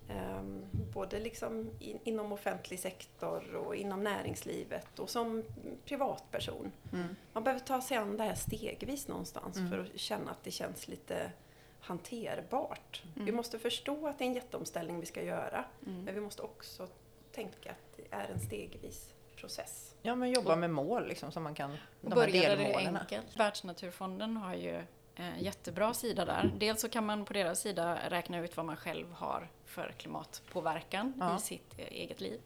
Ehm, 0.08 0.64
både 0.94 1.20
liksom 1.20 1.70
in, 1.78 1.98
inom 2.04 2.32
offentlig 2.32 2.78
sektor 2.80 3.54
och 3.54 3.76
inom 3.76 4.02
näringslivet 4.04 4.98
och 4.98 5.10
som 5.10 5.42
privatperson. 5.84 6.72
Mm. 6.92 7.16
Man 7.32 7.44
behöver 7.44 7.64
ta 7.64 7.80
sig 7.80 7.96
an 7.96 8.16
det 8.16 8.22
här 8.24 8.34
stegvis 8.34 9.08
någonstans 9.08 9.56
Mm. 9.56 9.70
för 9.70 9.78
att 9.78 9.98
känna 10.00 10.30
att 10.30 10.44
det 10.44 10.50
känns 10.50 10.88
lite 10.88 11.32
hanterbart. 11.80 13.02
Mm. 13.14 13.26
Vi 13.26 13.32
måste 13.32 13.58
förstå 13.58 14.06
att 14.06 14.18
det 14.18 14.24
är 14.24 14.28
en 14.28 14.34
jätteomställning 14.34 15.00
vi 15.00 15.06
ska 15.06 15.22
göra. 15.22 15.64
Mm. 15.86 16.04
Men 16.04 16.14
vi 16.14 16.20
måste 16.20 16.42
också 16.42 16.88
tänka 17.32 17.70
att 17.70 17.96
det 17.96 18.04
är 18.16 18.28
en 18.34 18.40
stegvis 18.40 19.11
process. 19.42 19.94
Ja, 20.02 20.14
men 20.14 20.30
jobba 20.30 20.56
med 20.56 20.70
mål 20.70 21.08
liksom 21.08 21.32
som 21.32 21.42
man 21.42 21.54
kan, 21.54 21.70
Och 21.70 21.76
de 22.00 22.08
här 22.08 22.16
börja 22.16 22.48
där 22.48 22.56
det 22.56 22.62
är 22.62 22.66
delmålen. 22.66 22.96
enkelt. 22.96 23.36
Världsnaturfonden 23.36 24.36
har 24.36 24.54
ju 24.54 24.82
en 25.14 25.38
jättebra 25.44 25.94
sida 25.94 26.24
där. 26.24 26.52
Dels 26.58 26.80
så 26.80 26.88
kan 26.88 27.06
man 27.06 27.24
på 27.24 27.32
deras 27.32 27.60
sida 27.60 27.98
räkna 28.10 28.38
ut 28.38 28.56
vad 28.56 28.66
man 28.66 28.76
själv 28.76 29.12
har 29.12 29.48
för 29.64 29.92
klimatpåverkan 29.98 31.12
Ja. 31.20 31.36
i 31.36 31.40
sitt 31.40 31.78
eh, 31.78 31.86
eget 31.86 32.20
liv. 32.20 32.40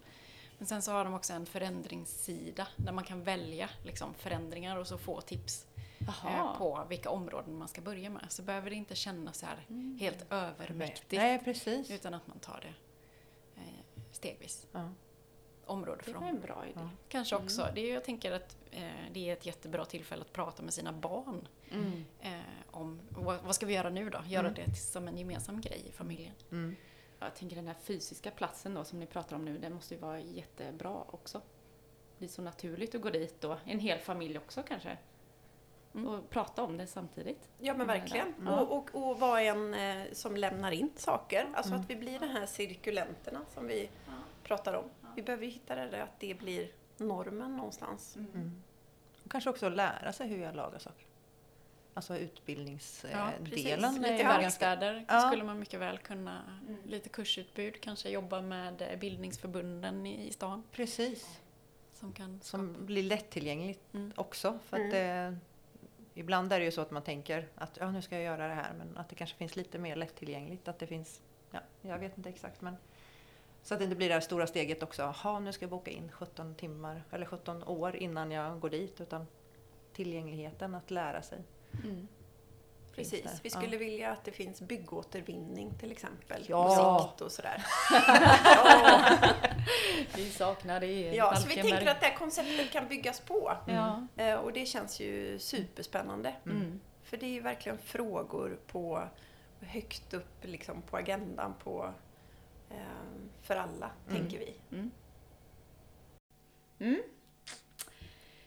Men 0.59 0.67
sen 0.67 0.83
så 0.83 0.93
har 0.93 1.05
de 1.05 1.15
också 1.15 1.33
en 1.33 1.47
förändringssida 1.47 2.69
där 2.77 2.93
man 2.93 3.05
kan 3.05 3.23
välja 3.25 3.71
liksom, 3.85 4.15
förändringar 4.15 4.77
och 4.77 4.87
så 4.87 4.99
få 4.99 5.21
tips 5.21 5.67
eh, 5.77 5.85
Jaha. 6.25 6.55
på 6.59 6.85
vilka 6.89 7.11
områden 7.11 7.59
man 7.59 7.69
ska 7.69 7.81
börja 7.81 8.11
med. 8.11 8.25
Så 8.29 8.43
behöver 8.43 8.71
det 8.71 8.77
inte 8.77 8.95
kännas 8.95 9.39
så 9.39 9.47
här 9.47 9.67
Mm. 9.69 9.99
helt 10.01 10.33
övermäktigt. 10.33 11.13
Nej, 11.13 11.39
precis. 11.45 11.91
Utan 11.91 12.15
att 12.15 12.27
man 12.27 12.39
tar 12.39 12.61
det 12.63 12.75
eh, 13.61 14.03
stegvis. 14.13 14.67
Ja. 14.73 14.91
Område 15.67 16.03
för 16.03 16.13
Det 16.13 16.19
var 16.19 16.29
en 16.29 16.41
bra 16.41 16.65
idé. 16.67 16.89
Kanske 17.09 17.37
också, 17.37 17.69
det 17.75 17.81
är, 17.91 17.95
jag 17.95 18.05
tänker 18.05 18.33
att 18.33 18.57
eh, 18.71 18.83
det 19.13 19.29
är 19.29 19.33
ett 19.33 19.47
jättebra 19.47 19.85
tillfälle 19.85 20.23
att 20.23 20.33
prata 20.33 20.63
med 20.63 20.75
sina 20.75 20.93
barn 20.93 21.49
Mm. 21.71 22.05
eh, 22.21 22.33
om 22.71 23.01
vad, 23.11 23.43
vad 23.43 23.55
ska 23.55 23.67
vi 23.67 23.75
göra 23.75 23.91
nu 23.91 24.11
då? 24.11 24.19
Göra 24.27 24.49
Mm. 24.49 24.55
det 24.67 24.75
som 24.77 25.09
en 25.09 25.19
gemensam 25.19 25.61
grej 25.61 25.83
i 25.89 25.93
familjen. 25.93 26.35
Mm. 26.51 26.77
Jag 27.19 27.35
tänker 27.35 27.57
den 27.57 27.67
här 27.67 27.75
fysiska 27.83 28.31
platsen 28.31 28.75
då 28.75 28.85
som 28.85 29.01
ni 29.01 29.07
pratar 29.07 29.37
om 29.37 29.45
nu, 29.45 29.59
den 29.59 29.75
måste 29.75 29.95
ju 29.95 30.01
vara 30.01 30.21
jättebra 30.21 31.05
också. 31.07 31.39
Det 31.39 32.19
blir 32.19 32.29
så 32.29 32.43
naturligt 32.43 32.95
att 32.95 33.01
gå 33.01 33.11
dit 33.11 33.45
och 33.45 33.57
en 33.65 33.79
hel 33.79 33.99
familj 33.99 34.39
också 34.39 34.63
kanske. 34.63 34.99
Mm. 35.95 36.07
Och 36.09 36.31
prata 36.31 36.63
om 36.63 36.77
det 36.77 36.87
samtidigt. 36.87 37.49
Ja 37.59 37.75
men 37.75 37.87
verkligen. 37.87 38.49
Och, 38.49 38.77
och, 38.77 38.91
och 39.09 39.21
vara 39.21 39.43
en 39.43 39.75
eh, 39.75 40.13
som 40.13 40.37
lämnar 40.37 40.73
in 40.73 40.91
saker. 40.97 41.49
Alltså 41.55 41.73
Mm. 41.73 41.81
att 41.85 41.91
vi 41.91 41.97
blir 41.97 42.19
de 42.19 42.27
här 42.29 42.47
cirkulenterna 42.47 43.41
som 43.55 43.67
vi 43.67 43.89
pratar 44.43 44.75
om. 44.75 44.85
Vi 45.17 45.23
behöver 45.23 45.45
ju 45.45 45.51
hitta 45.51 45.75
det 45.75 45.91
där 45.91 46.01
att 46.01 46.21
det 46.21 46.35
blir 46.35 46.69
normen 46.97 47.57
någonstans. 47.57 48.17
Mm. 48.17 48.63
Och 49.25 49.31
kanske 49.31 49.51
också 49.51 49.69
lära 49.69 50.13
sig 50.13 50.29
hur 50.29 50.43
jag 50.43 50.57
lagar 50.57 50.79
saker. 50.79 51.07
Alltså 51.95 52.15
Ja, 52.15 52.21
utbildningsdelen. 52.21 53.85
är 53.85 54.11
Lite 54.13 54.25
verkstäder 54.25 55.05
Ja. 55.09 55.21
skulle 55.21 55.45
man 55.45 55.59
mycket 55.59 55.81
väl 55.81 55.99
kunna, 55.99 56.61
lite 56.85 57.09
kursutbud, 57.09 57.81
kanske 57.81 58.09
jobba 58.11 58.41
med 58.41 58.83
eh, 58.83 58.99
bildningsförbunden 58.99 60.07
i, 60.07 60.27
i 60.27 60.33
stan 60.33 60.63
Precis. 60.73 61.41
som 61.95 62.13
kan 62.13 62.41
Som 62.43 62.87
blir 62.87 63.03
lättillgängligt 63.03 63.95
Mm. 63.95 64.13
också. 64.17 64.59
För 64.65 64.77
att 64.77 64.95
eh, 64.95 65.39
ibland 66.15 66.53
är 66.53 66.59
det 66.59 66.65
ju 66.65 66.71
så 66.73 66.81
att 66.81 66.91
man 66.91 67.03
tänker 67.03 67.49
att 67.55 67.77
ja, 67.81 67.91
nu 67.91 68.03
ska 68.03 68.15
jag 68.15 68.25
göra 68.25 68.49
det 68.49 68.55
här. 68.55 68.73
Men 68.79 68.97
att 68.97 69.09
det 69.09 69.15
kanske 69.15 69.37
finns 69.37 69.57
lite 69.57 69.79
mer 69.79 69.97
lättillgängligt. 69.97 70.69
Att 70.69 70.79
det 70.79 70.87
finns, 70.87 71.21
ja, 71.51 71.61
jag 71.83 71.99
vet 71.99 72.17
inte 72.19 72.29
exakt 72.31 72.61
men. 72.61 72.77
Så 73.67 73.75
att 73.75 73.81
det 73.81 73.85
inte 73.85 73.97
blir 73.97 74.09
det 74.09 74.15
här 74.15 74.21
stora 74.21 74.47
steget 74.47 74.83
också. 74.83 75.03
Jaha, 75.23 75.39
nu 75.39 75.53
ska 75.53 75.63
jag 75.63 75.71
boka 75.71 75.91
in 75.91 76.13
17 76.13 76.55
timmar 76.55 77.03
eller 77.11 77.27
17 77.27 77.63
år 77.65 77.97
innan 77.97 78.31
jag 78.31 78.61
går 78.61 78.71
dit. 78.71 79.01
Utan 79.01 79.27
tillgängligheten 79.93 80.75
att 80.75 80.91
lära 80.91 81.23
sig. 81.23 81.39
Mm. 81.85 82.09
Precis. 82.95 83.23
där. 83.23 83.31
Vi 83.43 83.49
Ja. 83.53 83.59
skulle 83.61 83.77
vilja 83.77 84.13
att 84.13 84.25
det 84.25 84.33
finns 84.33 84.61
byggåtervinning 84.61 85.73
till 85.81 85.93
exempel. 85.93 86.45
Ja. 86.49 86.65
På 86.99 87.03
sikt 87.09 87.21
och 87.21 87.33
sådär. 87.33 87.65
Vi 90.17 90.31
saknar 90.31 90.81
det 90.81 90.87
i 90.87 91.17
Ja, 91.17 91.37
så 91.37 91.49
vi 91.49 91.55
tänker 91.55 91.87
att 91.91 92.01
det 92.01 92.07
här 92.07 92.17
konceptet 92.17 92.71
kan 92.73 92.89
byggas 92.89 93.21
på. 93.21 93.53
Ja. 93.67 94.07
Eh, 94.17 94.35
Och 94.35 94.53
det 94.53 94.67
känns 94.67 95.01
ju 95.01 95.39
superspännande. 95.39 96.35
Mm. 96.47 96.81
För 97.03 97.17
det 97.17 97.27
är 97.27 97.31
ju 97.31 97.41
verkligen 97.41 97.79
frågor 97.79 98.59
på 98.67 99.03
högt 99.61 100.15
upp 100.15 100.37
liksom, 100.45 100.83
på 100.83 100.97
agendan 100.97 101.55
på, 101.65 101.93
för 103.43 103.57
alla, 103.57 103.91
Mm. 104.09 104.21
tänker 104.21 104.39
vi. 104.39 104.55
Mm. 104.73 104.91
Mm. 106.79 107.03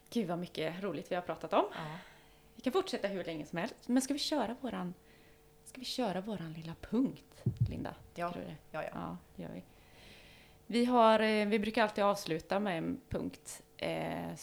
Gud 0.09 0.27
vad 0.27 0.39
mycket 0.39 0.83
roligt 0.83 1.11
vi 1.11 1.15
har 1.15 1.21
pratat 1.21 1.53
om. 1.53 1.65
Vi 2.55 2.61
kan 2.61 2.73
fortsätta 2.73 3.07
hur 3.07 3.23
länge 3.23 3.45
som 3.45 3.57
helst. 3.57 3.75
Men 3.87 4.01
ska 4.01 4.13
vi 4.13 4.19
köra 4.19 4.55
våran, 4.61 4.93
ska 5.65 5.79
vi 5.79 5.85
köra 5.85 6.21
våran 6.21 6.53
lilla 6.53 6.75
punkt, 6.81 7.43
Linda? 7.69 7.95
Ja. 8.15 8.31
Tror 8.31 8.41
du 8.41 8.47
det? 8.47 8.55
Ja, 8.71 8.83
ja. 8.83 8.89
Ja, 8.93 9.17
det 9.35 9.43
gör 9.43 9.49
vi. 9.53 9.63
Vi, 10.67 10.85
har, 10.85 11.19
eh, 11.19 11.47
vi 11.47 11.59
brukar 11.59 11.83
alltid 11.83 12.03
avsluta 12.03 12.59
med 12.59 12.77
en 12.77 13.01
punkt. 13.09 13.63
Eh, 13.77 14.33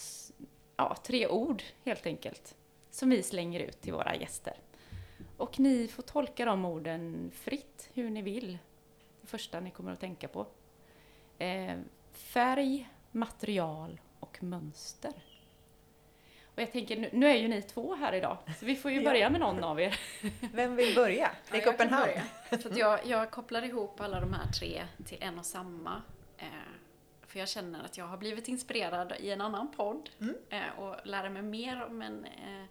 ja, 0.77 0.97
tre 1.05 1.29
ord 1.29 1.63
helt 1.85 2.07
enkelt. 2.07 2.57
Som 2.91 3.11
vi 3.11 3.23
slänger 3.23 3.61
ut 3.61 3.81
till 3.81 3.93
våra 3.93 4.17
gäster. 4.17 4.55
Och 5.37 5.61
ni 5.61 5.89
får 5.89 6.03
tolka 6.03 6.45
de 6.45 6.65
orden 6.65 7.31
fritt 7.35 7.91
hur 7.95 8.11
ni 8.11 8.23
vill. 8.23 8.59
Det 9.27 9.31
första 9.31 9.61
ni 9.61 9.71
kommer 9.71 9.93
att 9.93 10.01
tänka 10.01 10.29
på. 10.29 10.47
Eh, 11.39 11.79
färg, 12.13 12.89
material 13.13 14.01
och 14.21 14.43
mönster. 14.43 15.13
Och 16.55 16.63
jag 16.63 16.73
tänker, 16.73 16.97
nu, 16.97 17.11
nu 17.13 17.27
är 17.27 17.35
ju 17.35 17.49
ni 17.49 17.63
två 17.63 17.95
här 17.95 18.13
idag, 18.13 18.39
så 18.59 18.67
vi 18.67 18.77
får 18.77 18.91
ju 18.91 18.97
Ja. 19.03 19.11
börja 19.11 19.31
med 19.31 19.41
någon 19.41 19.65
av 19.65 19.81
er. 19.81 19.99
Vem 20.53 20.77
vill 20.77 20.95
börja? 20.95 21.31
Räck 21.51 21.67
upp 21.67 21.81
en 21.81 21.89
hand. 21.91 22.11
För 22.49 22.57
att 22.71 22.77
jag, 22.77 23.07
jag 23.07 23.31
kopplar 23.31 23.63
ihop 23.63 24.01
alla 24.01 24.21
de 24.21 24.33
här 24.35 24.47
tre 24.53 24.87
till 25.07 25.19
en 25.21 25.39
och 25.39 25.47
samma. 25.47 26.03
Eh, 26.39 26.47
för 27.27 27.39
jag 27.39 27.49
känner 27.49 27.85
att 27.85 27.97
jag 27.99 28.05
har 28.07 28.17
blivit 28.17 28.49
inspirerad 28.49 29.13
i 29.21 29.31
en 29.31 29.41
annan 29.41 29.71
podd 29.73 30.11
Mm. 30.21 30.35
eh, 30.51 30.79
och 30.79 31.07
lära 31.07 31.31
mig 31.31 31.43
mer 31.43 31.85
om 31.85 32.03
en, 32.03 32.25
eh, 32.25 32.65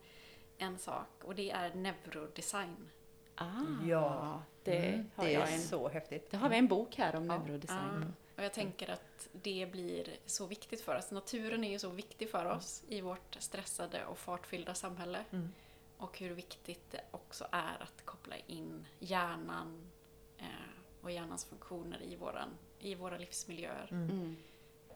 en 0.57 0.77
sak 0.77 1.23
och 1.23 1.35
det 1.35 1.51
är 1.51 1.73
neurodesign. 1.75 2.89
Ah, 3.35 3.45
Ja. 3.85 4.41
Det, 4.65 4.87
Mm, 4.87 5.09
har 5.15 5.25
det 5.25 5.31
jag 5.31 5.49
är 5.49 5.53
en, 5.53 5.61
så 5.61 5.89
häftigt. 5.89 6.31
det 6.31 6.37
har 6.37 6.49
vi 6.49 6.57
en 6.57 6.67
bok 6.67 6.95
här 6.95 7.15
om 7.15 7.25
Ja. 7.25 7.37
neurodesign. 7.37 7.79
Ja, 8.01 8.07
och 8.37 8.43
jag 8.43 8.53
tänker 8.53 8.89
att 8.89 9.27
det 9.31 9.71
blir 9.71 10.07
så 10.25 10.45
viktigt 10.45 10.81
för 10.81 10.95
oss. 10.97 11.11
Naturen 11.11 11.63
är 11.63 11.69
ju 11.71 11.79
så 11.79 11.89
viktig 11.89 12.29
för 12.29 12.45
oss 12.45 12.83
i 12.89 13.01
vårt 13.01 13.35
stressade 13.39 14.05
och 14.05 14.17
fartfyllda 14.17 14.73
samhälle. 14.73 15.25
Mm. 15.31 15.51
Och 15.97 16.19
hur 16.19 16.29
viktigt 16.33 16.91
det 16.91 17.01
också 17.11 17.47
är 17.51 17.81
att 17.83 18.05
koppla 18.05 18.35
in 18.47 18.85
hjärnan 18.99 19.91
eh, 20.37 20.45
och 21.01 21.11
hjärnans 21.11 21.45
funktioner 21.45 22.01
i, 22.03 22.15
våran, 22.15 22.49
i 22.79 22.95
våra 22.95 23.17
livsmiljöer. 23.17 23.87
Mm. 23.91 24.09
Mm. 24.09 24.35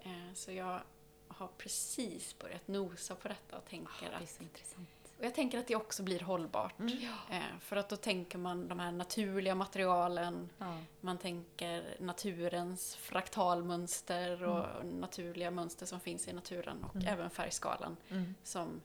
Eh, 0.02 0.34
så 0.34 0.52
jag 0.52 0.80
har 1.28 1.48
precis 1.58 2.40
börjat 2.40 2.68
nosa 2.68 3.16
på 3.16 3.28
detta 3.28 3.58
och 3.58 3.66
tänker 3.66 3.92
Ah, 4.08 4.10
det 4.10 4.16
är 4.16 4.44
att. 4.44 4.76
Och 5.20 5.26
jag 5.26 5.36
tänker 5.36 5.60
att 5.60 5.68
det 5.68 5.76
också 5.76 6.04
blir 6.04 6.20
hållbart. 6.20 6.80
Mm. 6.80 6.98
Eh, 7.32 7.42
för 7.60 7.76
att 7.76 7.90
då 7.90 7.96
tänker 7.96 8.38
man 8.38 8.68
de 8.68 8.80
här 8.80 8.92
naturliga 8.92 9.56
materialen, 9.56 10.50
Ja. 10.58 10.78
man 11.02 11.18
tänker 11.18 11.96
naturens 12.00 12.96
fraktalmönster 12.96 14.44
och 14.44 14.86
naturliga 14.86 15.52
mönster 15.52 15.86
som 15.86 16.00
finns 16.00 16.28
i 16.28 16.34
naturen 16.34 16.84
och 16.84 16.96
Mm. 16.96 17.08
även 17.08 17.30
färgskalan 17.30 17.98
Mm. 18.10 18.36
som 18.44 18.82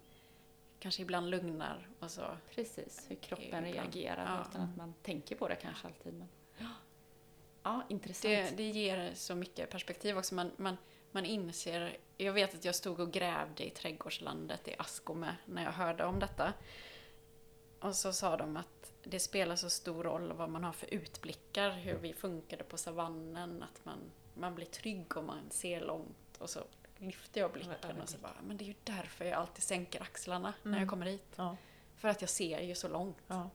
kanske 0.78 1.02
ibland 1.02 1.30
lugnar 1.30 1.88
och 2.00 2.10
så. 2.10 2.22
Precis, 2.54 3.04
hur 3.08 3.16
kroppen 3.16 3.46
Ibland. 3.46 3.66
reagerar 3.66 4.36
Ja. 4.36 4.46
utan 4.50 4.62
att 4.62 4.76
man 4.76 4.94
tänker 5.02 5.36
på 5.36 5.48
det 5.48 5.56
kanske 5.56 5.86
alltid. 5.86 6.14
Men... 6.14 6.28
Ja, 7.62 7.82
intressant. 7.88 8.22
Det, 8.22 8.56
det 8.56 8.62
ger 8.70 9.10
så 9.14 9.34
mycket 9.34 9.70
perspektiv 9.70 10.18
också. 10.18 10.34
Man, 10.34 10.50
man, 10.56 10.76
man 11.14 11.24
inser, 11.24 11.96
jag 12.16 12.32
vet 12.32 12.54
att 12.54 12.64
jag 12.64 12.74
stod 12.74 13.00
och 13.00 13.12
grävde 13.12 13.66
i 13.66 13.70
trädgårdslandet 13.70 14.68
i 14.68 14.74
Askome 14.78 15.36
när 15.46 15.64
jag 15.64 15.72
hörde 15.72 16.04
om 16.04 16.18
detta. 16.18 16.52
Och 17.80 17.94
så 17.96 18.12
sa 18.12 18.36
de 18.36 18.56
att 18.56 18.92
det 19.02 19.20
spelar 19.20 19.56
så 19.56 19.70
stor 19.70 20.04
roll 20.04 20.32
vad 20.32 20.48
man 20.50 20.64
har 20.64 20.72
för 20.72 20.94
utblickar, 20.94 21.70
hur 21.70 21.94
vi 21.98 22.12
funkade 22.12 22.64
på 22.64 22.76
savannen, 22.78 23.62
att 23.62 23.84
man, 23.84 23.98
man 24.34 24.54
blir 24.54 24.66
trygg 24.66 25.16
och 25.16 25.24
man 25.24 25.50
ser 25.50 25.80
långt. 25.80 26.36
Och 26.38 26.50
så 26.50 26.60
lyfte 26.96 27.40
jag 27.40 27.52
blicken 27.52 28.00
och 28.02 28.08
så 28.08 28.18
bara, 28.18 28.36
men 28.46 28.56
det 28.56 28.64
är 28.64 28.66
ju 28.66 28.74
därför 28.84 29.24
jag 29.24 29.34
alltid 29.34 29.62
sänker 29.64 30.02
axlarna 30.02 30.54
när 30.62 30.70
jag 30.72 30.76
Mm. 30.76 30.88
kommer 30.88 31.06
hit. 31.06 31.32
Ja. 31.36 31.56
För 31.96 32.08
att 32.08 32.20
jag 32.20 32.30
ser 32.30 32.60
ju 32.60 32.74
så 32.74 32.88
långt. 32.88 33.16
Ja. 33.26 33.50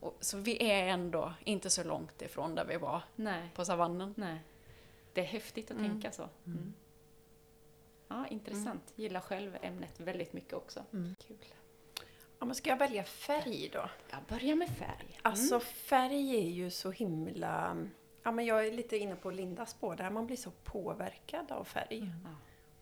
Och, 0.00 0.16
så 0.20 0.38
vi 0.38 0.70
är 0.70 0.86
ändå 0.88 1.34
inte 1.44 1.70
så 1.70 1.84
långt 1.84 2.22
ifrån 2.22 2.54
där 2.54 2.64
vi 2.64 2.76
var 2.76 3.02
Nej, 3.16 3.50
på 3.54 3.64
savannen. 3.64 4.14
nej. 4.16 4.38
Det 5.12 5.20
är 5.20 5.24
häftigt 5.24 5.70
att 5.70 5.76
Mm. 5.78 5.90
tänka 5.90 6.12
så. 6.12 6.28
Mm. 6.46 6.72
Ja, 8.08 8.26
intressant. 8.26 8.92
Gillar 8.96 9.20
själv 9.20 9.56
ämnet 9.62 10.00
väldigt 10.00 10.32
mycket 10.32 10.52
också. 10.52 10.84
Mm. 10.92 11.14
Kul. 11.26 11.36
Ja, 12.38 12.46
men 12.46 12.54
ska 12.54 12.70
jag 12.70 12.76
välja 12.76 13.04
färg 13.04 13.70
då? 13.72 13.90
Jag 14.10 14.22
börjar 14.28 14.54
med 14.56 14.68
färg. 14.68 15.18
Alltså 15.22 15.60
färg 15.60 16.36
är 16.36 16.50
ju 16.50 16.70
så 16.70 16.90
himla... 16.90 17.76
Ja, 18.22 18.32
men 18.32 18.44
jag 18.46 18.66
är 18.66 18.72
lite 18.72 18.96
inne 18.98 19.16
på 19.16 19.30
Lindas 19.30 19.70
spår 19.70 19.96
där. 19.96 20.10
Man 20.10 20.26
blir 20.26 20.36
så 20.36 20.50
påverkad 20.64 21.52
av 21.52 21.64
färg. 21.64 21.98
Mm. 21.98 22.10
Ja. 22.24 22.30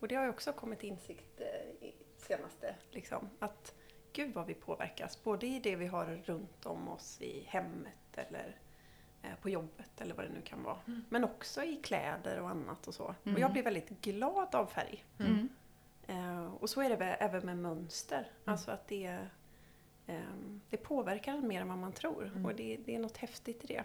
Och 0.01 0.09
det 0.09 0.15
har 0.15 0.25
ju 0.25 0.31
också 0.31 0.53
kommit 0.53 0.83
insikt 0.85 1.41
eh, 1.41 1.87
i 1.89 1.95
senaste. 2.17 2.75
Liksom, 2.91 3.31
att 3.39 3.75
gud 4.13 4.35
vad 4.35 4.47
vi 4.47 4.55
påverkas. 4.55 5.23
Både 5.23 5.47
i 5.47 5.61
det 5.61 5.77
vi 5.77 5.87
har 5.87 6.07
runt 6.25 6.67
om 6.67 6.89
oss 6.89 7.21
i 7.21 7.43
hemmet 7.47 7.95
eller 8.15 8.57
på 9.37 9.49
jobbet 9.51 10.01
eller 10.01 10.15
vad 10.15 10.25
det 10.27 10.33
nu 10.33 10.43
kan 10.43 10.63
vara. 10.63 10.79
Men 11.09 11.25
också 11.25 11.63
i 11.63 11.77
kläder 11.77 12.41
och 12.41 12.51
annat 12.51 12.89
och 12.89 12.95
så. 12.95 13.05
Och 13.05 13.15
Mm. 13.27 13.41
jag 13.41 13.53
blir 13.53 13.63
väldigt 13.63 13.89
glad 14.01 14.55
av 14.55 14.67
färg. 14.67 15.05
Mm. 15.19 15.49
Eh, 16.07 16.55
och 16.55 16.71
så 16.71 16.81
är 16.83 16.89
det 16.89 16.97
väl 16.97 17.17
även 17.21 17.47
med 17.47 17.59
mönster. 17.59 18.31
Alltså 18.45 18.71
att 18.71 18.89
det, 18.89 19.19
ehm, 20.07 20.61
det 20.71 20.77
påverkar 20.77 21.35
en 21.35 21.49
mer 21.49 21.61
än 21.61 21.69
vad 21.69 21.79
man 21.79 21.93
tror. 21.93 22.43
Och 22.47 22.55
det, 22.55 22.77
det 22.87 22.95
är 22.95 22.99
något 22.99 23.17
häftigt 23.17 23.65
i 23.65 23.67
det. 23.67 23.85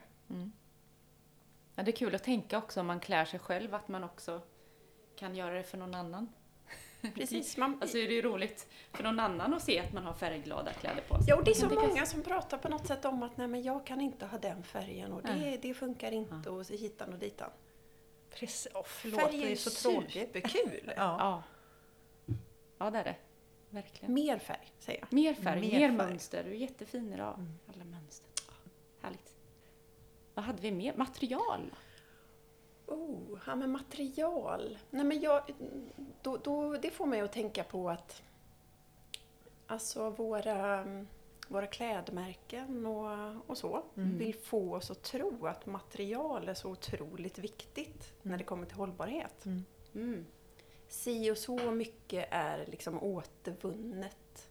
Ja, 1.75 1.83
det 1.83 1.91
är 1.91 1.95
kul 1.95 2.15
att 2.15 2.23
tänka 2.23 2.57
också 2.57 2.79
om 2.79 2.87
man 2.87 2.99
klär 2.99 3.25
sig 3.25 3.39
själv 3.39 3.75
att 3.75 3.87
man 3.87 4.03
också 4.03 4.41
kan 5.15 5.35
göra 5.35 5.53
det 5.53 5.63
för 5.63 5.77
någon 5.77 5.95
annan. 5.95 6.29
Precis. 7.15 7.57
Man, 7.57 7.77
Alltså 7.81 7.97
är 7.97 8.07
det 8.07 8.13
ju 8.13 8.21
roligt 8.21 8.67
för 8.93 9.03
någon 9.03 9.19
annan 9.19 9.53
att 9.53 9.63
se 9.63 9.79
att 9.79 9.93
man 9.93 10.03
har 10.03 10.13
färgglada 10.13 10.73
kläder 10.73 11.01
på 11.07 11.15
sig. 11.17 11.25
Ja, 11.27 11.35
och 11.35 11.43
det 11.43 11.51
är 11.51 11.55
så 11.55 11.61
kan 11.61 11.69
tycka- 11.69 11.87
många 11.87 12.05
som 12.05 12.23
pratar 12.23 12.57
på 12.57 12.69
något 12.69 12.87
sätt 12.87 13.05
om 13.05 13.23
att 13.23 13.37
nej, 13.37 13.47
men 13.47 13.63
jag 13.63 13.85
kan 13.85 14.01
inte 14.01 14.25
ha 14.25 14.37
den 14.37 14.63
färgen 14.63 15.11
och 15.13 15.21
det, 15.23 15.57
det 15.61 15.73
funkar 15.73 16.11
inte 16.11 16.49
och 16.49 16.65
så 16.65 16.73
hitan 16.73 17.13
och 17.13 17.19
ditan. 17.19 17.49
Precis. 18.29 18.67
Oh, 18.75 18.83
förlåt, 18.85 19.19
Färg 19.21 19.37
det 19.37 19.47
är 19.47 19.51
är 19.51 19.55
så 19.55 19.89
tråkigt. 19.91 20.11
superkul! 20.13 20.83
Ja. 20.97 21.03
Ja. 21.19 21.43
Ja, 22.77 22.89
det 22.91 22.97
är 22.99 23.03
det. 23.03 23.15
Verkligen. 23.69 24.13
Mer 24.13 24.37
färg, 24.39 24.71
säger 24.79 24.99
jag. 24.99 25.13
Mer 25.13 25.33
färg, 25.33 25.61
Mer 25.61 25.71
mer, 25.71 25.79
färg. 25.87 25.91
mönster. 26.09 26.43
Du 26.43 26.49
är 26.51 26.55
jättefin 26.55 27.13
idag. 27.13 27.45
Alla 27.73 27.85
mönster. 27.85 28.29
Härligt. 29.01 29.35
Vad 30.33 30.45
hade 30.45 30.61
vi 30.61 30.71
mer? 30.71 30.93
Material? 30.97 31.71
Oh, 32.87 33.39
ja 33.47 33.55
men 33.55 33.71
material. 33.71 34.77
Nej 34.89 35.05
men 35.05 35.19
jag, 35.19 35.41
då, 36.21 36.37
då, 36.37 36.77
det 36.77 36.89
får 36.89 37.05
mig 37.05 37.21
att 37.21 37.31
tänka 37.31 37.63
på 37.63 37.89
att 37.89 38.21
alltså 39.67 40.09
våra, 40.09 40.85
våra 41.47 41.67
klädmärken 41.67 42.85
och, 42.85 43.35
och 43.47 43.57
så 43.57 43.83
vill 43.93 44.35
få 44.35 44.75
oss 44.75 44.91
att 44.91 45.03
tro 45.03 45.47
att 45.47 45.65
material 45.65 46.49
är 46.49 46.53
så 46.53 46.69
otroligt 46.69 47.37
viktigt 47.37 48.13
när 48.21 48.37
det 48.37 48.43
kommer 48.43 48.65
till 48.65 48.77
hållbarhet. 48.77 49.45
Mm. 49.95 50.25
Si 50.87 51.31
och 51.31 51.37
så 51.37 51.71
mycket 51.71 52.27
är 52.31 52.65
liksom 52.65 53.03
återvunnet. 53.03 54.49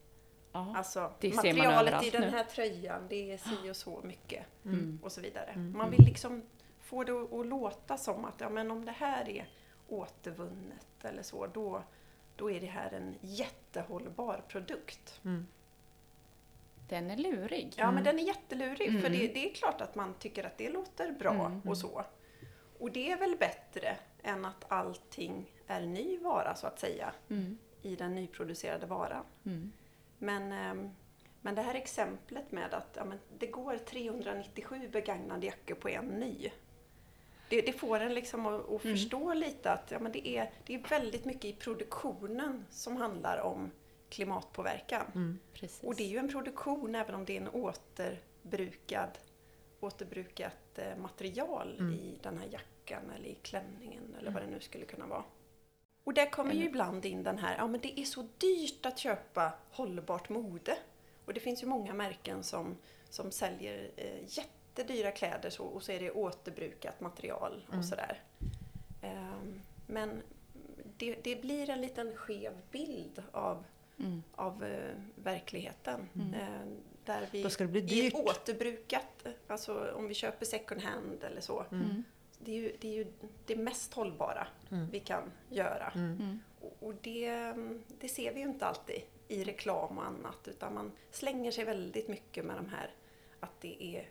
Ja. 0.53 0.77
Alltså 0.77 1.13
materialet 1.23 2.05
i 2.05 2.11
den 2.11 2.21
nu. 2.21 2.29
här 2.29 2.45
tröjan, 2.45 3.03
det 3.09 3.33
är 3.33 3.39
si 3.39 3.71
och 3.71 3.77
så 3.77 4.01
mycket. 4.03 4.47
Mm. 4.65 4.99
Och 5.03 5.13
så 5.13 5.21
vidare. 5.21 5.57
Man 5.57 5.91
vill 5.91 6.05
liksom 6.05 6.43
få 6.93 7.05
det 7.05 7.13
att, 7.41 7.47
låta 7.47 7.97
som 7.97 8.25
att 8.25 8.41
ja, 8.41 8.49
men 8.49 8.71
om 8.71 8.85
det 8.85 8.93
här 8.93 9.29
är 9.29 9.49
återvunnet 9.89 11.05
eller 11.05 11.23
så, 11.23 11.47
då, 11.47 11.83
då 12.37 12.51
är 12.51 12.61
det 12.61 12.67
här 12.67 12.91
en 12.95 13.15
jättehållbar 13.21 14.45
produkt. 14.49 15.21
Den 16.89 17.11
är 17.11 17.17
lurig. 17.17 17.75
Ja, 17.77 17.91
men 17.93 18.05
den 18.05 18.19
är 18.19 18.23
jättelurig 18.23 19.01
för 19.01 19.09
Mm. 19.09 19.13
det, 19.13 19.27
det 19.27 19.51
är 19.51 19.55
klart 19.55 19.81
att 19.81 19.95
man 19.95 20.15
tycker 20.15 20.45
att 20.45 20.59
det 20.59 20.69
låter 20.71 21.13
bra 21.13 21.33
Mm. 21.47 21.61
och 21.67 21.79
så. 21.79 22.05
Och 22.79 22.93
det 22.93 23.13
är 23.13 23.17
väl 23.19 23.37
bättre 23.37 23.97
än 24.23 24.45
att 24.45 24.65
allting 24.73 25.53
är 25.67 25.81
ny 25.81 26.19
vara 26.19 26.55
så 26.55 26.67
att 26.67 26.81
säga 26.81 27.13
Mm. 27.31 27.59
i 27.83 27.97
den 27.97 28.15
nyproducerade 28.15 28.87
varan. 28.87 29.25
Mm. 29.45 29.73
Men, 30.19 30.53
ehm, 30.53 30.91
men 31.41 31.55
det 31.55 31.63
här 31.63 31.75
exemplet 31.75 32.53
med 32.53 32.75
att 32.75 32.93
ja, 32.97 33.05
men 33.05 33.19
det 33.39 33.47
går 33.47 33.79
397 33.79 34.89
begagnade 34.89 35.47
jackor 35.47 35.75
på 35.75 35.89
en 35.89 36.07
ny. 36.07 36.51
Det, 37.53 37.61
det 37.61 37.73
får 37.73 38.01
en 38.01 38.15
liksom 38.15 38.47
att, 38.47 38.61
att 38.61 38.85
Mm. 38.85 38.97
förstå 38.97 39.35
lite 39.35 39.73
att 39.73 39.91
ja, 39.91 39.99
men 39.99 40.13
det, 40.13 40.29
är, 40.29 40.51
det 40.67 40.75
är 40.75 40.79
väldigt 40.79 41.25
mycket 41.25 41.45
i 41.45 41.53
produktionen 41.53 42.65
som 42.71 42.97
handlar 42.97 43.39
om 43.39 43.71
klimatpåverkan. 44.09 45.39
Precis. 45.55 45.83
Och 45.83 45.95
det 45.97 46.03
är 46.05 46.09
ju 46.09 46.19
en 46.19 46.29
produktion 46.29 46.95
även 46.95 47.15
om 47.15 47.25
det 47.25 47.37
är 47.37 47.41
en 47.41 47.49
återbrukad, 47.49 49.19
återbrukat 49.81 50.79
eh, 50.79 50.97
material 50.97 51.77
i 52.03 52.19
den 52.23 52.39
här 52.39 52.49
jackan 52.53 53.11
eller 53.17 53.29
i 53.29 53.35
klänningen 53.43 54.15
eller 54.19 54.31
vad 54.31 54.43
det 54.43 54.49
nu 54.51 54.61
skulle 54.61 54.85
kunna 54.85 55.07
vara. 55.07 55.25
Och 56.05 56.15
där 56.15 56.31
kommer 56.31 56.55
ju 56.55 56.65
ibland 56.65 57.05
in 57.07 57.23
den 57.23 57.39
här, 57.39 57.57
ja 57.59 57.67
men 57.67 57.81
det 57.81 58.01
är 58.01 58.05
så 58.05 58.29
dyrt 58.39 58.87
att 58.87 58.99
köpa 58.99 59.53
hållbart 59.71 60.29
mode. 60.29 60.77
Och 61.25 61.35
det 61.35 61.41
finns 61.41 61.63
ju 61.63 61.67
många 61.67 61.95
märken 61.95 62.43
som, 62.43 62.77
som 63.11 63.31
säljer 63.31 63.91
eh, 63.97 64.27
jättedyra 64.77 65.11
kläder 65.11 65.51
så, 65.51 65.65
och 65.65 65.83
så 65.83 65.93
är 65.93 66.01
det 66.01 66.11
återbrukat 66.11 67.01
material 67.01 67.67
och 67.79 67.85
sådär. 67.85 68.23
Ehm, 69.03 69.61
men 69.87 70.23
det, 70.97 71.17
det 71.25 71.43
blir 71.43 71.71
en 71.71 71.81
liten 71.81 72.17
skev 72.17 72.53
bild 72.71 73.23
av, 73.33 73.65
Mm. 73.99 74.23
av 74.35 74.65
eh, 74.65 74.95
verkligheten. 75.15 76.09
Eh, 76.35 76.67
där 77.05 77.29
vi 77.33 77.43
Då 77.43 77.51
ska 77.51 77.65
det 77.65 77.71
bli 77.71 77.81
i 77.81 77.85
dyrt. 77.85 78.15
återbrukat, 78.15 79.27
eh, 79.27 79.33
alltså 79.47 79.93
om 79.95 80.09
vi 80.09 80.15
köper 80.15 80.47
second 80.47 80.81
hand 80.81 81.25
eller 81.25 81.41
så. 81.41 81.65
Mm. 81.73 82.03
Det 82.39 82.53
är 82.53 82.57
ju 82.57 82.77
det, 82.81 82.89
är 82.89 82.93
ju 82.93 83.07
det 83.47 83.57
mest 83.57 83.95
hållbara 83.95 84.47
vi 84.91 85.01
kan 85.01 85.33
göra. 85.51 85.93
Mm. 85.95 86.39
Och, 86.61 86.77
och 86.81 86.95
det, 87.03 87.55
det 88.01 88.09
ser 88.09 88.33
vi 88.35 88.41
ju 88.41 88.47
inte 88.47 88.67
alltid 88.67 89.03
i 89.29 89.45
reklam 89.45 89.99
och 89.99 90.07
annat 90.07 90.49
utan 90.49 90.75
man 90.75 90.93
slänger 91.11 91.51
sig 91.51 91.65
väldigt 91.65 92.09
mycket 92.09 92.45
med 92.45 92.57
de 92.57 92.69
här 92.69 92.91
att 93.41 93.61
det 93.61 93.85
är 93.85 94.09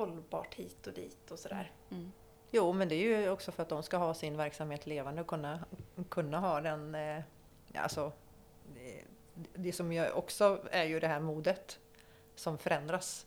hållbart 0.00 0.54
hit 0.54 0.86
och 0.86 0.92
dit 0.92 1.30
och 1.30 1.38
sådär. 1.38 1.72
Mm. 1.90 2.02
mm. 2.02 2.12
Jo, 2.50 2.72
men 2.72 2.88
det 2.88 2.94
är 2.94 3.20
ju 3.20 3.30
också 3.30 3.52
för 3.52 3.62
att 3.62 3.68
de 3.68 3.82
ska 3.82 3.96
ha 3.96 4.14
sin 4.14 4.36
verksamhet 4.36 4.86
levande 4.86 5.20
och 5.20 5.26
kunna, 5.26 5.64
kunna 6.08 6.40
ha 6.40 6.60
den... 6.60 6.94
Eh, 6.94 7.22
alltså, 7.74 8.12
det, 8.74 9.04
det 9.54 9.72
som 9.72 9.92
jag 9.92 10.16
också 10.16 10.60
är 10.70 10.84
ju 10.84 11.00
det 11.00 11.06
här 11.06 11.20
modet 11.20 11.78
som 12.34 12.58
förändras 12.58 13.26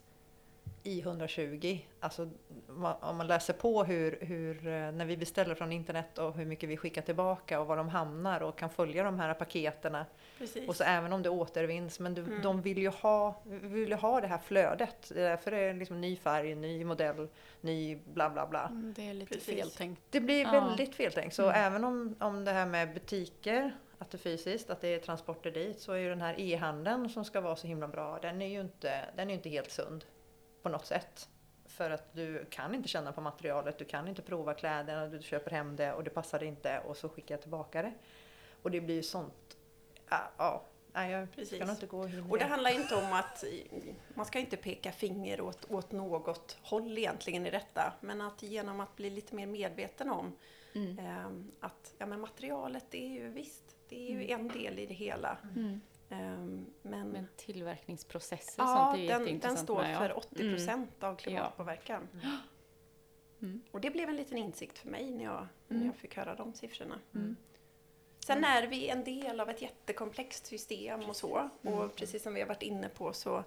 i 0.86 1.00
120. 1.00 1.78
Alltså, 2.00 2.30
om 3.00 3.16
man 3.16 3.26
läser 3.26 3.52
på 3.52 3.84
hur, 3.84 4.18
hur, 4.20 4.66
eh, 4.66 4.92
när 4.92 5.04
vi 5.04 5.16
beställer 5.16 5.54
från 5.54 5.72
internet 5.72 6.18
och 6.18 6.34
hur 6.36 6.44
mycket 6.46 6.68
vi 6.68 6.76
skickar 6.76 7.02
tillbaka 7.02 7.60
och 7.60 7.66
var 7.66 7.76
de 7.76 7.88
hamnar 7.88 8.40
och 8.40 8.58
kan 8.58 8.70
följa 8.70 9.04
de 9.04 9.18
här 9.18 9.34
paketerna. 9.34 10.06
Precis. 10.38 10.68
Och 10.68 10.76
så 10.76 10.84
även 10.84 11.12
om 11.12 11.22
det 11.22 11.30
återvinns, 11.30 12.00
men 12.00 12.14
du, 12.14 12.22
Mm. 12.22 12.42
de 12.42 12.62
vill 12.62 12.78
ju, 12.78 12.88
ha, 12.88 13.42
vill 13.44 13.88
ju 13.88 13.94
ha 13.94 14.20
det 14.20 14.26
här 14.26 14.38
flödet. 14.38 15.10
Det 15.14 15.20
är 15.22 15.28
Därför 15.30 15.52
är 15.52 15.72
det 15.72 15.78
liksom 15.78 16.00
ny 16.00 16.16
färg, 16.16 16.54
ny 16.54 16.84
modell, 16.84 17.28
ny 17.60 17.96
bla 17.96 18.30
bla 18.30 18.46
bla. 18.46 18.66
Mm, 18.66 18.92
Det 18.96 19.08
är 19.08 19.14
lite 19.14 19.34
Precis. 19.34 19.54
feltänkt. 19.60 20.02
Det 20.10 20.20
blir 20.20 20.42
Ja. 20.42 20.50
väldigt 20.50 20.94
feltänkt. 20.94 21.34
Så 21.34 21.50
även 21.50 21.84
om, 21.84 22.16
om 22.20 22.44
det 22.44 22.50
här 22.52 22.66
med 22.66 22.94
butiker, 22.94 23.74
att 23.98 24.10
det 24.10 24.16
är 24.16 24.18
fysiskt, 24.18 24.70
att 24.70 24.80
det 24.80 24.88
är 24.88 24.98
transporter 24.98 25.50
dit, 25.50 25.80
så 25.80 25.92
är 25.92 25.96
ju 25.96 26.08
den 26.08 26.20
här 26.20 26.40
e-handeln 26.40 27.08
som 27.08 27.24
ska 27.24 27.40
vara 27.40 27.56
så 27.56 27.66
himla 27.66 27.88
bra, 27.88 28.18
den 28.22 28.42
är 28.42 28.46
ju 28.48 28.60
inte, 28.60 29.00
den 29.16 29.28
är 29.28 29.32
ju 29.32 29.36
inte 29.36 29.48
helt 29.48 29.70
sund 29.70 30.04
på 30.64 30.70
något 30.70 30.86
sätt. 30.86 31.28
För 31.66 31.90
att 31.90 32.14
du 32.14 32.44
kan 32.50 32.74
inte 32.74 32.88
känna 32.88 33.12
på 33.12 33.20
materialet, 33.20 33.78
du 33.78 33.84
kan 33.84 34.08
inte 34.08 34.22
prova 34.22 34.54
kläderna, 34.54 35.06
du 35.06 35.22
köper 35.22 35.50
hem 35.50 35.76
det 35.76 35.92
och 35.92 36.04
det 36.04 36.10
passar 36.10 36.42
inte 36.42 36.78
och 36.78 36.96
så 36.96 37.08
skickar 37.08 37.34
jag 37.34 37.42
tillbaka 37.42 37.82
det. 37.82 37.92
Och 38.62 38.70
det 38.70 38.80
blir 38.80 38.94
ju 38.94 39.02
sånt, 39.02 39.56
ja, 40.10 40.30
ja 40.36 40.64
nej, 40.92 41.12
jag 41.12 41.32
Precis. 41.32 41.62
ska 41.62 41.70
inte 41.70 41.86
gå 41.86 42.08
in 42.08 42.26
Och 42.30 42.38
det 42.38 42.44
handlar 42.44 42.70
inte 42.70 42.94
om 42.94 43.12
att 43.12 43.44
man 44.14 44.26
ska 44.26 44.38
inte 44.38 44.56
peka 44.56 44.92
finger 44.92 45.40
åt, 45.40 45.70
åt 45.70 45.92
något 45.92 46.58
håll 46.62 46.98
egentligen 46.98 47.46
i 47.46 47.50
detta. 47.50 47.92
Men 48.00 48.20
att 48.20 48.42
genom 48.42 48.80
att 48.80 48.96
bli 48.96 49.10
lite 49.10 49.34
mer 49.34 49.46
medveten 49.46 50.10
om 50.10 50.32
Mm. 50.76 50.98
ehm, 50.98 51.52
att 51.60 51.94
ja, 51.98 52.06
men 52.06 52.20
materialet 52.20 52.84
det 52.90 53.04
är 53.04 53.08
ju 53.08 53.28
visst, 53.28 53.76
det 53.88 54.06
är 54.06 54.10
ju 54.10 54.30
en 54.30 54.48
del 54.48 54.78
i 54.78 54.86
det 54.86 54.94
hela. 54.94 55.38
Mm. 55.56 55.80
Ehm, 56.20 56.66
men 56.82 57.08
Men 57.08 57.26
tillverkningsprocesser 57.36 58.62
och 58.62 58.68
ja, 58.68 58.92
sånt 58.92 59.10
är 59.10 59.18
den, 59.18 59.38
den 59.38 59.56
står 59.56 59.82
med, 59.82 59.94
ja. 59.94 59.98
för 59.98 60.18
80 60.18 60.34
procent 60.54 61.02
av 61.04 61.16
klimatpåverkan. 61.16 62.08
Mm. 63.42 63.62
Och 63.70 63.80
det 63.80 63.90
blev 63.90 64.08
en 64.08 64.16
liten 64.16 64.38
insikt 64.38 64.78
för 64.78 64.88
mig 64.88 65.10
när 65.10 65.24
jag, 65.24 65.46
när 65.68 65.76
Mm. 65.76 65.86
jag 65.86 65.96
fick 65.96 66.16
höra 66.16 66.34
de 66.34 66.54
siffrorna. 66.54 66.98
Mm. 67.14 67.36
Sen 68.26 68.44
är 68.44 68.66
vi 68.66 68.88
en 68.88 69.04
del 69.04 69.40
av 69.40 69.50
ett 69.50 69.62
jättekomplext 69.62 70.46
system 70.46 71.00
och 71.00 71.16
så. 71.16 71.50
Mm. 71.62 71.78
Och 71.78 71.96
precis 71.96 72.22
som 72.22 72.34
vi 72.34 72.40
har 72.40 72.48
varit 72.48 72.62
inne 72.62 72.88
på 72.88 73.12
så, 73.12 73.44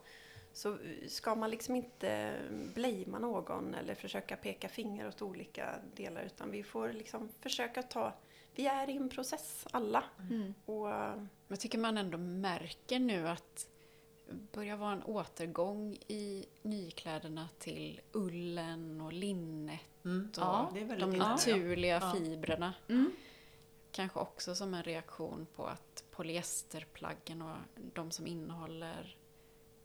så 0.53 0.78
ska 1.07 1.36
man 1.36 1.49
liksom 1.49 1.76
inte 1.76 2.34
blamea 2.76 3.20
någon 3.20 3.74
eller 3.76 3.95
försöka 3.95 4.36
peka 4.38 4.70
finger 4.70 5.07
åt 5.07 5.22
olika 5.22 5.76
delar 5.95 6.22
utan 6.24 6.51
vi 6.51 6.63
får 6.63 6.93
liksom 6.93 7.30
försöka 7.41 7.84
ta, 7.84 8.13
vi 8.58 8.68
är 8.68 8.89
i 8.89 8.97
en 8.97 9.10
process 9.10 9.68
alla. 9.72 10.03
Mm. 10.30 10.53
Och 10.66 10.88
Jag 11.47 11.60
tycker 11.60 11.78
man 11.78 11.97
ändå 11.97 12.18
märker 12.18 12.99
nu 12.99 13.28
att 13.28 13.68
börjar 14.51 14.78
vara 14.78 14.91
en 14.91 15.03
återgång 15.03 15.93
i 16.08 16.45
nykläderna 16.62 17.49
till 17.60 18.01
ullen 18.12 19.01
och 19.01 19.14
linnet 19.14 19.80
Mm. 20.05 20.30
och 20.30 20.38
Ja, 20.38 20.72
de 20.99 21.12
naturliga 21.12 21.99
Ja. 22.01 22.12
fibrerna. 22.14 22.74
Mm. 22.89 23.12
Kanske 23.91 24.20
också 24.20 24.55
som 24.55 24.74
en 24.74 24.84
reaktion 24.84 25.47
på 25.55 25.66
att 25.66 26.03
polyesterplaggen 26.12 27.41
och 27.41 27.55
de 27.93 28.12
som 28.12 28.28
innehåller 28.28 29.18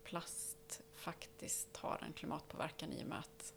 plast 0.04 0.82
faktiskt 0.94 1.76
har 1.76 2.02
en 2.06 2.12
klimatpåverkan 2.12 2.92
i 2.92 3.02
och 3.02 3.06
med 3.08 3.18
att 3.18 3.54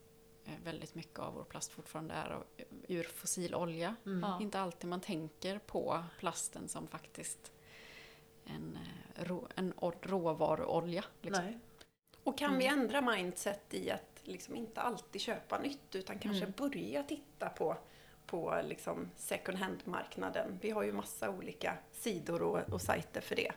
väldigt 0.63 0.95
mycket 0.95 1.19
av 1.19 1.33
vår 1.33 1.43
plast 1.43 1.71
fortfarande 1.71 2.13
är 2.13 2.29
av- 2.29 2.45
ur 2.87 3.03
fossil 3.03 3.55
olja. 3.55 3.95
Ja. 4.21 4.41
Inte 4.41 4.59
alltid 4.59 4.89
man 4.89 5.01
tänker 5.01 5.59
på 5.59 6.03
plasten 6.19 6.67
som 6.67 6.87
faktiskt 6.87 7.51
en, 8.45 8.77
eh, 9.15 9.23
rå, 9.23 9.47
en 9.55 9.73
råvaruolja. 10.01 11.05
Liksom. 11.21 11.45
Nej. 11.45 11.59
Och 12.23 12.37
kan 12.37 12.57
vi 12.57 12.65
ändra 12.67 13.01
mindset 13.01 13.73
i 13.73 13.91
att 13.91 14.19
liksom 14.23 14.55
inte 14.55 14.81
alltid 14.81 15.21
köpa 15.21 15.59
nytt 15.59 15.95
utan 15.95 16.19
kanske 16.19 16.43
Mm. 16.45 16.53
börja 16.57 17.03
titta 17.03 17.49
på, 17.49 17.77
på 18.25 18.61
liksom 18.65 19.09
second 19.15 19.57
hand-marknaden. 19.57 20.59
Vi 20.61 20.69
har 20.69 20.83
ju 20.83 20.91
massa 20.93 21.29
olika 21.29 21.77
sidor 21.91 22.41
och, 22.41 22.59
och 22.73 22.81
sajter 22.81 23.21
för 23.21 23.35
det. 23.35 23.51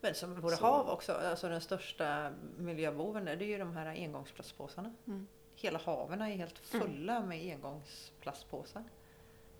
Men 0.00 0.14
som 0.14 0.40
våra 0.40 0.56
hav 0.56 0.88
också, 0.88 1.12
alltså 1.12 1.48
den 1.48 1.60
största 1.60 2.32
miljöboven 2.56 3.24
där, 3.24 3.36
det 3.36 3.44
är 3.44 3.48
ju 3.48 3.58
de 3.58 3.72
här 3.76 3.86
engångsplastpåsarna. 3.86 4.94
Mm. 5.06 5.26
Hela 5.60 5.78
haven 5.78 6.20
är 6.22 6.26
helt 6.36 6.58
fulla 6.58 7.20
med 7.20 7.52
engångsplastpåsar. 7.54 8.84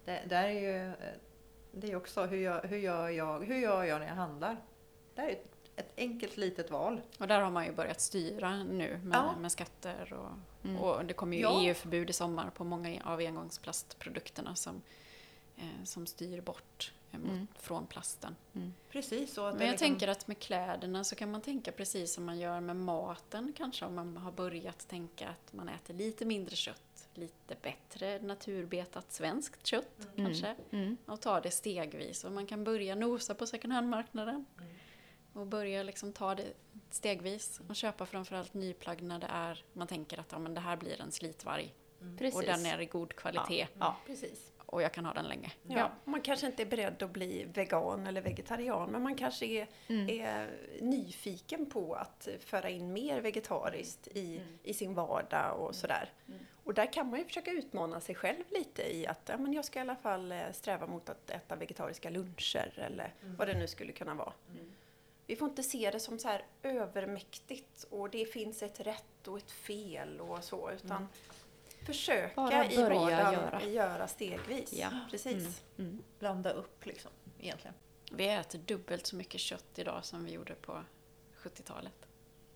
Det, 0.05 0.23
där 0.29 0.45
är 0.45 0.61
ju, 0.61 0.87
eh, 0.89 0.93
det 1.73 1.93
är 1.93 1.97
också 1.97 2.25
hur 2.27 2.39
jag, 2.39 2.61
hur, 2.63 2.79
gör 2.79 3.09
jag, 3.09 3.45
hur 3.45 3.57
gör 3.59 3.85
jag 3.85 4.01
när 4.01 4.07
jag 4.09 4.15
handlar? 4.15 4.57
Det 5.15 5.21
är 5.23 5.29
ett, 5.31 5.51
ett 5.77 5.93
enkelt 5.97 6.37
litet 6.37 6.71
val. 6.71 7.01
Och 7.19 7.29
där 7.29 7.41
har 7.41 7.51
man 7.51 7.65
ju 7.67 7.73
börjat 7.73 8.01
styra 8.01 8.57
nu 8.65 9.01
med, 9.05 9.17
Ja. 9.17 9.37
med 9.39 9.53
skatter 9.53 10.13
och, 10.13 10.31
Mm. 10.65 10.81
och 10.81 11.05
det 11.05 11.15
kommer 11.15 11.37
ju 11.37 11.43
Ja. 11.43 11.61
EU-förbud 11.63 12.11
i 12.11 12.13
sommar 12.13 12.51
på 12.51 12.65
många 12.65 13.03
av 13.05 13.19
engångsplastprodukterna 13.19 14.55
som, 14.55 14.83
eh, 15.57 15.85
som 15.85 16.07
styr 16.07 16.41
bort 16.41 16.93
Mm. 17.13 17.47
från 17.59 17.87
plasten. 17.87 18.37
Precis 18.91 19.35
så 19.35 19.45
att 19.47 19.53
det 19.53 19.59
Men 19.59 19.67
jag 19.67 19.73
liksom, 19.73 19.89
tänker 19.89 20.09
att 20.09 20.29
med 20.29 20.39
kläderna 20.39 21.05
så 21.05 21.15
kan 21.15 21.31
man 21.31 21.41
tänka 21.41 21.73
precis 21.73 22.13
som 22.13 22.25
man 22.25 22.39
gör 22.39 22.61
med 22.61 22.77
maten 22.77 23.53
kanske 23.57 23.85
om 23.85 23.95
man 23.95 24.17
har 24.17 24.33
börjat 24.33 24.89
tänka 24.89 25.29
att 25.29 25.53
man 25.53 25.69
äter 25.69 25.95
lite 25.95 26.25
mindre 26.25 26.57
kött, 26.57 27.09
lite 27.15 27.57
bättre 27.63 28.19
naturbetat 28.23 29.13
svenskt 29.13 29.67
kött 29.67 30.09
kanske 30.17 30.55
Mm. 30.71 30.97
och 31.07 31.21
ta 31.21 31.41
det 31.41 31.51
stegvis. 31.51 32.25
Och 32.25 32.33
man 32.33 32.47
kan 32.47 32.65
börja 32.65 32.95
nosa 32.95 33.35
på 33.35 33.47
second 33.47 33.73
hand-marknaden 33.73 34.45
och 35.33 35.47
börja 35.47 35.83
liksom 35.83 36.13
ta 36.13 36.35
det 36.35 36.53
stegvis 36.91 37.61
och 37.69 37.77
köpa 37.77 38.07
framförallt 38.07 38.55
nyplagg 38.55 39.03
när 39.03 39.19
det 39.19 39.29
är, 39.31 39.65
man 39.73 39.87
tänker 39.87 40.21
att 40.21 40.33
ja, 40.33 40.39
men 40.39 40.55
det 40.55 40.61
här 40.61 40.77
blir 40.77 41.01
en 41.01 41.13
slitvarg 41.13 41.75
Precis. 42.19 42.35
och 42.37 42.43
den 42.43 42.67
är 42.67 42.81
i 42.81 42.87
god 42.87 43.17
kvalitet 43.17 43.69
Ja. 43.79 43.97
Precis. 44.07 44.48
Och 44.69 44.83
jag 44.83 44.93
kan 44.93 45.05
ha 45.05 45.13
den 45.13 45.29
länge. 45.29 45.53
Ja, 45.63 45.91
Man 46.05 46.21
kanske 46.21 46.47
inte 46.47 46.63
är 46.63 46.67
beredd 46.67 47.03
att 47.03 47.11
bli 47.11 47.45
vegan 47.55 48.07
eller 48.07 48.21
vegetarian 48.21 48.91
men 48.91 49.03
man 49.03 49.15
kanske 49.15 49.47
är, 49.47 49.67
Mm. 49.89 50.09
är 50.21 50.51
nyfiken 50.81 51.67
på 51.67 51.95
att 51.95 52.29
föra 52.41 52.69
in 52.71 52.93
mer 52.93 53.21
vegetariskt 53.21 54.09
i, 54.09 54.41
i 54.63 54.75
sin 54.75 54.95
vardag 54.95 55.61
och 55.61 55.75
sådär. 55.75 56.13
Och 56.65 56.75
där 56.75 56.93
kan 56.93 57.11
man 57.11 57.19
ju 57.19 57.25
försöka 57.25 57.51
utmana 57.51 58.01
sig 58.01 58.15
själv 58.15 58.45
lite 58.51 58.97
i 58.97 59.07
att 59.07 59.21
ja, 59.29 59.39
men 59.39 59.53
jag 59.53 59.65
ska 59.65 59.79
i 59.79 59.83
alla 59.83 59.97
fall 59.97 60.33
eh, 60.33 60.39
sträva 60.53 60.87
mot 60.87 61.09
att 61.09 61.31
äta 61.31 61.57
vegetariska 61.57 62.11
luncher 62.11 62.73
eller 62.77 63.15
vad 63.23 63.49
det 63.49 63.59
nu 63.59 63.67
skulle 63.67 63.93
kunna 63.93 64.15
vara. 64.15 64.33
Vi 65.27 65.37
får 65.37 65.49
inte 65.49 65.63
se 65.63 65.91
det 65.91 66.01
som 66.01 66.19
så 66.19 66.29
här 66.29 66.43
övermäktigt 66.63 67.85
och 67.91 68.11
det 68.11 68.25
finns 68.33 68.63
ett 68.63 68.81
rätt 68.81 69.29
och 69.29 69.39
ett 69.39 69.51
fel 69.51 70.21
och 70.21 70.45
så 70.45 70.71
utan 70.71 71.09
försöka 71.93 72.35
Bara 72.35 72.65
i 72.71 72.77
börja 72.77 72.89
vardagen 73.01 73.33
göra. 73.33 73.65
göra 73.65 74.09
stegvis. 74.09 74.73
Ja. 74.73 74.91
Precis. 75.11 75.63
Mm. 75.79 76.03
blanda 76.19 76.51
upp 76.51 76.87
liksom, 76.87 77.11
egentligen. 77.41 77.75
Vi 78.13 78.29
äter 78.29 78.59
dubbelt 78.59 79.07
så 79.07 79.17
mycket 79.17 79.41
kött 79.41 79.79
idag 79.79 80.05
som 80.05 80.25
vi 80.25 80.33
gjorde 80.33 80.55
på 80.55 80.83
70-talet. 81.43 81.93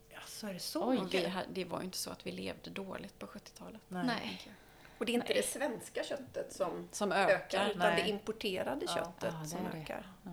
Ja, 0.08 0.18
så 0.26 0.46
är 0.46 0.52
det 0.54 0.58
så 0.60 0.88
Oj, 0.88 0.98
vi, 1.12 1.32
det 1.52 1.64
var 1.64 1.78
ju 1.78 1.84
inte 1.84 1.98
så 1.98 2.10
att 2.10 2.26
vi 2.26 2.32
levde 2.32 2.70
dåligt 2.70 3.18
på 3.18 3.26
70-talet. 3.26 3.80
Nej. 3.88 4.04
Nej. 4.06 4.52
Och 4.98 5.06
det 5.06 5.12
är 5.12 5.14
inte 5.14 5.34
det 5.34 5.46
svenska 5.46 6.04
köttet 6.04 6.52
som 6.52 6.88
Som 6.92 7.12
ökar, 7.12 7.34
ökar. 7.34 7.70
utan 7.70 7.78
Nej. 7.92 8.02
det 8.02 8.08
importerade 8.10 8.86
Ja. 8.88 8.94
köttet 8.94 9.32
Ja, 9.34 9.40
det 9.42 9.48
som 9.48 9.66
är 9.66 9.70
det. 9.72 9.78
ökar. 9.78 10.12
Ja. 10.24 10.30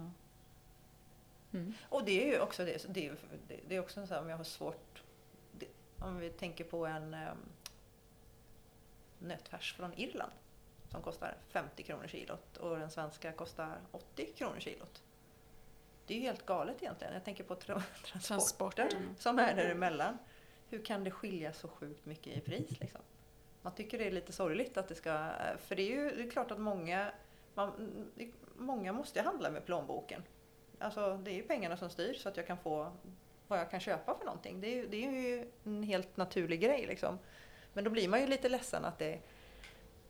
Mm. 1.53 1.73
Och 1.89 2.03
det 2.05 2.23
är 2.23 2.27
ju 2.27 2.39
också 2.39 2.65
det, 2.65 2.85
det, 2.93 3.07
är, 3.07 3.15
det- 3.67 3.75
är 3.75 3.79
också 3.79 4.07
så 4.07 4.13
här 4.13 4.21
om 4.21 4.29
jag 4.29 4.37
har 4.37 4.43
svårt, 4.43 5.03
det, 5.51 5.65
om 5.99 6.17
vi 6.19 6.29
tänker 6.29 6.63
på 6.63 6.85
en 6.85 7.13
um, 7.13 7.37
nötfärs 9.19 9.73
från 9.73 9.93
Irland 9.93 10.31
som 10.91 11.01
kostar 11.01 11.37
50 11.49 11.83
kronor 11.83 12.07
kilot 12.07 12.57
och 12.57 12.79
den 12.79 12.89
svenska 12.91 13.31
kostar 13.31 13.77
80 13.91 14.25
kronor 14.37 14.59
kilot. 14.59 15.03
Det 16.05 16.13
är 16.13 16.17
ju 16.17 16.23
helt 16.23 16.45
galet 16.45 16.75
egentligen. 16.81 17.13
Jag 17.13 17.23
tänker 17.25 17.43
på 17.43 17.55
tra- 17.55 17.81
transporter 18.03 18.87
Transporten. 18.89 19.15
som 19.17 19.39
är 19.39 19.55
däremellan. 19.55 20.17
Hur 20.69 20.85
kan 20.85 21.03
det 21.03 21.11
skilja 21.11 21.53
så 21.53 21.67
sjukt 21.67 22.05
mycket 22.05 22.37
i 22.37 22.41
pris 22.41 22.79
liksom? 22.79 23.01
Man 23.61 23.75
tycker 23.75 23.97
det 23.97 24.07
är 24.07 24.11
lite 24.11 24.31
sorgligt 24.31 24.77
att 24.77 24.87
det 24.87 24.95
ska, 24.95 25.29
för 25.57 25.75
det 25.75 25.81
är 25.81 25.95
ju 25.95 26.15
det 26.15 26.23
är 26.27 26.31
klart 26.31 26.51
att 26.51 26.59
många, 26.59 27.11
man, 27.53 27.91
många 28.55 28.93
måste 28.93 29.21
handla 29.21 29.49
med 29.51 29.65
plånboken. 29.65 30.23
Alltså 30.79 31.17
det 31.17 31.31
är 31.31 31.35
ju 31.35 31.43
pengarna 31.43 31.77
som 31.77 31.89
styr 31.89 32.13
så 32.13 32.29
att 32.29 32.37
jag 32.37 32.47
kan 32.47 32.57
få 32.57 32.91
vad 33.47 33.59
jag 33.59 33.71
kan 33.71 33.79
köpa 33.79 34.15
för 34.17 34.25
någonting. 34.25 34.61
Det 34.61 34.79
är 34.79 34.87
det 34.87 35.05
är 35.05 35.11
ju 35.11 35.51
en 35.63 35.83
helt 35.83 36.17
naturlig 36.17 36.61
grej 36.61 36.85
liksom. 36.87 37.19
Men 37.73 37.83
då 37.83 37.89
blir 37.89 38.07
man 38.07 38.21
ju 38.21 38.27
lite 38.27 38.49
ledsen 38.49 38.85
att 38.85 38.99
det, 38.99 39.19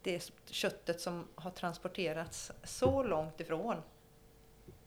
det 0.02 0.16
är 0.16 0.24
köttet 0.46 1.02
som 1.02 1.28
har 1.36 1.52
transporterats 1.52 2.52
så 2.64 3.04
långt 3.04 3.40
ifrån 3.40 3.82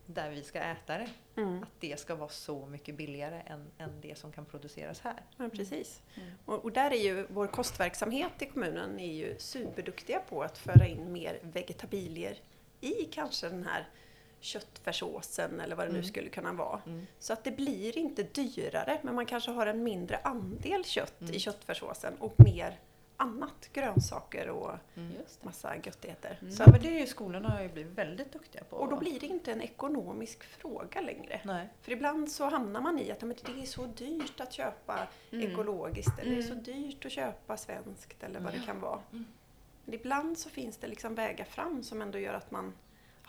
där 0.06 0.30
vi 0.30 0.42
ska 0.42 0.60
äta 0.60 0.98
det. 0.98 1.08
Mm. 1.36 1.62
Att 1.62 1.80
det 1.80 2.00
ska 2.00 2.14
vara 2.14 2.28
så 2.28 2.66
mycket 2.66 2.96
billigare 2.96 3.42
än, 3.46 3.70
än 3.78 4.00
det 4.00 4.18
som 4.18 4.32
kan 4.32 4.44
produceras 4.44 5.00
här. 5.00 5.24
Ja, 5.36 5.48
precis. 5.48 6.02
Mm. 6.14 6.30
Och, 6.44 6.64
och 6.64 6.72
där 6.72 6.90
är 6.90 7.02
ju 7.02 7.26
vår 7.30 7.46
kostverksamhet 7.46 8.42
i 8.42 8.46
kommunen 8.46 9.00
är 9.00 9.12
ju 9.12 9.38
superduktiga 9.38 10.20
på 10.28 10.42
att 10.42 10.58
föra 10.58 10.86
in 10.86 11.12
mer 11.12 11.40
vegetabilier 11.42 12.38
i 12.80 13.04
kanske 13.04 13.48
den 13.48 13.64
här 13.64 13.88
köttfärssåsen 14.43 15.61
eller 15.61 15.76
vad 15.76 15.86
det 15.86 15.93
nu 15.93 15.99
Mm. 15.99 16.09
skulle 16.09 16.28
kunna 16.28 16.53
vara. 16.53 16.80
Mm. 16.86 17.07
Så 17.18 17.32
att 17.32 17.45
det 17.45 17.51
blir 17.51 17.99
inte 17.99 18.22
dyrare 18.22 18.99
men 19.03 19.14
man 19.14 19.26
kanske 19.26 19.51
har 19.51 19.66
en 19.66 19.82
mindre 19.82 20.18
andel 20.24 20.84
kött 20.84 21.20
Mm. 21.20 21.34
i 21.34 21.38
köttfärssåsen 21.38 22.14
och 22.18 22.34
mer 22.38 22.78
annat, 23.16 23.68
grönsaker 23.72 24.49
och 24.49 24.72
det. 24.95 25.45
massa 25.45 25.76
göttigheter. 25.76 26.38
Mm. 26.40 26.53
Så, 26.53 26.64
men 26.70 26.82
det 26.82 26.88
är 26.97 27.01
ju 27.01 27.07
skolorna 27.07 27.49
har 27.49 27.62
ju 27.62 27.68
blivit 27.68 27.93
väldigt 27.99 28.32
duktiga 28.32 28.64
på. 28.64 28.76
Och 28.76 28.88
då 28.90 28.97
blir 28.97 29.20
det 29.20 29.26
inte 29.26 29.53
en 29.53 29.61
ekonomisk 29.62 30.45
fråga 30.45 31.01
längre. 31.01 31.40
Nej. 31.45 31.68
För 31.82 31.93
ibland 31.93 32.30
så 32.30 32.45
hamnar 32.49 32.80
man 32.80 32.99
i 32.99 33.11
att 33.12 33.20
men 33.20 33.36
det 33.47 33.62
är 33.62 33.66
så 33.66 33.86
dyrt 33.86 34.40
att 34.40 34.53
köpa 34.53 35.09
Mm. 35.32 35.51
ekologiskt 35.53 36.18
eller 36.18 36.30
det 36.34 36.38
är 36.38 36.43
så 36.43 36.53
Mm. 36.53 36.64
dyrt 36.64 37.05
att 37.05 37.12
köpa 37.12 37.57
svenskt 37.57 38.22
eller 38.22 38.40
vad 38.40 38.53
det 38.53 38.61
kan 38.66 38.80
vara. 38.80 39.01
Mm. 39.12 39.26
Men 39.84 39.95
ibland 39.95 40.38
så 40.38 40.49
finns 40.51 40.76
det 40.76 40.86
liksom 40.86 41.14
vägar 41.14 41.45
fram 41.45 41.82
som 41.82 42.03
ändå 42.03 42.18
gör 42.18 42.34
att 42.34 42.51
man 42.51 42.72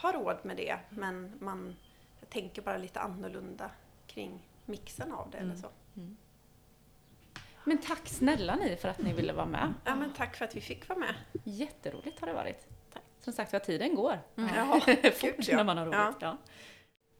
har 0.03 0.13
råd 0.13 0.37
med 0.43 0.57
det 0.57 0.77
men 0.89 1.33
man 1.39 1.75
tänker 2.29 2.61
bara 2.61 2.77
lite 2.77 2.99
annorlunda 2.99 3.69
kring 4.07 4.47
mixen 4.65 5.11
av 5.11 5.29
det 5.31 5.37
eller 5.37 5.51
Mm. 5.55 5.61
så. 5.61 5.69
Men 7.63 7.77
tack 7.77 8.07
snälla 8.07 8.55
ni 8.55 8.75
för 8.75 8.89
att 8.89 8.97
ni 8.99 9.13
ville 9.13 9.33
vara 9.33 9.45
med. 9.45 9.73
Ja 9.85 9.95
men 9.95 10.13
tack 10.13 10.35
för 10.35 10.45
att 10.45 10.55
vi 10.55 10.61
fick 10.61 10.89
vara 10.89 10.99
med. 10.99 11.15
Jätteroligt 11.43 12.19
har 12.19 12.27
det 12.27 12.33
varit. 12.33 12.67
Som 13.21 13.33
sagt 13.33 13.53
vad 13.53 13.63
tiden 13.63 13.95
går. 13.95 14.19
Ja, 14.35 14.79
Fort 15.13 15.47
när 15.51 15.63
man 15.63 15.77
har 15.77 15.85
roligt. 15.85 15.97
Ja. 15.99 16.13
Ja. 16.19 16.37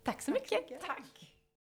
Tack 0.03 0.21
så 0.21 0.31
mycket. 0.31 0.81
Tack! 0.81 1.22